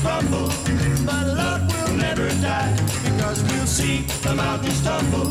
crumble. 0.01 0.49
But 1.05 1.27
love 1.27 1.63
will 1.73 1.97
never 1.97 2.29
die 2.41 2.75
because 3.05 3.43
we'll 3.45 3.67
see 3.67 4.03
the 4.23 4.35
mountains 4.35 4.83
tumble 4.83 5.29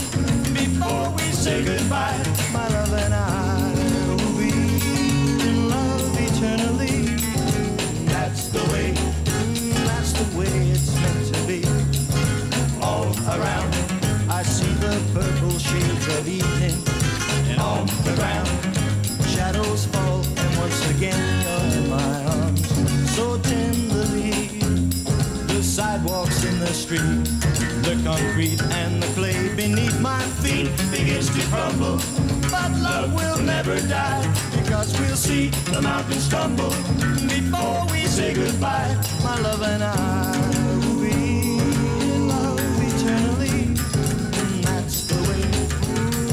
before 0.54 1.10
we 1.18 1.26
say 1.32 1.64
goodbye. 1.64 2.22
My 2.54 2.68
love 2.70 2.94
and 2.94 3.14
I 3.14 3.74
will 4.08 4.34
be 4.38 4.52
in 5.50 5.70
love 5.70 6.14
eternally. 6.28 6.98
That's 8.14 8.50
the 8.50 8.64
way, 8.72 8.92
that's 9.88 10.14
the 10.14 10.38
way 10.38 10.54
it's 10.74 10.94
meant 11.02 11.34
to 11.34 11.40
be. 11.48 11.60
All 12.82 13.10
around, 13.36 13.74
I 14.30 14.44
see 14.44 14.74
the 14.86 14.96
purple 15.14 15.58
shades 15.58 16.08
of 16.18 16.28
evening, 16.28 16.78
and 17.50 17.60
on 17.60 17.86
the 18.06 18.14
ground, 18.20 18.50
shadows 19.28 19.86
fall, 19.88 20.22
and 20.42 20.58
once 20.58 20.82
again 20.92 21.22
you're 21.44 21.84
in 21.84 21.90
my 21.90 22.26
arms, 22.26 23.16
so 23.16 23.38
tenderly. 23.40 23.89
Sidewalks 25.80 26.44
in 26.44 26.60
the 26.60 26.74
street, 26.74 27.24
the 27.88 27.98
concrete 28.04 28.62
and 28.64 29.02
the 29.02 29.08
clay 29.16 29.56
beneath 29.56 29.98
my 30.02 30.22
feet 30.44 30.70
begins 30.92 31.30
to 31.30 31.42
crumble. 31.48 32.02
But 32.52 32.72
love 32.82 33.14
will 33.14 33.42
never 33.42 33.80
die 33.88 34.28
because 34.52 34.92
we'll 35.00 35.16
see 35.16 35.48
the 35.72 35.82
mountains 35.82 36.28
tumble 36.28 36.72
before 37.30 37.88
we 37.94 38.08
say 38.08 38.34
goodbye. 38.34 38.94
My 39.24 39.40
love 39.40 39.62
and 39.62 39.82
I 39.82 40.36
will 40.82 41.00
be 41.00 41.60
in 42.12 42.28
love 42.28 42.60
eternally. 42.92 43.72
And 44.42 44.64
that's 44.66 45.08
the 45.08 45.20
way, 45.30 45.44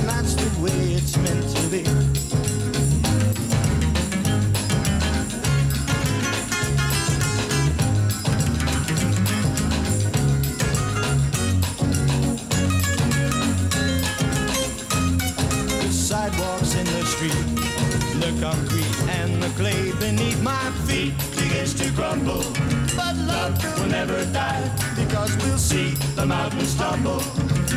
that's 0.07 0.34
the 0.34 0.61
way 0.61 0.94
it's 0.94 1.16
meant 1.18 1.49
to 1.55 1.68
be. 1.68 2.16
Street, 17.29 18.20
the 18.20 18.31
concrete 18.41 19.11
and 19.11 19.43
the 19.43 19.49
clay 19.51 19.93
beneath 19.99 20.41
my 20.43 20.70
feet 20.87 21.14
begins 21.37 21.74
to 21.74 21.91
crumble. 21.93 22.45
But 22.97 23.16
love 23.16 23.79
will 23.79 23.87
never 23.87 24.24
die 24.33 24.70
because 24.97 25.37
we'll 25.39 25.59
see 25.59 25.91
the 26.14 26.27
mountains 26.27 26.74
tumble 26.77 27.22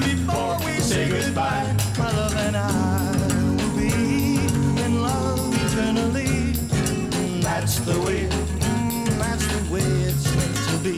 before 0.05 0.57
we 0.65 0.79
say 0.79 1.09
goodbye. 1.09 1.75
My 1.97 2.11
love 2.11 2.35
and 2.37 2.55
I 2.55 3.11
will 3.57 3.77
be 3.77 4.37
in 4.83 5.01
love 5.01 5.53
eternally. 5.65 6.53
That's 7.41 7.79
the 7.79 7.99
way, 8.01 8.25
that's 9.19 9.45
the 9.47 9.73
way 9.73 9.87
it's 10.09 10.25
meant 10.35 10.57
to 10.69 10.77
be. 10.83 10.97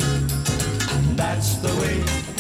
That's 1.16 1.56
the 1.56 1.74
way. 1.82 2.31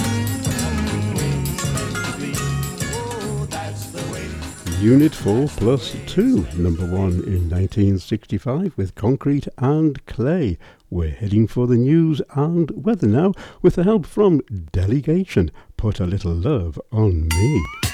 Unit 4.81 5.13
4 5.13 5.47
plus 5.47 5.95
2, 6.07 6.47
number 6.57 6.83
1 6.83 6.91
in 7.27 7.47
1965 7.47 8.75
with 8.77 8.95
Concrete 8.95 9.47
and 9.59 10.03
Clay. 10.07 10.57
We're 10.89 11.11
heading 11.11 11.45
for 11.45 11.67
the 11.67 11.75
news 11.75 12.19
and 12.33 12.71
weather 12.71 13.05
now 13.05 13.33
with 13.61 13.75
the 13.75 13.83
help 13.83 14.07
from 14.07 14.41
Delegation. 14.71 15.51
Put 15.77 15.99
a 15.99 16.07
little 16.07 16.33
love 16.33 16.81
on 16.91 17.27
me. 17.27 17.90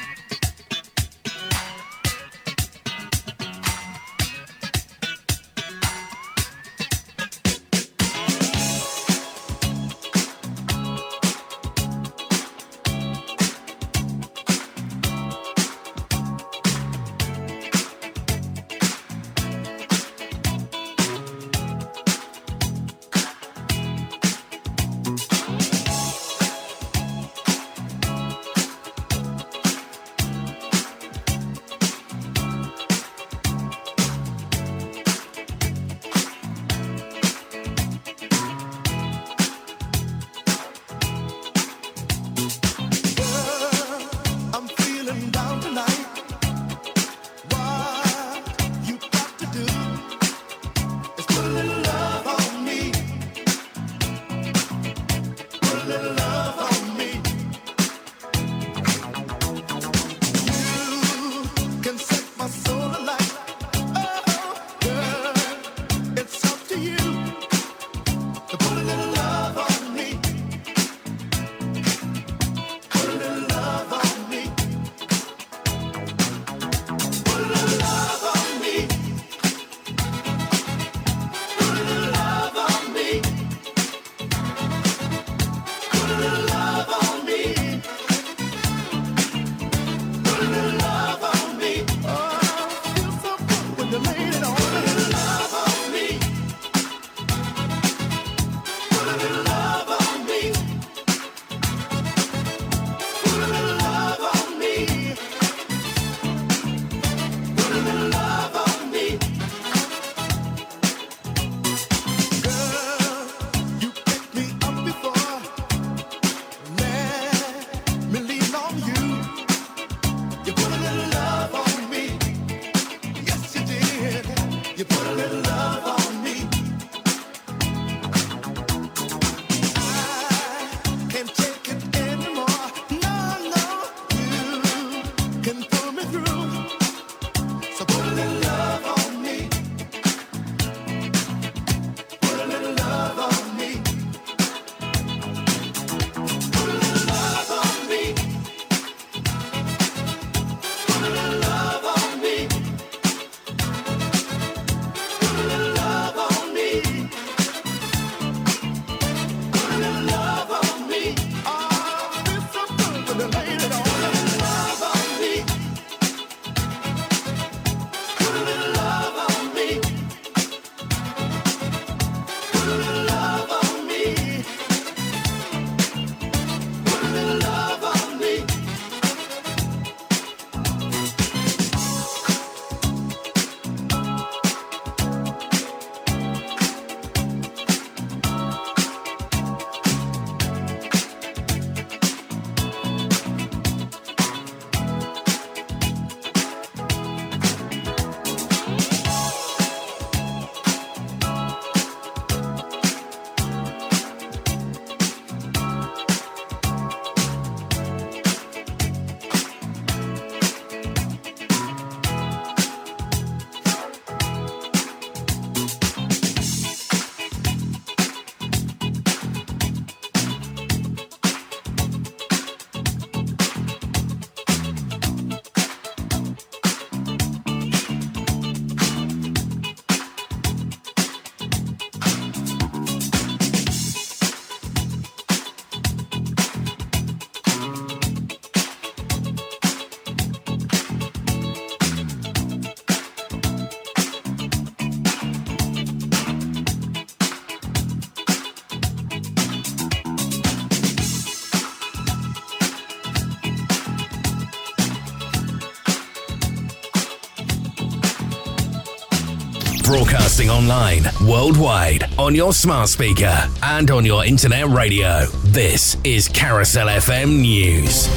Online, 260.49 261.03
worldwide, 261.25 262.09
on 262.17 262.33
your 262.33 262.53
smart 262.53 262.89
speaker, 262.89 263.47
and 263.63 263.91
on 263.91 264.05
your 264.05 264.25
internet 264.25 264.67
radio. 264.67 265.25
This 265.45 265.97
is 266.03 266.27
Carousel 266.27 266.87
FM 266.87 267.41
News. 267.41 268.07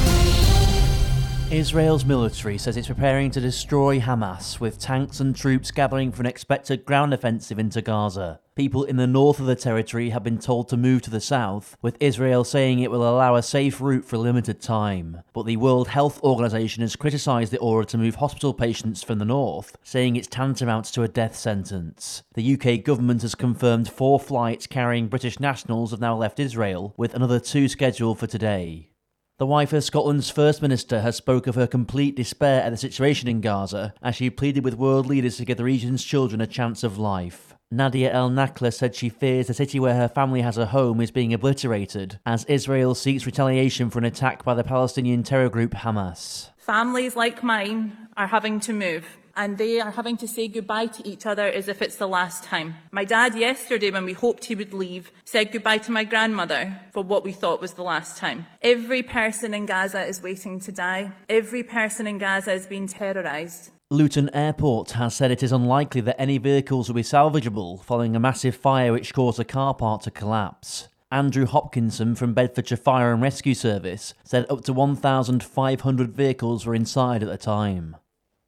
Israel's 1.51 2.05
military 2.05 2.57
says 2.57 2.77
it's 2.77 2.87
preparing 2.87 3.29
to 3.31 3.41
destroy 3.41 3.99
Hamas, 3.99 4.59
with 4.59 4.79
tanks 4.79 5.19
and 5.19 5.35
troops 5.35 5.69
gathering 5.71 6.11
for 6.11 6.21
an 6.21 6.25
expected 6.25 6.85
ground 6.85 7.13
offensive 7.13 7.59
into 7.59 7.81
Gaza. 7.81 8.39
People 8.61 8.83
in 8.83 8.97
the 8.97 9.07
north 9.07 9.39
of 9.39 9.47
the 9.47 9.55
territory 9.55 10.11
have 10.11 10.23
been 10.23 10.37
told 10.37 10.69
to 10.69 10.77
move 10.77 11.01
to 11.01 11.09
the 11.09 11.19
south, 11.19 11.75
with 11.81 11.97
Israel 11.99 12.43
saying 12.43 12.77
it 12.77 12.91
will 12.91 13.09
allow 13.09 13.33
a 13.33 13.41
safe 13.41 13.81
route 13.81 14.05
for 14.05 14.17
a 14.17 14.19
limited 14.19 14.61
time. 14.61 15.23
But 15.33 15.47
the 15.47 15.57
World 15.57 15.87
Health 15.87 16.21
Organization 16.21 16.81
has 16.81 16.95
criticized 16.95 17.51
the 17.51 17.57
order 17.57 17.87
to 17.87 17.97
move 17.97 18.13
hospital 18.13 18.53
patients 18.53 19.01
from 19.01 19.17
the 19.17 19.25
north, 19.25 19.75
saying 19.81 20.15
it's 20.15 20.27
tantamount 20.27 20.85
to 20.93 21.01
a 21.01 21.07
death 21.07 21.35
sentence. 21.35 22.21
The 22.35 22.53
UK 22.53 22.83
government 22.83 23.23
has 23.23 23.33
confirmed 23.33 23.89
four 23.89 24.19
flights 24.19 24.67
carrying 24.67 25.07
British 25.07 25.39
nationals 25.39 25.89
have 25.89 25.99
now 25.99 26.15
left 26.15 26.39
Israel, 26.39 26.93
with 26.97 27.15
another 27.15 27.39
two 27.39 27.67
scheduled 27.67 28.19
for 28.19 28.27
today. 28.27 28.91
The 29.39 29.47
wife 29.47 29.73
of 29.73 29.83
Scotland's 29.83 30.29
First 30.29 30.61
Minister 30.61 31.01
has 31.01 31.15
spoke 31.15 31.47
of 31.47 31.55
her 31.55 31.65
complete 31.65 32.15
despair 32.15 32.61
at 32.61 32.69
the 32.69 32.77
situation 32.77 33.27
in 33.27 33.41
Gaza 33.41 33.95
as 34.03 34.17
she 34.17 34.29
pleaded 34.29 34.63
with 34.63 34.75
world 34.75 35.07
leaders 35.07 35.37
to 35.37 35.45
give 35.45 35.57
the 35.57 35.63
region's 35.63 36.03
children 36.03 36.41
a 36.41 36.45
chance 36.45 36.83
of 36.83 36.99
life. 36.99 37.50
Nadia 37.73 38.11
El 38.11 38.29
Nakla 38.29 38.73
said 38.73 38.93
she 38.93 39.07
fears 39.07 39.47
the 39.47 39.53
city 39.53 39.79
where 39.79 39.95
her 39.95 40.09
family 40.09 40.41
has 40.41 40.57
a 40.57 40.65
home 40.65 40.99
is 40.99 41.09
being 41.09 41.33
obliterated 41.33 42.19
as 42.25 42.43
Israel 42.45 42.93
seeks 42.93 43.25
retaliation 43.25 43.89
for 43.89 43.99
an 43.99 44.05
attack 44.05 44.43
by 44.43 44.53
the 44.53 44.63
Palestinian 44.63 45.23
terror 45.23 45.47
group 45.47 45.71
Hamas. 45.71 46.49
Families 46.57 47.15
like 47.15 47.41
mine 47.43 47.95
are 48.17 48.27
having 48.27 48.59
to 48.59 48.73
move 48.73 49.05
and 49.37 49.57
they 49.57 49.79
are 49.79 49.91
having 49.91 50.17
to 50.17 50.27
say 50.27 50.49
goodbye 50.49 50.87
to 50.87 51.07
each 51.07 51.25
other 51.25 51.47
as 51.47 51.69
if 51.69 51.81
it's 51.81 51.95
the 51.95 52.07
last 52.07 52.43
time. 52.43 52.75
My 52.91 53.05
dad, 53.05 53.35
yesterday, 53.35 53.89
when 53.89 54.03
we 54.03 54.11
hoped 54.11 54.45
he 54.45 54.55
would 54.55 54.73
leave, 54.73 55.09
said 55.23 55.53
goodbye 55.53 55.77
to 55.79 55.91
my 55.91 56.03
grandmother 56.03 56.79
for 56.91 57.03
what 57.03 57.23
we 57.23 57.31
thought 57.31 57.61
was 57.61 57.73
the 57.73 57.83
last 57.83 58.17
time. 58.17 58.45
Every 58.61 59.01
person 59.01 59.53
in 59.53 59.65
Gaza 59.65 60.05
is 60.05 60.21
waiting 60.21 60.59
to 60.59 60.73
die. 60.73 61.13
Every 61.29 61.63
person 61.63 62.05
in 62.05 62.17
Gaza 62.17 62.51
is 62.51 62.65
being 62.65 62.87
terrorised. 62.87 63.71
Luton 63.91 64.29
Airport 64.33 64.91
has 64.91 65.13
said 65.13 65.31
it 65.31 65.43
is 65.43 65.51
unlikely 65.51 65.99
that 65.99 66.15
any 66.17 66.37
vehicles 66.37 66.87
will 66.87 66.95
be 66.95 67.01
salvageable 67.01 67.83
following 67.83 68.15
a 68.15 68.21
massive 68.21 68.55
fire 68.55 68.93
which 68.93 69.13
caused 69.13 69.37
a 69.37 69.43
car 69.43 69.73
park 69.73 70.03
to 70.03 70.09
collapse. 70.09 70.87
Andrew 71.11 71.45
Hopkinson 71.45 72.15
from 72.15 72.33
Bedfordshire 72.33 72.77
Fire 72.77 73.11
and 73.11 73.21
Rescue 73.21 73.53
Service 73.53 74.13
said 74.23 74.45
up 74.49 74.63
to 74.63 74.71
1,500 74.71 76.13
vehicles 76.13 76.65
were 76.65 76.73
inside 76.73 77.21
at 77.21 77.27
the 77.27 77.37
time. 77.37 77.97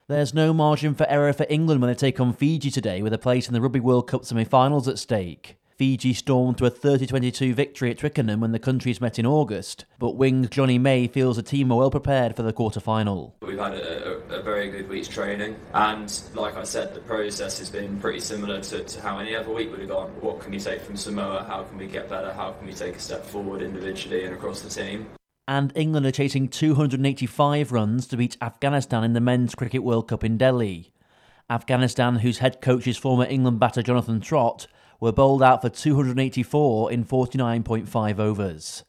There's 0.07 0.33
no 0.33 0.53
margin 0.53 0.95
for 0.95 1.05
error 1.09 1.33
for 1.33 1.45
England 1.49 1.81
when 1.81 1.89
they 1.89 1.95
take 1.95 2.21
on 2.21 2.31
Fiji 2.31 2.71
today 2.71 3.01
with 3.01 3.11
a 3.11 3.17
place 3.17 3.49
in 3.49 3.53
the 3.53 3.59
Rugby 3.59 3.81
World 3.81 4.07
Cup 4.07 4.23
semi 4.23 4.45
finals 4.45 4.87
at 4.87 4.97
stake. 4.97 5.57
Fiji 5.75 6.13
stormed 6.13 6.57
to 6.57 6.65
a 6.65 6.69
30 6.69 7.07
22 7.07 7.53
victory 7.53 7.91
at 7.91 7.97
Twickenham 7.97 8.41
when 8.41 8.51
the 8.51 8.59
countries 8.59 9.01
met 9.01 9.17
in 9.17 9.25
August, 9.25 9.85
but 9.99 10.15
winged 10.15 10.51
Jonny 10.51 10.77
May 10.77 11.07
feels 11.07 11.37
the 11.37 11.43
team 11.43 11.71
are 11.71 11.77
well 11.77 11.91
prepared 11.91 12.35
for 12.35 12.43
the 12.43 12.53
quarter 12.53 12.79
final. 12.79 13.35
We've 13.41 13.57
had 13.57 13.73
a, 13.73 14.07
a, 14.07 14.39
a, 14.39 14.41
very 14.41 14.69
good 14.69 14.87
week's 14.87 15.07
training, 15.07 15.55
and 15.73 16.21
like 16.35 16.55
I 16.55 16.63
said, 16.63 16.93
the 16.93 16.99
process 17.01 17.59
has 17.59 17.69
been 17.69 17.99
pretty 17.99 18.19
similar 18.19 18.61
to, 18.61 18.83
to 18.83 19.01
how 19.01 19.17
any 19.17 19.35
other 19.35 19.51
week 19.51 19.71
would 19.71 19.79
have 19.79 19.89
gone. 19.89 20.09
What 20.21 20.39
can 20.41 20.51
we 20.51 20.59
take 20.59 20.81
from 20.81 20.95
Samoa? 20.95 21.43
How 21.47 21.63
can 21.63 21.77
we 21.77 21.87
get 21.87 22.09
better? 22.09 22.31
How 22.33 22.51
can 22.51 22.67
we 22.67 22.73
take 22.73 22.95
a 22.95 22.99
step 22.99 23.25
forward 23.25 23.61
individually 23.61 24.25
and 24.25 24.35
across 24.35 24.61
the 24.61 24.69
team? 24.69 25.07
and 25.47 25.73
England 25.75 26.05
are 26.05 26.11
chasing 26.11 26.47
285 26.47 27.71
runs 27.71 28.07
to 28.07 28.15
beat 28.15 28.37
Afghanistan 28.41 29.03
in 29.03 29.11
the 29.11 29.19
Men's 29.19 29.55
Cricket 29.55 29.83
World 29.83 30.07
Cup 30.07 30.23
in 30.23 30.37
Delhi. 30.37 30.93
Afghanistan, 31.49 32.15
whose 32.15 32.37
head 32.37 32.61
coach 32.61 32.87
is 32.87 32.97
former 32.97 33.25
England 33.25 33.59
batter 33.59 33.83
Jonathan 33.83 34.21
Trott, 34.21 34.67
were 34.99 35.11
bowled 35.11 35.43
out 35.43 35.61
for 35.61 35.69
284 35.69 36.91
in 36.91 37.05
49.5 37.05 38.19
overs. 38.19 38.83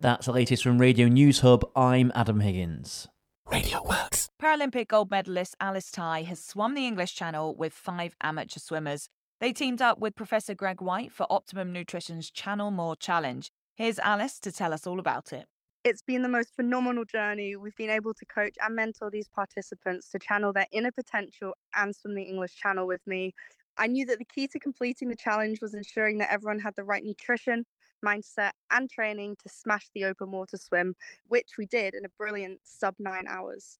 That's 0.00 0.26
the 0.26 0.32
latest 0.32 0.62
from 0.62 0.78
Radio 0.78 1.08
News 1.08 1.40
Hub. 1.40 1.68
I'm 1.74 2.12
Adam 2.14 2.40
Higgins. 2.40 3.08
Radio 3.50 3.82
Works. 3.82 4.28
Paralympic 4.40 4.88
gold 4.88 5.10
medalist 5.10 5.56
Alice 5.60 5.90
Tai 5.90 6.22
has 6.22 6.44
swum 6.44 6.74
the 6.74 6.86
English 6.86 7.14
Channel 7.14 7.54
with 7.56 7.72
five 7.72 8.14
amateur 8.22 8.60
swimmers. 8.60 9.08
They 9.40 9.52
teamed 9.52 9.82
up 9.82 9.98
with 9.98 10.14
Professor 10.14 10.54
Greg 10.54 10.80
Whyte 10.80 11.12
for 11.12 11.26
Optimum 11.30 11.72
Nutrition's 11.72 12.30
Channel 12.30 12.70
More 12.70 12.94
Challenge. 12.96 13.50
Here's 13.74 13.98
Alice 13.98 14.38
to 14.40 14.52
tell 14.52 14.72
us 14.72 14.86
all 14.86 14.98
about 14.98 15.32
it. 15.32 15.46
It's 15.84 16.02
been 16.02 16.22
the 16.22 16.28
most 16.28 16.54
phenomenal 16.54 17.04
journey. 17.04 17.56
We've 17.56 17.74
been 17.76 17.90
able 17.90 18.12
to 18.14 18.26
coach 18.26 18.54
and 18.60 18.74
mentor 18.74 19.10
these 19.10 19.28
participants 19.28 20.10
to 20.10 20.18
channel 20.18 20.52
their 20.52 20.66
inner 20.72 20.92
potential 20.92 21.54
and 21.74 21.94
swim 21.94 22.14
the 22.14 22.24
English 22.24 22.56
Channel 22.56 22.86
with 22.86 23.00
me. 23.06 23.32
I 23.78 23.86
knew 23.86 24.04
that 24.06 24.18
the 24.18 24.24
key 24.24 24.48
to 24.48 24.58
completing 24.58 25.08
the 25.08 25.16
challenge 25.16 25.60
was 25.60 25.74
ensuring 25.74 26.18
that 26.18 26.32
everyone 26.32 26.58
had 26.58 26.74
the 26.74 26.84
right 26.84 27.04
nutrition, 27.04 27.64
mindset, 28.04 28.50
and 28.72 28.90
training 28.90 29.36
to 29.42 29.48
smash 29.48 29.86
the 29.94 30.04
open 30.04 30.32
water 30.32 30.56
swim, 30.56 30.94
which 31.28 31.50
we 31.56 31.66
did 31.66 31.94
in 31.94 32.04
a 32.04 32.08
brilliant 32.18 32.60
sub 32.64 32.94
nine 32.98 33.26
hours. 33.28 33.78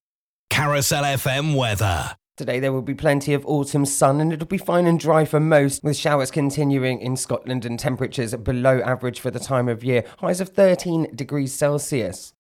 Carousel 0.51 1.03
FM 1.03 1.57
weather. 1.57 2.17
Today 2.37 2.61
there 2.61 2.73
will 2.73 2.83
be 2.83 2.95
plenty 2.95 3.35
of 3.35 3.45
autumn 3.47 3.85
sun 3.85 4.21
and 4.21 4.33
it'll 4.33 4.47
be 4.47 4.59
fine 4.59 4.87
and 4.87 5.01
dry 5.01 5.25
for 5.25 5.41
most, 5.41 5.83
with 5.83 5.97
showers 5.97 6.31
continuing 6.31 7.01
in 7.01 7.17
Scotland 7.17 7.65
and 7.65 7.77
temperatures 7.77 8.33
below 8.37 8.81
average 8.81 9.19
for 9.19 9.33
the 9.33 9.41
time 9.41 9.69
of 9.69 9.83
year, 9.83 10.05
highs 10.19 10.41
of 10.41 10.51
13 10.51 11.17
degrees 11.17 11.53
Celsius. 11.53 12.35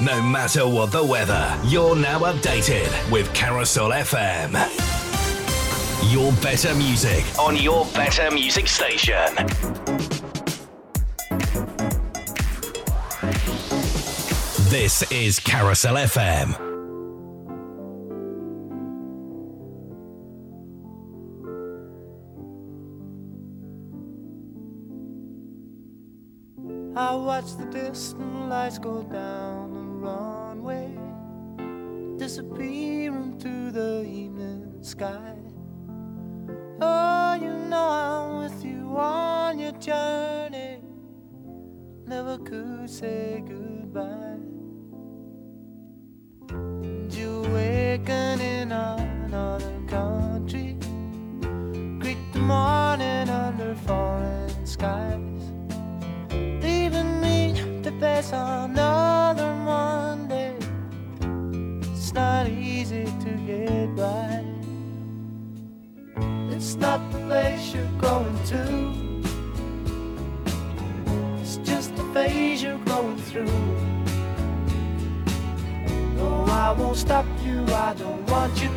No 0.00 0.20
matter 0.20 0.66
what 0.66 0.90
the 0.90 1.04
weather, 1.04 1.56
you're 1.66 1.94
now 1.94 2.18
updated 2.20 3.12
with 3.12 3.32
Carousel 3.34 3.90
FM. 3.90 4.81
Your 6.10 6.32
better 6.42 6.74
music 6.74 7.24
on 7.38 7.56
your 7.56 7.86
better 7.94 8.30
music 8.30 8.66
station. 8.66 9.34
This 14.68 15.10
is 15.12 15.38
Carousel 15.38 15.94
FM. 15.94 16.56
I 26.96 27.14
watch 27.14 27.56
the 27.56 27.66
distant 27.70 28.48
lights 28.48 28.78
go 28.78 29.02
down 29.04 29.72
the 29.72 29.80
runway, 29.80 30.98
disappear 32.18 33.14
into 33.14 33.70
the 33.70 34.04
evening 34.04 34.82
sky. 34.82 35.41
Oh, 36.80 37.34
you 37.34 37.52
know 37.70 37.88
I'm 37.88 38.38
with 38.42 38.64
you 38.64 38.96
on 38.96 39.58
your 39.58 39.72
journey. 39.72 40.80
Never 42.06 42.38
could 42.38 42.88
say 42.90 43.42
goodbye. 43.46 44.40
And 46.50 47.12
you 47.12 47.44
awaken 47.44 48.40
in 48.40 48.72
another 48.72 49.80
country. 49.86 50.76
Greet 51.98 52.32
the 52.32 52.38
morning 52.38 53.28
under 53.28 53.74
foreign 53.74 54.66
skies 54.66 55.52
leaving 56.62 57.20
me 57.20 57.54
to 57.82 57.90
face 58.00 58.30
another 58.32 58.91
I 77.92 77.94
don't 77.94 78.30
want 78.30 78.62
you 78.62 78.71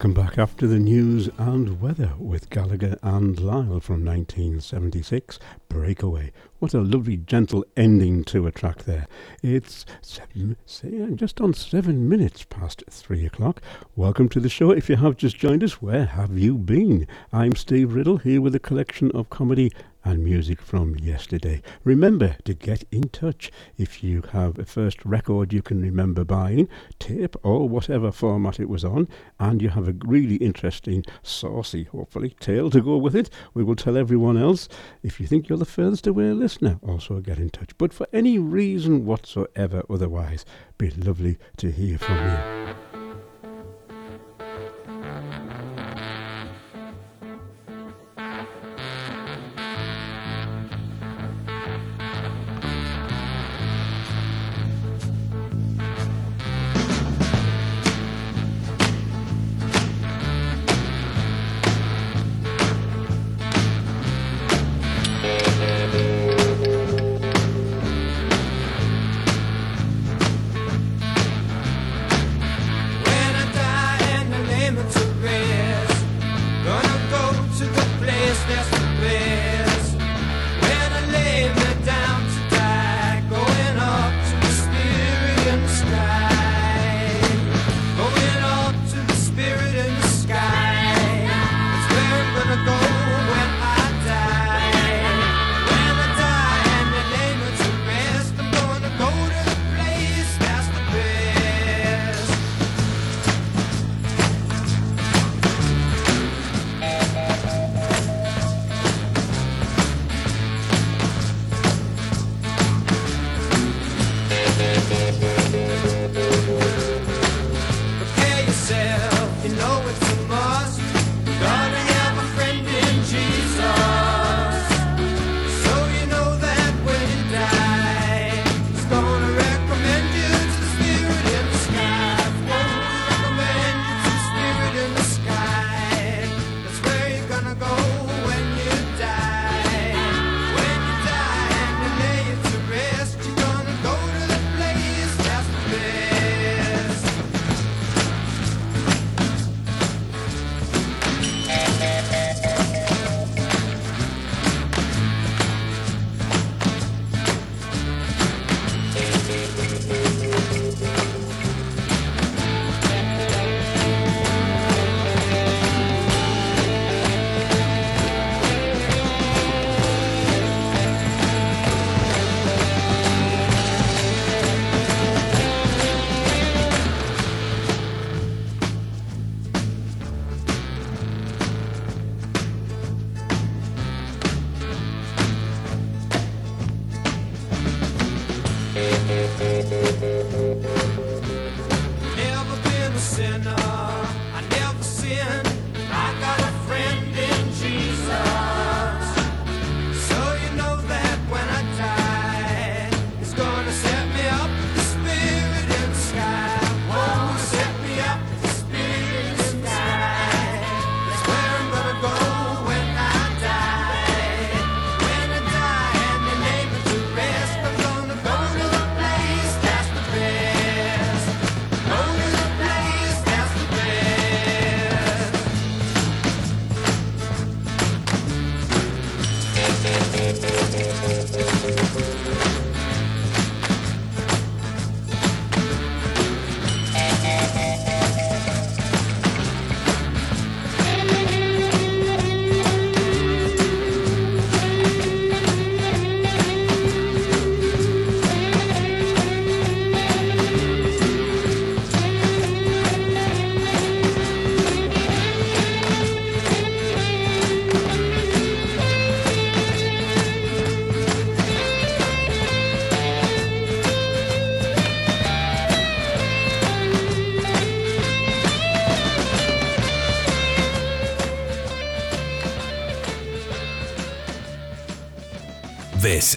Welcome 0.00 0.14
back 0.14 0.38
after 0.38 0.66
the 0.66 0.78
news 0.78 1.28
and 1.36 1.78
weather 1.78 2.14
with 2.18 2.48
Gallagher 2.48 2.96
and 3.02 3.38
Lyle 3.38 3.80
from 3.80 4.02
1976. 4.02 5.38
Breakaway. 5.68 6.32
What 6.58 6.72
a 6.72 6.80
lovely, 6.80 7.18
gentle 7.18 7.66
ending 7.76 8.24
to 8.24 8.46
a 8.46 8.50
track 8.50 8.84
there. 8.84 9.06
It's 9.42 9.84
seven, 10.00 10.56
just 11.16 11.38
on 11.42 11.52
seven 11.52 12.08
minutes 12.08 12.46
past 12.48 12.82
three 12.88 13.26
o'clock. 13.26 13.60
Welcome 13.94 14.30
to 14.30 14.40
the 14.40 14.48
show. 14.48 14.70
If 14.70 14.88
you 14.88 14.96
have 14.96 15.18
just 15.18 15.36
joined 15.36 15.62
us, 15.62 15.82
where 15.82 16.06
have 16.06 16.38
you 16.38 16.56
been? 16.56 17.06
I'm 17.30 17.54
Steve 17.54 17.92
Riddle 17.92 18.16
here 18.16 18.40
with 18.40 18.54
a 18.54 18.58
collection 18.58 19.10
of 19.10 19.28
comedy 19.28 19.70
and 20.04 20.24
music 20.24 20.60
from 20.60 20.96
yesterday. 20.96 21.62
Remember 21.84 22.36
to 22.44 22.54
get 22.54 22.84
in 22.90 23.08
touch 23.08 23.50
if 23.76 24.02
you 24.02 24.22
have 24.32 24.58
a 24.58 24.64
first 24.64 25.04
record 25.04 25.52
you 25.52 25.62
can 25.62 25.80
remember 25.80 26.24
buying, 26.24 26.68
tape 26.98 27.36
or 27.42 27.68
whatever 27.68 28.10
format 28.12 28.60
it 28.60 28.68
was 28.68 28.84
on, 28.84 29.08
and 29.38 29.60
you 29.60 29.68
have 29.70 29.88
a 29.88 29.94
really 30.04 30.36
interesting, 30.36 31.04
saucy, 31.22 31.84
hopefully, 31.84 32.36
tale 32.40 32.70
to 32.70 32.80
go 32.80 32.96
with 32.96 33.14
it. 33.14 33.30
We 33.54 33.64
will 33.64 33.76
tell 33.76 33.96
everyone 33.96 34.36
else. 34.36 34.68
If 35.02 35.20
you 35.20 35.26
think 35.26 35.48
you're 35.48 35.58
the 35.58 35.64
furthest 35.64 36.06
away 36.06 36.32
listener, 36.32 36.78
also 36.82 37.20
get 37.20 37.38
in 37.38 37.50
touch. 37.50 37.76
But 37.78 37.92
for 37.92 38.06
any 38.12 38.38
reason 38.38 39.04
whatsoever 39.04 39.82
otherwise, 39.88 40.44
be 40.78 40.90
lovely 40.90 41.38
to 41.58 41.70
hear 41.70 41.98
from 41.98 42.16
you. 42.16 42.99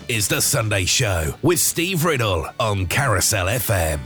Is 0.07 0.28
The 0.28 0.41
Sunday 0.41 0.86
Show 0.86 1.36
with 1.41 1.60
Steve 1.60 2.06
Riddle 2.06 2.48
on 2.60 2.86
Carousel 2.88 3.48
FM. 3.48 3.99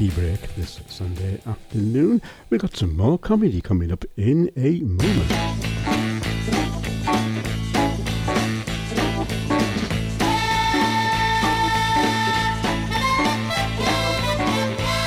Tea 0.00 0.08
break 0.18 0.54
this 0.54 0.80
Sunday 0.86 1.38
afternoon. 1.46 2.22
We've 2.48 2.58
got 2.58 2.74
some 2.74 2.96
more 2.96 3.18
comedy 3.18 3.60
coming 3.60 3.92
up 3.92 4.02
in 4.16 4.50
a 4.56 4.80
moment. 4.80 5.30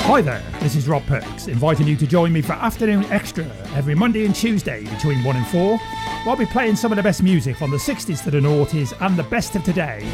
Hi 0.03 0.21
there, 0.21 0.43
this 0.59 0.75
is 0.75 0.87
Rob 0.87 1.03
Perks, 1.07 1.47
inviting 1.47 1.87
you 1.87 1.95
to 1.95 2.05
join 2.05 2.31
me 2.31 2.43
for 2.43 2.53
Afternoon 2.53 3.03
Extra 3.05 3.45
every 3.73 3.95
Monday 3.95 4.27
and 4.27 4.35
Tuesday 4.35 4.83
between 4.83 5.23
1 5.23 5.35
and 5.35 5.47
4. 5.47 5.79
Where 5.79 5.79
I'll 6.27 6.35
be 6.35 6.45
playing 6.45 6.75
some 6.75 6.91
of 6.91 6.97
the 6.97 7.03
best 7.03 7.23
music 7.23 7.57
from 7.57 7.71
the 7.71 7.77
60s 7.77 8.23
to 8.25 8.29
the 8.29 8.39
noughties 8.39 8.93
and 9.03 9.17
the 9.17 9.23
best 9.23 9.55
of 9.55 9.63
today. 9.63 10.07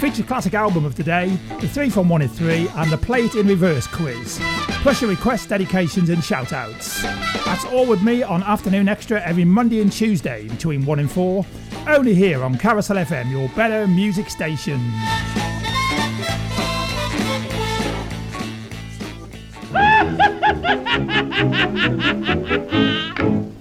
The 0.00 0.06
features 0.06 0.24
classic 0.24 0.54
album 0.54 0.86
of 0.86 0.96
the 0.96 1.02
day, 1.02 1.28
the 1.60 1.68
3 1.68 1.90
from 1.90 2.08
1 2.08 2.22
in 2.22 2.28
3, 2.30 2.68
and 2.68 2.90
the 2.90 2.96
Play 2.96 3.26
It 3.26 3.34
in 3.34 3.46
Reverse 3.46 3.86
quiz. 3.86 4.40
Plus 4.80 5.02
your 5.02 5.10
requests, 5.10 5.44
dedications, 5.44 6.08
and 6.08 6.24
shout 6.24 6.54
outs. 6.54 7.02
That's 7.02 7.66
all 7.66 7.86
with 7.86 8.02
me 8.02 8.22
on 8.22 8.42
Afternoon 8.42 8.88
Extra 8.88 9.20
every 9.20 9.44
Monday 9.44 9.82
and 9.82 9.92
Tuesday 9.92 10.48
between 10.48 10.86
1 10.86 11.00
and 11.00 11.12
4, 11.12 11.44
only 11.86 12.14
here 12.14 12.42
on 12.42 12.56
Carousel 12.56 12.96
FM, 12.96 13.30
your 13.30 13.50
better 13.50 13.86
music 13.86 14.30
station. 14.30 14.80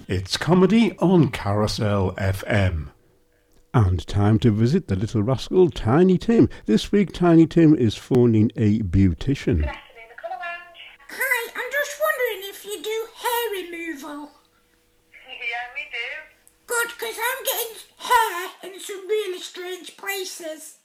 It's 0.07 0.37
comedy 0.37 0.97
on 0.99 1.31
Carousel 1.31 2.13
FM. 2.13 2.91
And 3.71 4.01
time 4.07 4.39
to 4.39 4.49
visit 4.49 4.87
the 4.87 4.95
little 4.95 5.21
rascal 5.21 5.69
Tiny 5.69 6.17
Tim. 6.17 6.49
This 6.65 6.91
week, 6.91 7.13
Tiny 7.13 7.45
Tim 7.45 7.75
is 7.75 7.93
phoning 7.93 8.51
a 8.55 8.79
beautician. 8.81 9.61
Hi, 9.61 11.39
I'm 11.53 11.69
just 11.69 11.93
wondering 12.01 12.49
if 12.49 12.65
you 12.65 12.81
do 12.81 12.97
hair 13.13 13.43
removal. 13.61 14.31
Yeah, 15.13 15.69
we 15.77 15.85
do. 15.85 16.09
Good, 16.65 16.89
because 16.97 17.13
I'm 17.13 17.43
getting 17.45 17.77
hair 18.09 18.73
in 18.73 18.79
some 18.81 19.05
really 19.05 19.37
strange 19.37 19.95
places. 19.97 20.81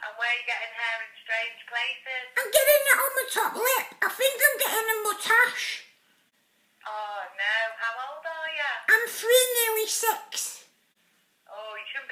And 0.00 0.16
where 0.16 0.24
are 0.24 0.32
you 0.32 0.48
getting 0.48 0.72
hair 0.72 0.96
in 1.04 1.12
strange 1.20 1.60
places? 1.68 2.32
I'm 2.32 2.48
getting 2.48 2.80
it 2.80 2.96
on 2.96 3.12
my 3.12 3.26
top 3.28 3.52
lip. 3.60 3.88
I 4.00 4.08
think 4.08 4.40
I'm 4.40 4.56
getting 4.56 4.88
a 4.88 4.96
moustache. 5.04 5.84
Oh 6.88 7.28
no, 7.36 7.56
how 7.76 7.92
old 8.08 8.24
are 8.24 8.52
you? 8.56 8.72
I'm 8.88 9.04
three, 9.04 9.44
nearly 9.68 9.84
six. 9.84 10.61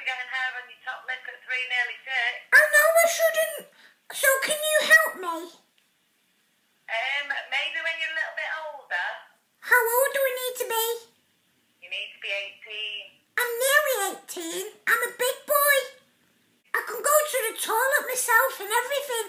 Oh, 0.01 0.09
you 0.09 0.09
shouldn't 0.09 0.09
be 0.09 0.09
getting 0.09 0.31
hair 0.33 0.49
on 0.57 0.65
your 0.65 0.81
top 0.81 1.01
lip 1.05 1.21
at 1.29 1.37
three, 1.45 1.63
nearly 1.69 1.97
six. 2.01 2.33
I 2.57 2.61
know 2.73 2.87
I 2.89 3.05
shouldn't. 3.05 3.57
So 4.17 4.29
can 4.41 4.57
you 4.57 4.77
help 4.89 5.13
me? 5.21 5.37
Um, 6.89 7.27
maybe 7.53 7.77
when 7.85 7.95
you're 8.01 8.09
a 8.09 8.17
little 8.17 8.33
bit 8.33 8.51
older, 8.65 9.07
How 9.61 9.77
old 9.77 10.09
do 10.09 10.19
I 10.25 10.33
need 10.41 10.55
to 10.57 10.67
be? 10.73 10.85
you 11.85 11.87
need 11.93 12.09
to 12.17 12.19
be 12.19 12.31
18. 12.33 13.21
I'm 13.37 13.53
nearly 13.61 14.17
18. 14.25 14.73
I'm 14.89 15.01
a 15.05 15.13
big 15.21 15.37
boy. 15.45 15.77
I 16.73 16.81
can 16.81 16.97
go 16.97 17.15
to 17.21 17.39
the 17.45 17.53
toilet 17.61 18.03
myself 18.09 18.53
and 18.57 18.71
everything. 18.73 19.27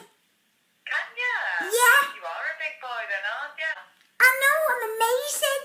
Can 0.89 1.07
you? 1.21 1.37
Yeah. 1.69 2.01
You 2.17 2.25
are 2.25 2.47
a 2.49 2.57
big 2.57 2.77
boy 2.81 3.03
then, 3.13 3.25
aren't 3.29 3.61
you? 3.61 3.75
I 4.25 4.29
know, 4.41 4.59
I'm 4.73 4.85
amazing. 4.89 5.63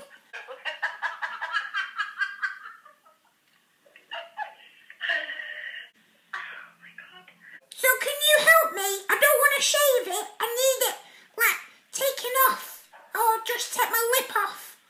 So 7.78 7.86
can 8.02 8.18
you 8.18 8.36
help 8.41 8.70
me? 8.74 8.90
I 9.06 9.16
don't 9.22 9.40
want 9.45 9.54
to 9.54 9.62
shave 9.62 10.06
it. 10.10 10.26
I 10.41 10.48
need 10.49 10.80
it, 10.90 10.98
like, 11.38 11.62
taken 11.94 12.34
off. 12.49 12.90
Or 13.14 13.38
just 13.45 13.78
take 13.78 13.86
my 13.86 14.04
lip 14.18 14.34
off. 14.34 14.82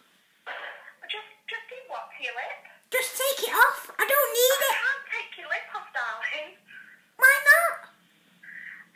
Just, 1.11 1.27
just 1.51 1.65
do 1.67 1.75
what 1.91 2.07
to 2.15 2.19
your 2.23 2.31
lip? 2.31 2.63
Just 2.87 3.19
take 3.19 3.43
it 3.43 3.51
off. 3.51 3.91
I 3.91 4.07
don't 4.07 4.31
need 4.31 4.55
I 4.55 4.63
it. 4.71 4.71
I 4.71 4.79
can't 4.79 5.03
take 5.11 5.31
your 5.35 5.51
lip 5.51 5.67
off, 5.75 5.91
darling. 5.91 6.55
Why 7.19 7.33
not? 7.43 7.91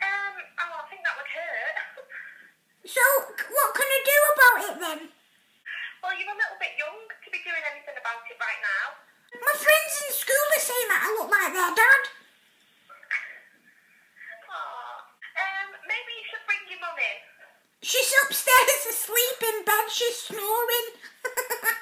Um, 0.00 0.34
oh, 0.40 0.72
I 0.72 0.84
think 0.88 1.04
that 1.04 1.12
would 1.20 1.28
hurt. 1.28 1.76
So, 2.88 3.04
what 3.28 3.70
can 3.76 3.88
I 3.92 4.00
do 4.08 4.18
about 4.32 4.58
it 4.72 4.76
then? 4.80 5.00
Well, 6.00 6.16
you're 6.16 6.32
a 6.32 6.40
little 6.40 6.58
bit 6.58 6.80
young 6.80 6.96
to 6.96 7.28
be 7.28 7.44
doing 7.44 7.64
anything 7.76 7.94
about 8.00 8.24
it 8.24 8.40
right 8.40 8.60
now. 8.64 8.84
My 9.36 9.52
friends 9.52 9.92
in 10.00 10.10
school 10.16 10.46
are 10.56 10.64
saying 10.64 10.88
that 10.90 11.04
I 11.04 11.08
look 11.12 11.28
like 11.28 11.52
their 11.52 11.76
dad. 11.76 12.02
Aw. 14.52 14.96
Um, 15.38 15.68
maybe 15.88 16.12
you 16.18 16.24
She's 17.82 18.14
upstairs 18.24 18.86
asleep 18.88 19.42
in 19.42 19.64
bed. 19.64 19.90
She's 19.90 20.16
snoring. 20.16 20.86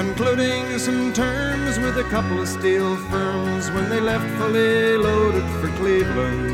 Concluding 0.00 0.78
some 0.78 1.12
terms 1.12 1.78
with 1.78 1.98
a 1.98 2.04
couple 2.04 2.40
of 2.40 2.48
steel 2.48 2.96
firms 3.10 3.70
when 3.70 3.90
they 3.90 4.00
left 4.00 4.26
fully 4.38 4.96
loaded 4.96 5.44
for 5.60 5.68
Cleveland. 5.76 6.48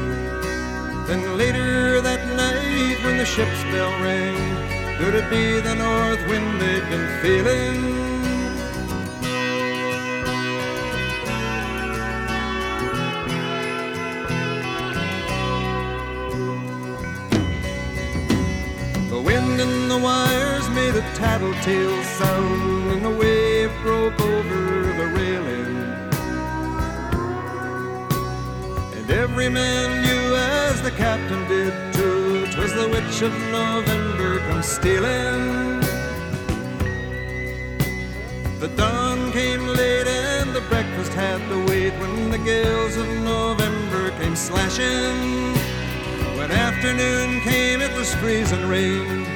Then 1.06 1.38
later 1.38 2.00
that 2.00 2.26
night, 2.34 2.98
when 3.04 3.18
the 3.18 3.24
ship's 3.24 3.62
bell 3.70 3.92
rang, 4.02 4.34
could 4.98 5.14
it 5.14 5.30
be 5.30 5.60
the 5.60 5.76
north 5.76 6.26
wind 6.26 6.60
they'd 6.60 6.90
been 6.90 7.22
feeling? 7.22 7.95
A 20.96 21.02
tattletale 21.14 22.02
sound, 22.04 22.90
and 22.90 23.04
the 23.04 23.10
wave 23.10 23.70
broke 23.82 24.18
over 24.18 24.62
the 25.00 25.06
railing. 25.18 25.76
And 28.96 29.10
every 29.10 29.50
man 29.50 30.02
knew, 30.04 30.34
as 30.34 30.80
the 30.80 30.90
captain 30.92 31.46
did 31.48 31.74
too, 31.92 32.46
'twas 32.46 32.72
the 32.72 32.88
witch 32.88 33.20
of 33.20 33.32
November 33.52 34.38
come 34.48 34.62
stealing. 34.62 35.80
The 38.58 38.68
dawn 38.68 39.32
came 39.32 39.66
late 39.66 40.08
and 40.08 40.54
the 40.54 40.62
breakfast 40.72 41.12
had 41.12 41.40
to 41.50 41.58
wait 41.66 41.92
when 42.00 42.30
the 42.30 42.38
gales 42.38 42.96
of 42.96 43.08
November 43.34 44.12
came 44.18 44.34
slashing. 44.34 45.18
When 46.38 46.50
afternoon 46.50 47.42
came, 47.42 47.82
it 47.82 47.92
was 47.94 48.14
freezing 48.14 48.66
rain 48.66 49.35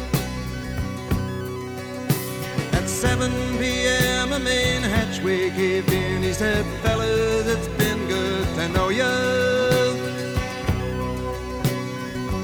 7 3.01 3.31
p.m., 3.57 4.31
a 4.31 4.37
main 4.37 4.83
hatchway 4.83 5.49
caved 5.55 5.91
in. 5.91 6.21
He 6.21 6.33
said, 6.33 6.63
Fellas, 6.83 7.47
it's 7.47 7.67
been 7.69 8.07
good 8.07 8.45
to 8.57 8.69
know 8.69 8.89
you. 8.89 9.15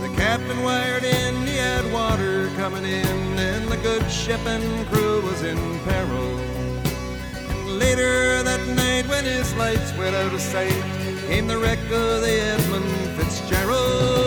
The 0.01 0.11
captain 0.17 0.63
wired 0.63 1.03
in, 1.03 1.35
he 1.45 1.57
had 1.57 1.85
water 1.93 2.49
coming 2.55 2.85
in, 2.85 3.37
and 3.37 3.67
the 3.67 3.77
good 3.77 4.09
ship 4.09 4.43
and 4.47 4.87
crew 4.87 5.21
was 5.21 5.43
in 5.43 5.59
peril. 5.81 6.39
And 6.39 7.77
later 7.77 8.41
that 8.41 8.67
night, 8.69 9.07
when 9.07 9.25
his 9.25 9.53
lights 9.57 9.95
went 9.95 10.15
out 10.15 10.33
of 10.33 10.41
sight, 10.41 10.83
came 11.27 11.45
the 11.45 11.59
wreck 11.59 11.77
of 11.91 12.21
the 12.21 12.35
Edmund 12.53 13.15
Fitzgerald. 13.15 14.26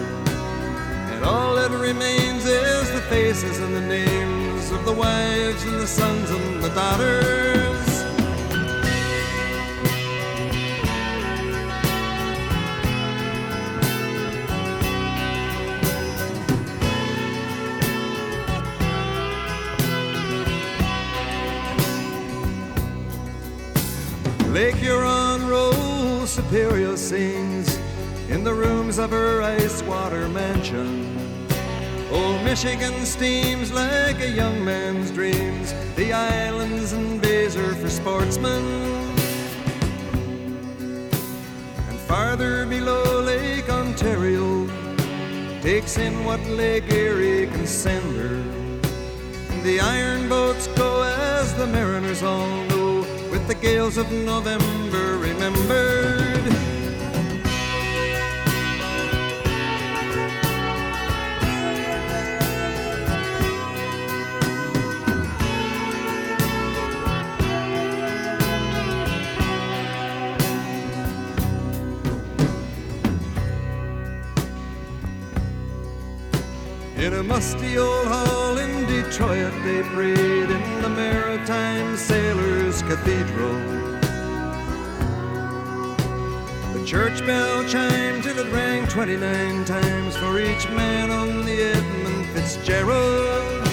And 1.21 1.29
all 1.29 1.53
that 1.53 1.69
remains 1.69 2.45
is 2.45 2.91
the 2.91 3.01
faces 3.01 3.59
and 3.59 3.75
the 3.75 3.81
names 3.81 4.71
of 4.71 4.83
the 4.85 4.91
wives 4.91 5.63
and 5.65 5.79
the 5.79 5.85
sons 5.85 6.31
and 6.31 6.63
the 6.63 6.69
daughters. 6.69 7.77
Lake 24.51 24.75
Huron 24.77 25.47
rolls, 25.47 26.31
Superior 26.31 26.97
sings 26.97 27.50
in 28.31 28.45
the 28.45 28.53
rooms 28.53 28.97
of 28.97 29.11
her 29.11 29.41
ice 29.41 29.83
water 29.83 30.29
mansion. 30.29 31.05
Old 32.11 32.41
Michigan 32.43 33.05
steams 33.05 33.71
like 33.73 34.19
a 34.21 34.29
young 34.29 34.63
man's 34.63 35.11
dreams. 35.11 35.73
The 35.95 36.13
islands 36.13 36.93
and 36.93 37.21
bays 37.21 37.57
are 37.57 37.75
for 37.75 37.89
sportsmen. 37.89 38.63
And 41.89 41.99
farther 42.07 42.65
below 42.65 43.21
Lake 43.21 43.69
Ontario 43.69 44.67
takes 45.61 45.97
in 45.97 46.23
what 46.23 46.39
Lake 46.47 46.89
Erie 46.91 47.47
can 47.47 47.67
send 47.67 48.15
her. 48.15 48.35
And 49.51 49.61
the 49.63 49.81
iron 49.81 50.29
boats 50.29 50.67
go 50.67 51.03
as 51.03 51.53
the 51.55 51.67
mariners 51.67 52.23
all 52.23 52.63
know, 52.67 53.01
with 53.29 53.45
the 53.47 53.55
gales 53.55 53.97
of 53.97 54.09
November 54.11 55.17
remembered. 55.17 56.20
In 77.01 77.13
a 77.13 77.23
musty 77.23 77.79
old 77.79 78.05
hall 78.05 78.59
in 78.59 78.85
Detroit, 78.85 79.51
they 79.63 79.81
prayed 79.81 80.51
in 80.51 80.81
the 80.83 80.89
Maritime 80.89 81.97
Sailors 81.97 82.83
Cathedral. 82.83 83.57
The 86.73 86.85
church 86.85 87.25
bell 87.25 87.67
chimed 87.67 88.21
till 88.21 88.37
it 88.37 88.53
rang 88.53 88.87
29 88.87 89.65
times 89.65 90.15
for 90.15 90.39
each 90.39 90.69
man 90.69 91.09
on 91.09 91.43
the 91.43 91.73
Edmund 91.73 92.27
Fitzgerald. 92.35 93.65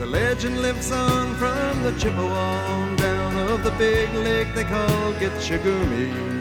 The 0.00 0.06
legend 0.06 0.60
lives 0.60 0.90
on 0.90 1.36
from 1.36 1.84
the 1.84 1.92
Chippewa 2.00 2.66
on 2.74 2.96
down 2.96 3.36
of 3.48 3.62
the 3.62 3.70
big 3.78 4.12
lake 4.12 4.52
they 4.56 4.64
call 4.64 5.12
Gitche 5.20 5.62
Gumee. 5.62 6.37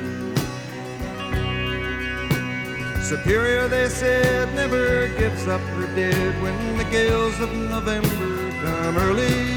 Superior, 3.07 3.69
they 3.69 3.87
said, 3.87 4.53
never 4.53 5.07
gives 5.17 5.47
up 5.47 5.61
her 5.61 5.87
dead 5.95 6.43
when 6.43 6.77
the 6.77 6.83
gales 6.91 7.39
of 7.39 7.49
November 7.55 8.51
come 8.61 8.97
early. 8.97 9.56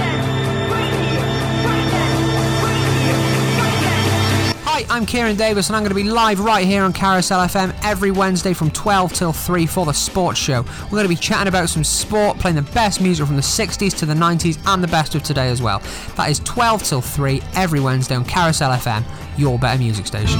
Hi, 4.75 4.87
I'm 4.89 5.05
Kieran 5.05 5.35
Davis, 5.35 5.69
and 5.69 5.75
I'm 5.75 5.83
going 5.83 5.91
to 5.91 5.95
be 5.95 6.03
live 6.03 6.39
right 6.39 6.65
here 6.65 6.81
on 6.81 6.93
Carousel 6.93 7.45
FM 7.45 7.75
every 7.83 8.09
Wednesday 8.09 8.53
from 8.53 8.71
12 8.71 9.13
till 9.13 9.31
3 9.31 9.67
for 9.67 9.85
the 9.85 9.93
sports 9.93 10.39
show. 10.39 10.63
We're 10.85 10.97
going 10.97 11.03
to 11.03 11.09
be 11.09 11.15
chatting 11.15 11.47
about 11.47 11.69
some 11.69 11.83
sport, 11.83 12.39
playing 12.39 12.55
the 12.55 12.63
best 12.63 12.99
music 12.99 13.27
from 13.27 13.35
the 13.35 13.43
60s 13.43 13.95
to 13.99 14.07
the 14.07 14.15
90s, 14.15 14.57
and 14.65 14.83
the 14.83 14.87
best 14.87 15.13
of 15.13 15.21
today 15.21 15.49
as 15.49 15.61
well. 15.61 15.83
That 16.15 16.31
is 16.31 16.39
12 16.39 16.81
till 16.81 17.01
3 17.01 17.43
every 17.53 17.81
Wednesday 17.81 18.15
on 18.15 18.25
Carousel 18.25 18.71
FM, 18.71 19.03
your 19.37 19.59
better 19.59 19.77
music 19.77 20.07
station. 20.07 20.39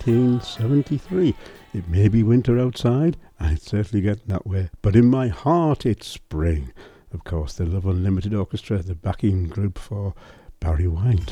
1973. 0.09 1.35
It 1.73 1.87
may 1.87 2.07
be 2.07 2.23
winter 2.23 2.57
outside, 2.57 3.15
and 3.39 3.55
it's 3.55 3.65
certainly 3.65 4.01
getting 4.01 4.23
that 4.27 4.47
way, 4.47 4.69
but 4.81 4.95
in 4.95 5.05
my 5.05 5.27
heart 5.27 5.85
it's 5.85 6.07
spring. 6.07 6.73
Of 7.13 7.23
course, 7.23 7.53
the 7.53 7.65
Love 7.65 7.85
Unlimited 7.85 8.33
Orchestra, 8.33 8.79
the 8.79 8.95
backing 8.95 9.45
group 9.45 9.77
for 9.77 10.15
Barry 10.59 10.87
White. 10.87 11.31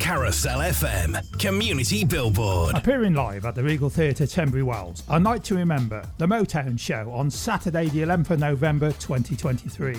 Carousel 0.00 0.58
FM, 0.58 1.38
Community 1.38 2.04
Billboard. 2.04 2.76
Appearing 2.76 3.14
live 3.14 3.44
at 3.44 3.54
the 3.54 3.62
Regal 3.62 3.88
Theatre, 3.88 4.26
Tenbury 4.26 4.64
Wells, 4.64 5.04
A 5.08 5.20
Night 5.20 5.44
to 5.44 5.54
Remember, 5.54 6.04
the 6.18 6.26
Motown 6.26 6.78
Show 6.78 7.10
on 7.12 7.30
Saturday, 7.30 7.88
the 7.88 8.02
11th 8.02 8.30
of 8.30 8.40
November 8.40 8.90
2023. 8.92 9.96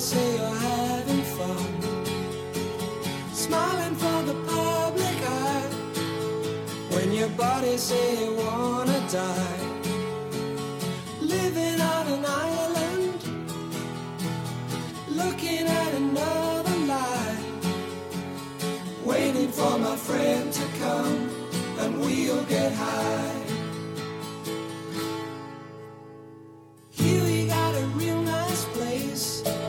say 0.00 0.36
you're 0.36 0.60
having 0.70 1.22
fun. 1.36 1.72
Smiling 3.34 3.94
for 3.96 4.22
the 4.22 4.34
public 4.48 5.18
eye. 5.28 5.68
When 6.94 7.12
your 7.12 7.28
body 7.30 7.76
say 7.76 8.24
you 8.24 8.34
wanna 8.34 8.98
die. 9.10 9.60
Living 11.20 11.80
on 11.82 12.06
an 12.16 12.24
island. 12.24 13.20
Looking 15.08 15.66
at 15.66 15.94
another 15.94 16.76
life. 16.96 17.44
Waiting 19.04 19.48
for 19.48 19.78
my 19.78 19.96
friend 19.96 20.50
to 20.50 20.64
come 20.78 21.28
and 21.78 22.00
we'll 22.00 22.44
get 22.44 22.72
high. 22.72 23.36
We 26.98 27.46
got 27.46 27.74
a 27.74 27.84
real 27.98 28.22
nice 28.22 28.64
place. 28.76 29.59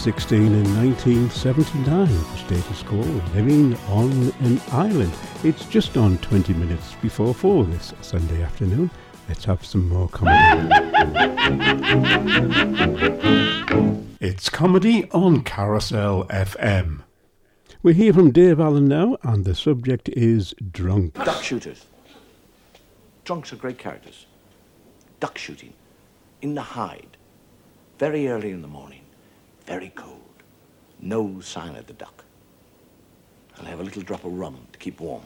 16 0.00 0.40
in 0.40 0.76
1979, 0.76 2.06
the 2.06 2.36
Status 2.38 2.82
Quo, 2.82 3.00
living 3.34 3.76
on 3.88 4.10
an 4.40 4.58
island. 4.72 5.12
It's 5.44 5.66
just 5.66 5.98
on 5.98 6.16
20 6.18 6.54
minutes 6.54 6.94
before 7.02 7.34
4 7.34 7.64
this 7.66 7.92
Sunday 8.00 8.42
afternoon. 8.42 8.90
Let's 9.28 9.44
have 9.44 9.62
some 9.62 9.90
more 9.90 10.08
comedy. 10.08 10.70
It's 14.20 14.48
comedy 14.48 15.06
on 15.10 15.42
Carousel 15.42 16.24
FM. 16.28 17.02
We 17.82 17.92
hear 17.92 18.14
from 18.14 18.30
Dave 18.30 18.58
Allen 18.58 18.88
now, 18.88 19.18
and 19.22 19.44
the 19.44 19.54
subject 19.54 20.08
is 20.08 20.54
drunk. 20.70 21.12
Duck 21.12 21.42
shooters. 21.42 21.84
Drunks 23.24 23.52
are 23.52 23.56
great 23.56 23.76
characters. 23.76 24.24
Duck 25.20 25.36
shooting. 25.36 25.74
In 26.40 26.54
the 26.54 26.62
hide. 26.62 27.18
very 28.00 28.28
early 28.28 28.50
in 28.50 28.62
the 28.62 28.68
morning, 28.68 28.99
very 29.70 29.90
cold, 29.90 30.42
no 31.00 31.38
sign 31.38 31.76
of 31.76 31.86
the 31.86 31.92
duck. 31.92 32.24
And 33.56 33.68
I 33.68 33.70
have 33.70 33.78
a 33.78 33.84
little 33.84 34.02
drop 34.02 34.24
of 34.24 34.32
rum 34.32 34.58
to 34.72 34.78
keep 34.80 34.98
warm, 34.98 35.22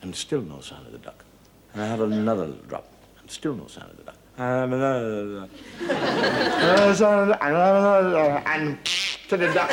and 0.00 0.16
still 0.16 0.40
no 0.40 0.60
sign 0.60 0.80
of 0.86 0.92
the 0.92 0.98
duck. 0.98 1.22
And 1.74 1.82
I 1.82 1.86
have 1.88 2.00
another 2.00 2.46
little 2.46 2.64
drop, 2.64 2.88
and 3.20 3.30
still 3.30 3.54
no 3.54 3.66
sign 3.66 3.84
of 3.90 3.98
the 3.98 4.04
duck. 4.04 4.16
And 4.38 4.72
another, 4.72 5.46
another 5.78 6.94
sign, 6.94 7.32
and 7.32 7.54
another, 7.54 8.42
and 8.46 8.78
to 9.28 9.36
the 9.36 9.52
duck. 9.52 9.70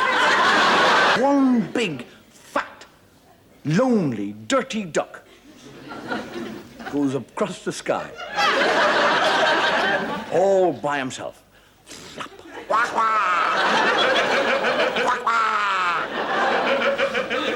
One 1.21 1.71
big, 1.71 2.05
fat, 2.29 2.85
lonely, 3.63 4.33
dirty 4.47 4.83
duck 4.83 5.23
goes 6.91 7.15
across 7.15 7.63
the 7.63 7.71
sky, 7.71 8.11
all 10.33 10.73
by 10.73 10.97
himself. 10.97 11.41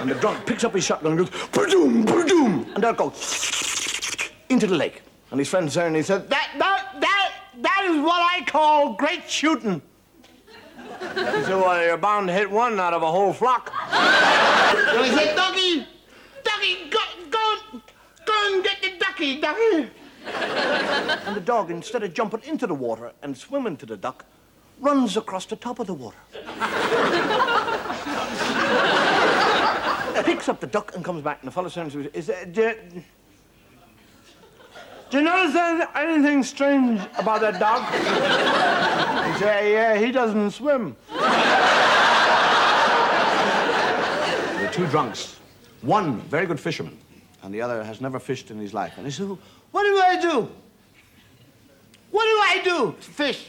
And 0.02 0.10
the 0.10 0.15
dog 0.19 0.45
picks 0.45 0.64
up 0.64 0.73
his 0.73 0.84
shotgun 0.84 1.11
and 1.14 1.19
goes, 1.19 1.30
boom, 1.52 2.65
and 2.73 2.84
they'll 2.84 2.94
go 2.94 3.14
into 4.49 4.68
the 4.68 4.76
lake. 4.76 5.02
And 5.31 5.40
his 5.40 5.49
friend 5.49 5.69
he 5.69 6.02
said, 6.02 6.30
that, 6.30 6.52
that, 6.57 6.95
that, 6.99 7.34
that 7.61 7.85
is 7.90 8.02
what 8.02 8.22
I 8.22 8.44
call 8.45 8.94
great 8.94 9.30
shooting. 9.30 9.81
He 10.99 11.07
said, 11.07 11.49
well, 11.49 11.84
you're 11.84 11.98
bound 11.98 12.27
to 12.27 12.34
hit 12.34 12.49
one 12.49 12.80
out 12.80 12.94
of 12.94 13.03
a 13.03 13.11
whole 13.11 13.34
flock. 13.34 13.72
And 13.91 15.06
he 15.06 15.11
said, 15.11 15.35
Ducky, 15.35 15.88
Ducky, 16.44 16.90
go, 16.90 16.99
go, 17.30 17.57
go 18.26 18.53
and 18.53 18.64
get 18.64 18.81
the 18.81 18.98
ducky, 18.99 19.40
Ducky. 19.40 19.90
And 20.26 21.35
the 21.35 21.41
dog, 21.41 21.72
instead 21.72 22.03
of 22.03 22.14
jumping 22.14 22.41
into 22.45 22.68
the 22.68 22.73
water 22.73 23.11
and 23.22 23.38
swimming 23.38 23.77
to 23.77 23.85
the 23.85 23.98
duck, 23.98 24.26
runs 24.84 25.18
across 25.18 25.45
the 25.45 25.55
top 25.55 25.80
of 25.80 25.88
the 25.88 25.93
water. 25.93 26.18
Picks 30.23 30.47
up 30.47 30.60
the 30.60 30.68
duck 30.68 30.93
and 30.95 31.03
comes 31.03 31.22
back, 31.23 31.39
and 31.41 31.47
the 31.47 31.51
fellow 31.51 31.69
says, 31.69 31.93
to 31.93 32.15
is, 32.15 32.30
uh, 32.30 32.45
do, 32.51 32.76
do 35.10 35.18
you 35.18 35.23
notice 35.23 35.55
anything 35.95 36.43
strange 36.43 37.01
about 37.18 37.41
that 37.41 37.60
dog? 37.60 37.84
He 39.34 39.39
said, 39.39 39.72
yeah, 39.72 39.95
he 39.97 40.11
doesn't 40.11 40.51
swim. 40.51 40.95
There 41.10 41.19
are 44.68 44.73
two 44.73 44.88
drunks. 44.88 45.39
One, 45.81 46.22
very 46.22 46.45
good 46.45 46.60
fisherman, 46.60 46.97
and 47.41 47.53
the 47.53 47.61
other 47.61 47.84
has 47.84 47.99
never 48.01 48.19
fished 48.19 48.51
in 48.51 48.60
his 48.60 48.73
life. 48.73 48.93
And 48.97 49.05
he 49.05 49.11
said, 49.11 49.27
what 49.72 49.84
do 49.84 50.01
I 50.01 50.19
do? 50.22 50.49
What 52.11 52.23
do 52.23 52.39
I 52.41 52.61
do 52.64 52.95
to 52.99 53.11
fish? 53.11 53.47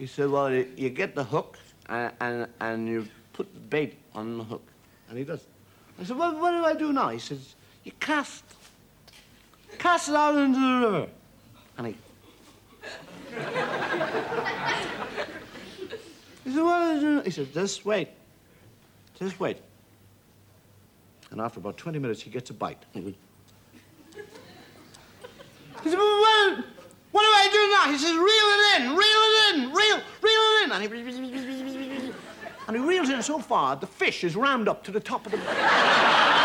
He 0.00 0.06
said, 0.06 0.30
well, 0.30 0.50
you, 0.50 0.66
you 0.78 0.88
get 0.88 1.14
the 1.14 1.22
hook 1.22 1.58
and, 1.86 2.10
and, 2.20 2.46
and 2.58 2.88
you 2.88 3.06
put 3.34 3.52
the 3.52 3.60
bait 3.60 3.98
on 4.14 4.38
the 4.38 4.44
hook. 4.44 4.66
And 5.10 5.18
he 5.18 5.24
does. 5.24 5.44
I 6.00 6.04
said, 6.04 6.16
well, 6.16 6.40
what 6.40 6.52
do 6.52 6.64
I 6.64 6.72
do 6.72 6.90
now? 6.90 7.10
He 7.10 7.18
says, 7.18 7.54
you 7.84 7.92
cast. 8.00 8.42
Cast 9.76 10.08
it 10.08 10.14
out 10.14 10.36
into 10.36 10.58
the 10.58 10.86
river. 10.86 11.06
And 11.76 11.88
he... 11.88 11.92
he 16.44 16.52
said, 16.54 16.62
what 16.62 16.96
is 16.96 17.04
it? 17.04 17.26
He 17.26 17.30
said, 17.30 17.52
just 17.52 17.84
wait. 17.84 18.08
Just 19.18 19.38
wait. 19.38 19.58
And 21.30 21.42
after 21.42 21.60
about 21.60 21.76
20 21.76 21.98
minutes, 21.98 22.22
he 22.22 22.30
gets 22.30 22.48
a 22.48 22.54
bite. 22.54 22.82
He 22.94 23.02
goes, 23.02 23.12
he 25.82 25.90
said, 25.90 25.98
well, 25.98 26.20
what, 26.20 26.64
what 27.10 27.22
do 27.22 27.28
I 27.28 27.48
do 27.52 27.68
now? 27.70 27.90
He 27.92 27.98
says, 27.98 28.16
reel 28.16 28.24
it 28.24 28.80
in, 28.80 28.96
reel 28.96 28.96
it 28.96 28.96
in, 28.96 29.29
reel, 29.56 29.96
reel 29.96 30.02
it 30.22 30.64
in. 30.64 30.72
And 30.72 30.82
he, 30.82 30.88
and 32.68 32.76
he 32.76 32.82
reels 32.82 33.08
in 33.08 33.22
so 33.22 33.38
far, 33.38 33.76
the 33.76 33.86
fish 33.86 34.24
is 34.24 34.36
rammed 34.36 34.68
up 34.68 34.84
to 34.84 34.90
the 34.90 35.00
top 35.00 35.26
of 35.26 35.32
the... 35.32 35.38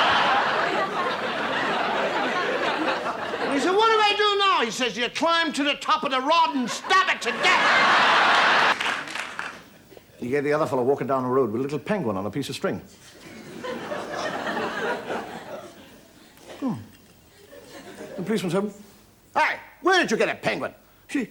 He 3.56 3.62
said, 3.62 3.72
what 3.72 3.88
do 3.88 3.98
I 3.98 4.14
do 4.18 4.38
now? 4.38 4.66
He 4.66 4.72
says, 4.72 4.98
you 4.98 5.08
climb 5.08 5.54
to 5.54 5.64
the 5.64 5.76
top 5.76 6.04
of 6.04 6.12
the 6.12 6.20
rod 6.20 6.58
and 6.58 6.70
stab 6.70 7.16
it 7.16 7.22
to 7.22 7.32
death. 7.32 8.86
You 10.20 10.30
gave 10.30 10.44
the 10.44 10.52
other 10.52 10.66
fellow 10.66 10.84
walking 10.84 11.08
down 11.08 11.24
the 11.24 11.30
road 11.30 11.52
with 11.52 11.62
a 11.62 11.64
little 11.64 11.80
penguin 11.80 12.18
on 12.18 12.26
a 12.26 12.30
piece 12.30 12.50
of 12.50 12.56
string. 12.56 12.82
Hmm. 16.60 16.74
The 18.18 18.24
policeman 18.24 18.52
said, 18.52 18.74
Hey, 19.34 19.56
where 19.82 20.02
did 20.02 20.12
you 20.12 20.18
get 20.18 20.28
a 20.28 20.36
penguin? 20.36 20.74
She, 21.08 21.30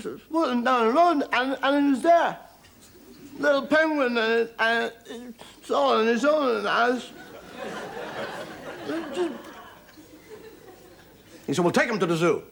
says, 0.00 0.20
walking 0.30 0.64
down 0.64 0.88
the 0.88 0.92
road 0.92 1.28
and, 1.32 1.58
and 1.62 1.86
it 1.86 1.90
was 1.90 2.02
there. 2.02 2.38
Little 3.38 3.66
penguin 3.66 4.16
and, 4.16 4.32
it, 4.32 4.54
and 4.58 4.92
it's 5.58 5.70
all 5.70 6.00
on 6.00 6.08
its 6.08 6.24
own 6.24 6.58
and 6.58 6.68
I 6.68 6.90
was... 6.90 7.10
Just... 9.14 9.32
He 11.46 11.52
said, 11.52 11.64
well, 11.64 11.72
take 11.72 11.88
him 11.88 11.98
to 11.98 12.06
the 12.06 12.16
zoo. 12.16 12.42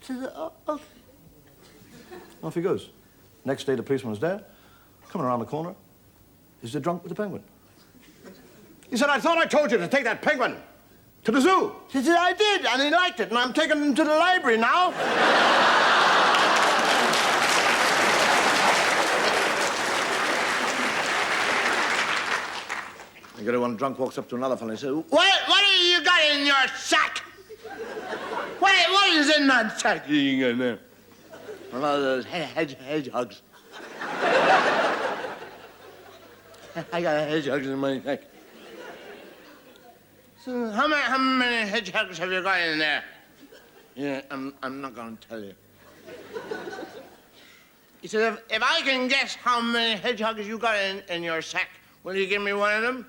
She 0.00 0.14
said, 0.14 0.32
oh, 0.34 0.52
okay. 0.68 0.82
Off 2.42 2.54
he 2.54 2.60
goes. 2.60 2.90
Next 3.44 3.64
day, 3.64 3.74
the 3.74 3.82
policeman 3.82 4.10
was 4.10 4.20
there, 4.20 4.42
coming 5.08 5.26
around 5.26 5.40
the 5.40 5.46
corner. 5.46 5.74
Is 6.62 6.72
the 6.72 6.80
drunk 6.80 7.02
with 7.02 7.10
the 7.10 7.16
penguin? 7.16 7.42
He 8.90 8.96
said, 8.96 9.08
I 9.08 9.20
thought 9.20 9.38
I 9.38 9.46
told 9.46 9.70
you 9.70 9.78
to 9.78 9.88
take 9.88 10.04
that 10.04 10.22
penguin 10.22 10.56
to 11.24 11.32
the 11.32 11.40
zoo. 11.40 11.72
She 11.92 12.02
said, 12.02 12.16
I 12.18 12.32
did, 12.32 12.66
and 12.66 12.82
he 12.82 12.90
liked 12.90 13.20
it, 13.20 13.28
and 13.28 13.38
I'm 13.38 13.52
taking 13.52 13.78
him 13.78 13.94
to 13.94 14.04
the 14.04 14.10
library 14.10 14.58
now. 14.58 14.92
You 23.38 23.44
get 23.44 23.60
one 23.60 23.76
drunk 23.76 23.98
walks 24.00 24.18
up 24.18 24.28
to 24.30 24.36
another 24.36 24.56
fellow 24.56 24.70
and 24.70 24.78
says, 24.78 24.92
What, 24.92 25.06
what 25.10 25.64
have 25.64 25.86
you 25.86 26.04
got 26.04 26.20
in 26.32 26.44
your 26.44 26.68
sack? 26.76 27.22
What, 28.58 28.74
what 28.90 29.12
is 29.12 29.36
in 29.36 29.46
that 29.46 29.78
sack 29.80 30.08
you 30.08 30.48
got 30.52 30.58
there? 30.58 30.80
One 31.70 31.84
of 31.84 32.02
those 32.02 32.24
hedge, 32.24 32.74
hedgehogs. 32.74 33.42
I 36.92 37.00
got 37.00 37.28
hedgehogs 37.28 37.68
in 37.68 37.78
my 37.78 38.00
sack. 38.00 38.22
So 40.44 40.70
how 40.70 40.88
many, 40.88 41.02
how 41.02 41.18
many 41.18 41.68
hedgehogs 41.70 42.18
have 42.18 42.32
you 42.32 42.42
got 42.42 42.60
in 42.60 42.80
there? 42.80 43.04
Yeah, 43.94 44.22
I'm, 44.28 44.54
I'm 44.60 44.80
not 44.80 44.96
going 44.96 45.16
to 45.16 45.28
tell 45.28 45.44
you. 45.44 45.54
He 48.00 48.08
said, 48.08 48.32
if, 48.32 48.40
if 48.50 48.62
I 48.62 48.80
can 48.80 49.06
guess 49.06 49.36
how 49.36 49.60
many 49.60 50.00
hedgehogs 50.00 50.48
you 50.48 50.58
got 50.58 50.76
in, 50.76 51.02
in 51.08 51.22
your 51.22 51.42
sack, 51.42 51.68
will 52.02 52.16
you 52.16 52.26
give 52.26 52.42
me 52.42 52.52
one 52.54 52.74
of 52.74 52.82
them? 52.82 53.06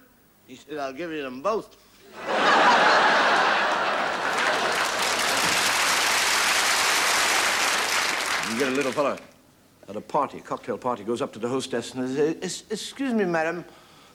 He 0.49 0.55
said, 0.55 0.79
I'll 0.79 0.91
give 0.91 1.11
you 1.11 1.21
them 1.21 1.43
both. 1.43 1.77
You 8.49 8.57
get 8.57 8.67
a 8.69 8.75
little 8.75 8.91
fellow 8.91 9.15
at 9.87 9.95
a 9.95 10.01
party, 10.01 10.39
cocktail 10.39 10.79
party, 10.79 11.03
goes 11.03 11.21
up 11.21 11.31
to 11.33 11.39
the 11.39 11.47
hostess 11.47 11.93
and 11.93 12.09
says, 12.41 12.63
excuse 12.71 13.13
me, 13.13 13.25
madam, 13.25 13.63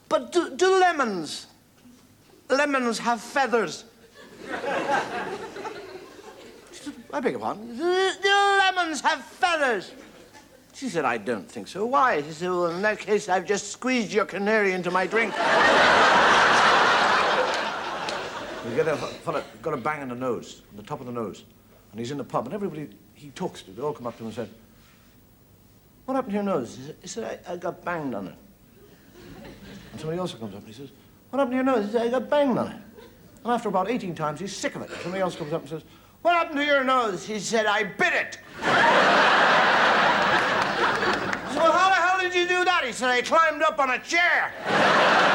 but 0.08 0.32
do, 0.32 0.56
do 0.56 0.80
lemons, 0.80 1.46
lemons 2.50 2.98
have 2.98 3.20
feathers? 3.20 3.84
I 7.12 7.20
beg 7.20 7.30
your 7.30 7.40
pardon? 7.40 7.76
Do, 7.76 8.10
do 8.20 8.58
lemons 8.58 9.00
have 9.02 9.24
feathers? 9.24 9.92
She 10.74 10.88
said, 10.88 11.04
I 11.04 11.18
don't 11.18 11.48
think 11.48 11.68
so. 11.68 11.86
Why? 11.86 12.20
She 12.22 12.32
said, 12.32 12.50
well, 12.50 12.66
in 12.66 12.82
that 12.82 12.98
case, 12.98 13.28
I've 13.28 13.46
just 13.46 13.70
squeezed 13.70 14.12
your 14.12 14.24
canary 14.24 14.72
into 14.72 14.90
my 14.90 15.06
drink. 15.06 15.34
You 18.66 18.74
get 18.74 18.88
a 18.88 18.96
fellow, 18.96 19.44
got 19.60 19.74
a 19.74 19.76
bang 19.76 20.00
in 20.00 20.08
the 20.08 20.14
nose, 20.14 20.62
on 20.70 20.78
the 20.78 20.82
top 20.82 20.98
of 21.00 21.06
the 21.06 21.12
nose, 21.12 21.44
and 21.90 22.00
he's 22.00 22.10
in 22.10 22.16
the 22.16 22.24
pub, 22.24 22.46
and 22.46 22.54
everybody 22.54 22.88
he 23.12 23.28
talks 23.30 23.60
to, 23.62 23.70
they 23.70 23.82
all 23.82 23.92
come 23.92 24.06
up 24.06 24.14
to 24.16 24.22
him 24.22 24.28
and 24.28 24.34
said, 24.34 24.48
What 26.06 26.14
happened 26.14 26.32
to 26.32 26.34
your 26.34 26.44
nose? 26.44 26.76
He 26.76 26.82
said, 26.86 26.96
he 27.02 27.08
said 27.08 27.40
I, 27.46 27.52
I 27.52 27.56
got 27.58 27.84
banged 27.84 28.14
on 28.14 28.28
it. 28.28 28.34
And 29.92 30.00
somebody 30.00 30.18
else 30.18 30.32
comes 30.32 30.54
up 30.54 30.60
and 30.60 30.66
he 30.66 30.72
says, 30.72 30.88
What 31.28 31.40
happened 31.40 31.52
to 31.52 31.56
your 31.56 31.64
nose? 31.64 31.84
He 31.84 31.92
said, 31.92 32.06
I 32.06 32.08
got 32.08 32.30
banged 32.30 32.56
on 32.56 32.68
it. 32.68 32.76
And 33.44 33.52
after 33.52 33.68
about 33.68 33.90
18 33.90 34.14
times, 34.14 34.40
he's 34.40 34.56
sick 34.56 34.74
of 34.76 34.82
it. 34.82 34.90
Somebody 35.02 35.20
else 35.20 35.36
comes 35.36 35.52
up 35.52 35.60
and 35.60 35.68
says, 35.68 35.82
What 36.22 36.32
happened 36.32 36.58
to 36.58 36.64
your 36.64 36.84
nose? 36.84 37.26
He 37.26 37.38
said, 37.40 37.66
I 37.66 37.84
bit 37.84 38.14
it. 38.14 38.38
So 41.54 41.60
how 41.60 41.88
the 41.88 41.94
hell 41.94 42.18
did 42.18 42.23
you 42.34 42.46
do 42.48 42.64
that? 42.64 42.82
He 42.84 42.92
said, 42.92 43.10
I 43.10 43.22
climbed 43.22 43.62
up 43.62 43.78
on 43.78 43.90
a 43.90 43.98
chair. 43.98 45.33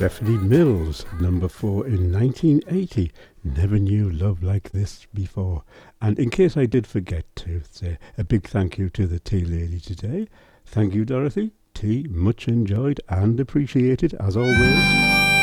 Stephanie 0.00 0.38
Mills, 0.38 1.04
number 1.20 1.46
four 1.46 1.86
in 1.86 2.10
1980. 2.10 3.12
Never 3.44 3.78
knew 3.78 4.08
love 4.08 4.42
like 4.42 4.70
this 4.70 5.06
before. 5.12 5.62
And 6.00 6.18
in 6.18 6.30
case 6.30 6.56
I 6.56 6.64
did 6.64 6.86
forget 6.86 7.26
to 7.36 7.60
say 7.70 7.98
a 8.16 8.24
big 8.24 8.48
thank 8.48 8.78
you 8.78 8.88
to 8.88 9.06
the 9.06 9.20
tea 9.20 9.44
lady 9.44 9.78
today. 9.78 10.26
Thank 10.64 10.94
you, 10.94 11.04
Dorothy. 11.04 11.50
Tea 11.74 12.06
much 12.08 12.48
enjoyed 12.48 13.02
and 13.10 13.38
appreciated 13.38 14.14
as 14.14 14.38
always. 14.38 15.39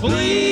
Please. 0.00 0.47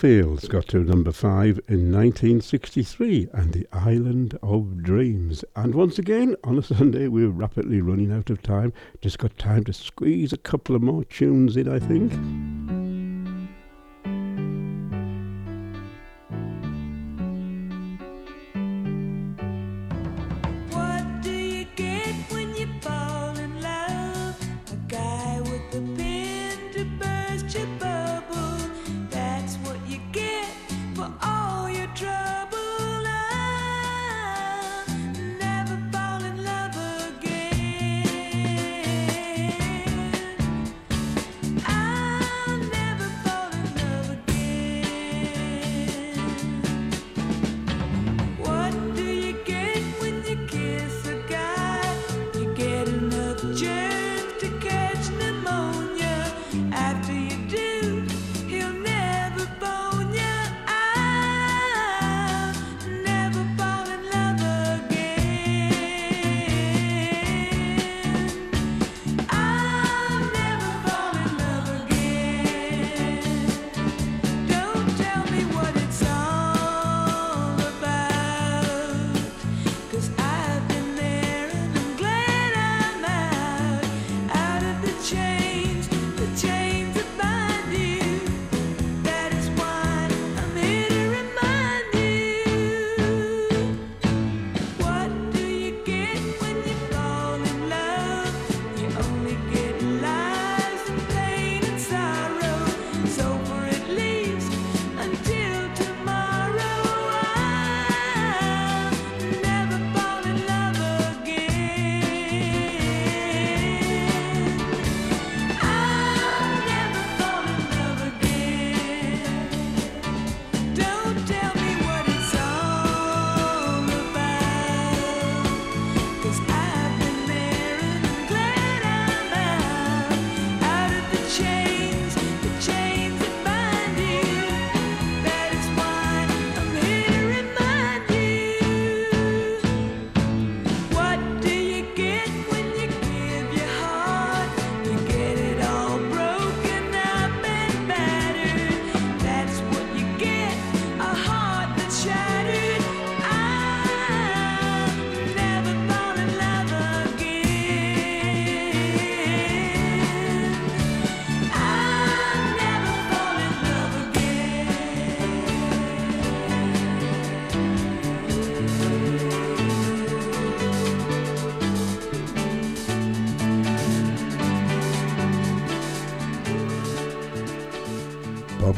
Fields 0.00 0.48
got 0.48 0.66
to 0.68 0.82
number 0.82 1.12
five 1.12 1.60
in 1.68 1.92
1963 1.92 3.28
and 3.34 3.52
The 3.52 3.68
Island 3.70 4.38
of 4.42 4.82
Dreams. 4.82 5.44
And 5.54 5.74
once 5.74 5.98
again, 5.98 6.36
on 6.42 6.56
a 6.56 6.62
Sunday, 6.62 7.06
we're 7.06 7.28
rapidly 7.28 7.82
running 7.82 8.10
out 8.10 8.30
of 8.30 8.40
time. 8.40 8.72
Just 9.02 9.18
got 9.18 9.36
time 9.36 9.64
to 9.64 9.74
squeeze 9.74 10.32
a 10.32 10.38
couple 10.38 10.74
of 10.74 10.80
more 10.80 11.04
tunes 11.04 11.54
in, 11.54 11.68
I 11.68 11.78
think. 11.80 12.14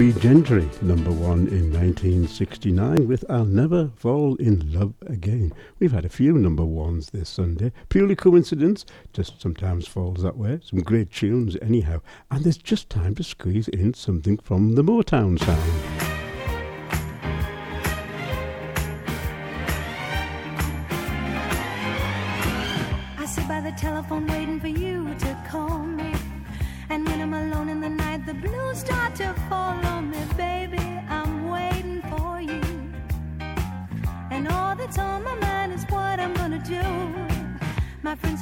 Bobbie 0.02 0.20
Gentry, 0.20 0.68
number 0.80 1.12
one 1.12 1.46
in 1.46 1.72
1969 1.72 3.06
with 3.06 3.24
I'll 3.30 3.44
Never 3.44 3.92
Fall 3.94 4.34
in 4.34 4.72
Love 4.72 4.94
Again. 5.06 5.52
We've 5.78 5.92
had 5.92 6.04
a 6.04 6.08
few 6.08 6.32
number 6.32 6.64
ones 6.64 7.10
this 7.10 7.28
Sunday. 7.28 7.70
Purely 7.88 8.16
coincidence, 8.16 8.84
just 9.12 9.40
sometimes 9.40 9.86
falls 9.86 10.24
that 10.24 10.36
way. 10.36 10.58
Some 10.64 10.80
great 10.80 11.12
tunes, 11.12 11.56
anyhow. 11.62 12.00
And 12.32 12.42
there's 12.42 12.58
just 12.58 12.90
time 12.90 13.14
to 13.14 13.22
squeeze 13.22 13.68
in 13.68 13.94
something 13.94 14.38
from 14.38 14.74
the 14.74 14.82
Motown 14.82 15.38
sound. 15.38 16.11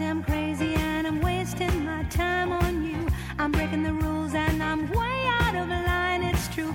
I'm 0.03 0.23
crazy 0.23 0.75
and 0.75 1.07
I'm 1.07 1.21
wasting 1.21 1.85
my 1.85 2.03
time 2.05 2.53
on 2.53 2.85
you. 2.85 3.07
I'm 3.39 3.53
breaking 3.53 3.83
the 3.83 3.93
rules 3.93 4.35
and 4.35 4.63
I'm 4.63 4.89
way 4.91 5.27
out 5.41 5.55
of 5.55 5.69
line. 5.69 6.23
It's 6.23 6.49
true. 6.49 6.73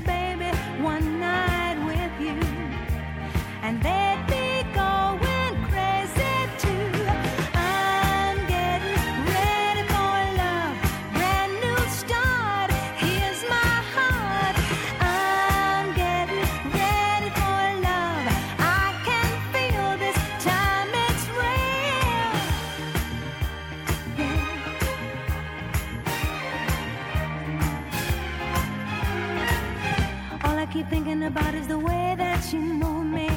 About 31.24 31.56
is 31.56 31.68
the 31.68 31.80
way 31.80 32.16
that 32.18 32.52
you 32.52 32.60
move 32.60 33.06
me. 33.06 33.30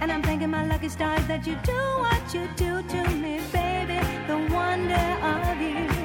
And 0.00 0.12
I'm 0.12 0.22
thanking 0.22 0.50
my 0.50 0.66
lucky 0.66 0.88
stars 0.88 1.26
that 1.26 1.46
you 1.46 1.56
do 1.62 1.72
what 2.04 2.34
you 2.34 2.48
do 2.56 2.82
to 2.82 3.10
me, 3.14 3.40
baby. 3.52 3.98
The 4.26 4.36
wonder 4.52 5.06
of 5.22 5.60
you 5.60 5.95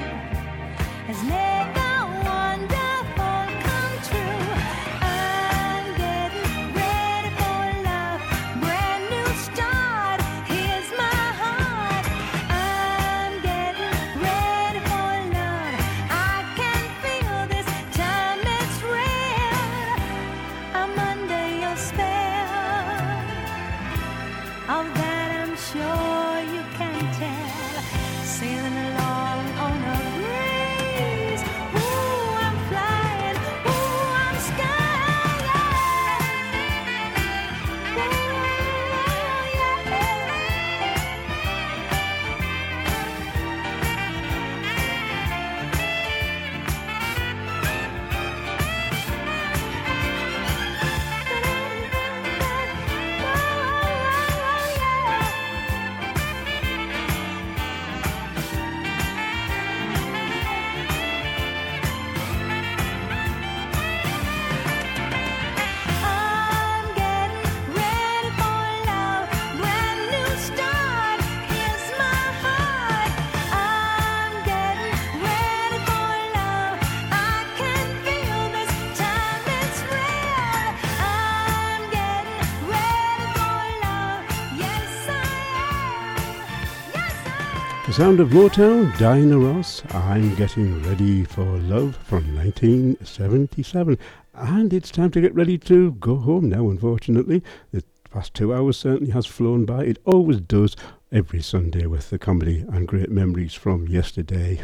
sound 88.02 88.20
of 88.20 88.30
Motown, 88.30 88.98
Diana 88.98 89.38
Ross, 89.38 89.84
I'm 89.92 90.34
Getting 90.34 90.82
Ready 90.82 91.24
for 91.24 91.46
Love 91.46 91.96
from 91.98 92.36
1977. 92.36 93.96
And 94.34 94.74
it's 94.74 94.90
time 94.90 95.12
to 95.12 95.22
get 95.22 95.36
ready 95.36 95.60
to 95.60 95.92
go 95.92 96.16
home 96.16 96.50
now, 96.50 96.72
unfortunately. 96.72 97.44
The 97.72 97.84
past 98.10 98.34
two 98.34 98.56
hours 98.56 98.78
certainly 98.78 99.12
has 99.12 99.28
flown 99.28 99.66
by. 99.66 99.84
It 99.84 100.00
always 100.04 100.42
does 100.42 100.76
every 101.12 101.44
Sunday 101.44 101.86
with 101.86 102.10
the 102.10 102.18
comedy 102.18 102.66
and 102.72 102.88
great 102.88 103.12
memories 103.12 103.54
from 103.54 103.88
yesterday. 103.88 104.64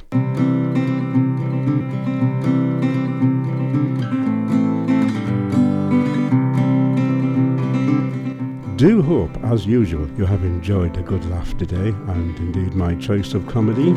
Do 8.78 9.02
hope, 9.02 9.36
as 9.44 9.66
usual, 9.66 10.08
you 10.20 10.26
have 10.26 10.44
enjoyed 10.44 10.96
a 10.98 11.02
good 11.02 11.26
laugh 11.32 11.58
today 11.58 11.90
and 12.10 12.38
indeed 12.38 12.76
my 12.76 12.94
choice 12.94 13.34
of 13.34 13.48
comedy. 13.48 13.90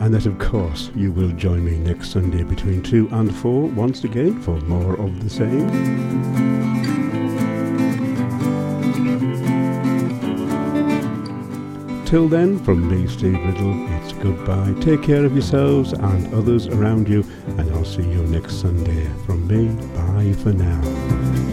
And 0.00 0.14
that, 0.14 0.24
of 0.24 0.38
course, 0.38 0.90
you 0.94 1.12
will 1.12 1.32
join 1.32 1.66
me 1.66 1.76
next 1.76 2.12
Sunday 2.12 2.44
between 2.44 2.82
2 2.82 3.10
and 3.12 3.36
4 3.36 3.68
once 3.68 4.04
again 4.04 4.40
for 4.40 4.58
more 4.62 4.98
of 4.98 5.22
the 5.22 5.28
same. 5.28 5.68
Till 12.06 12.26
then, 12.26 12.58
from 12.64 12.88
me, 12.88 13.06
Steve 13.06 13.34
Riddle, 13.44 13.86
it's 13.96 14.14
goodbye. 14.14 14.72
Take 14.80 15.02
care 15.02 15.26
of 15.26 15.34
yourselves 15.34 15.92
and 15.92 16.32
others 16.32 16.68
around 16.68 17.06
you, 17.06 17.22
and 17.58 17.70
I'll 17.72 17.84
see 17.84 18.08
you 18.08 18.22
next 18.28 18.62
Sunday. 18.62 19.04
From 19.26 19.46
me, 19.46 19.68
bye 20.16 20.32
for 20.32 20.50
now. 20.50 21.45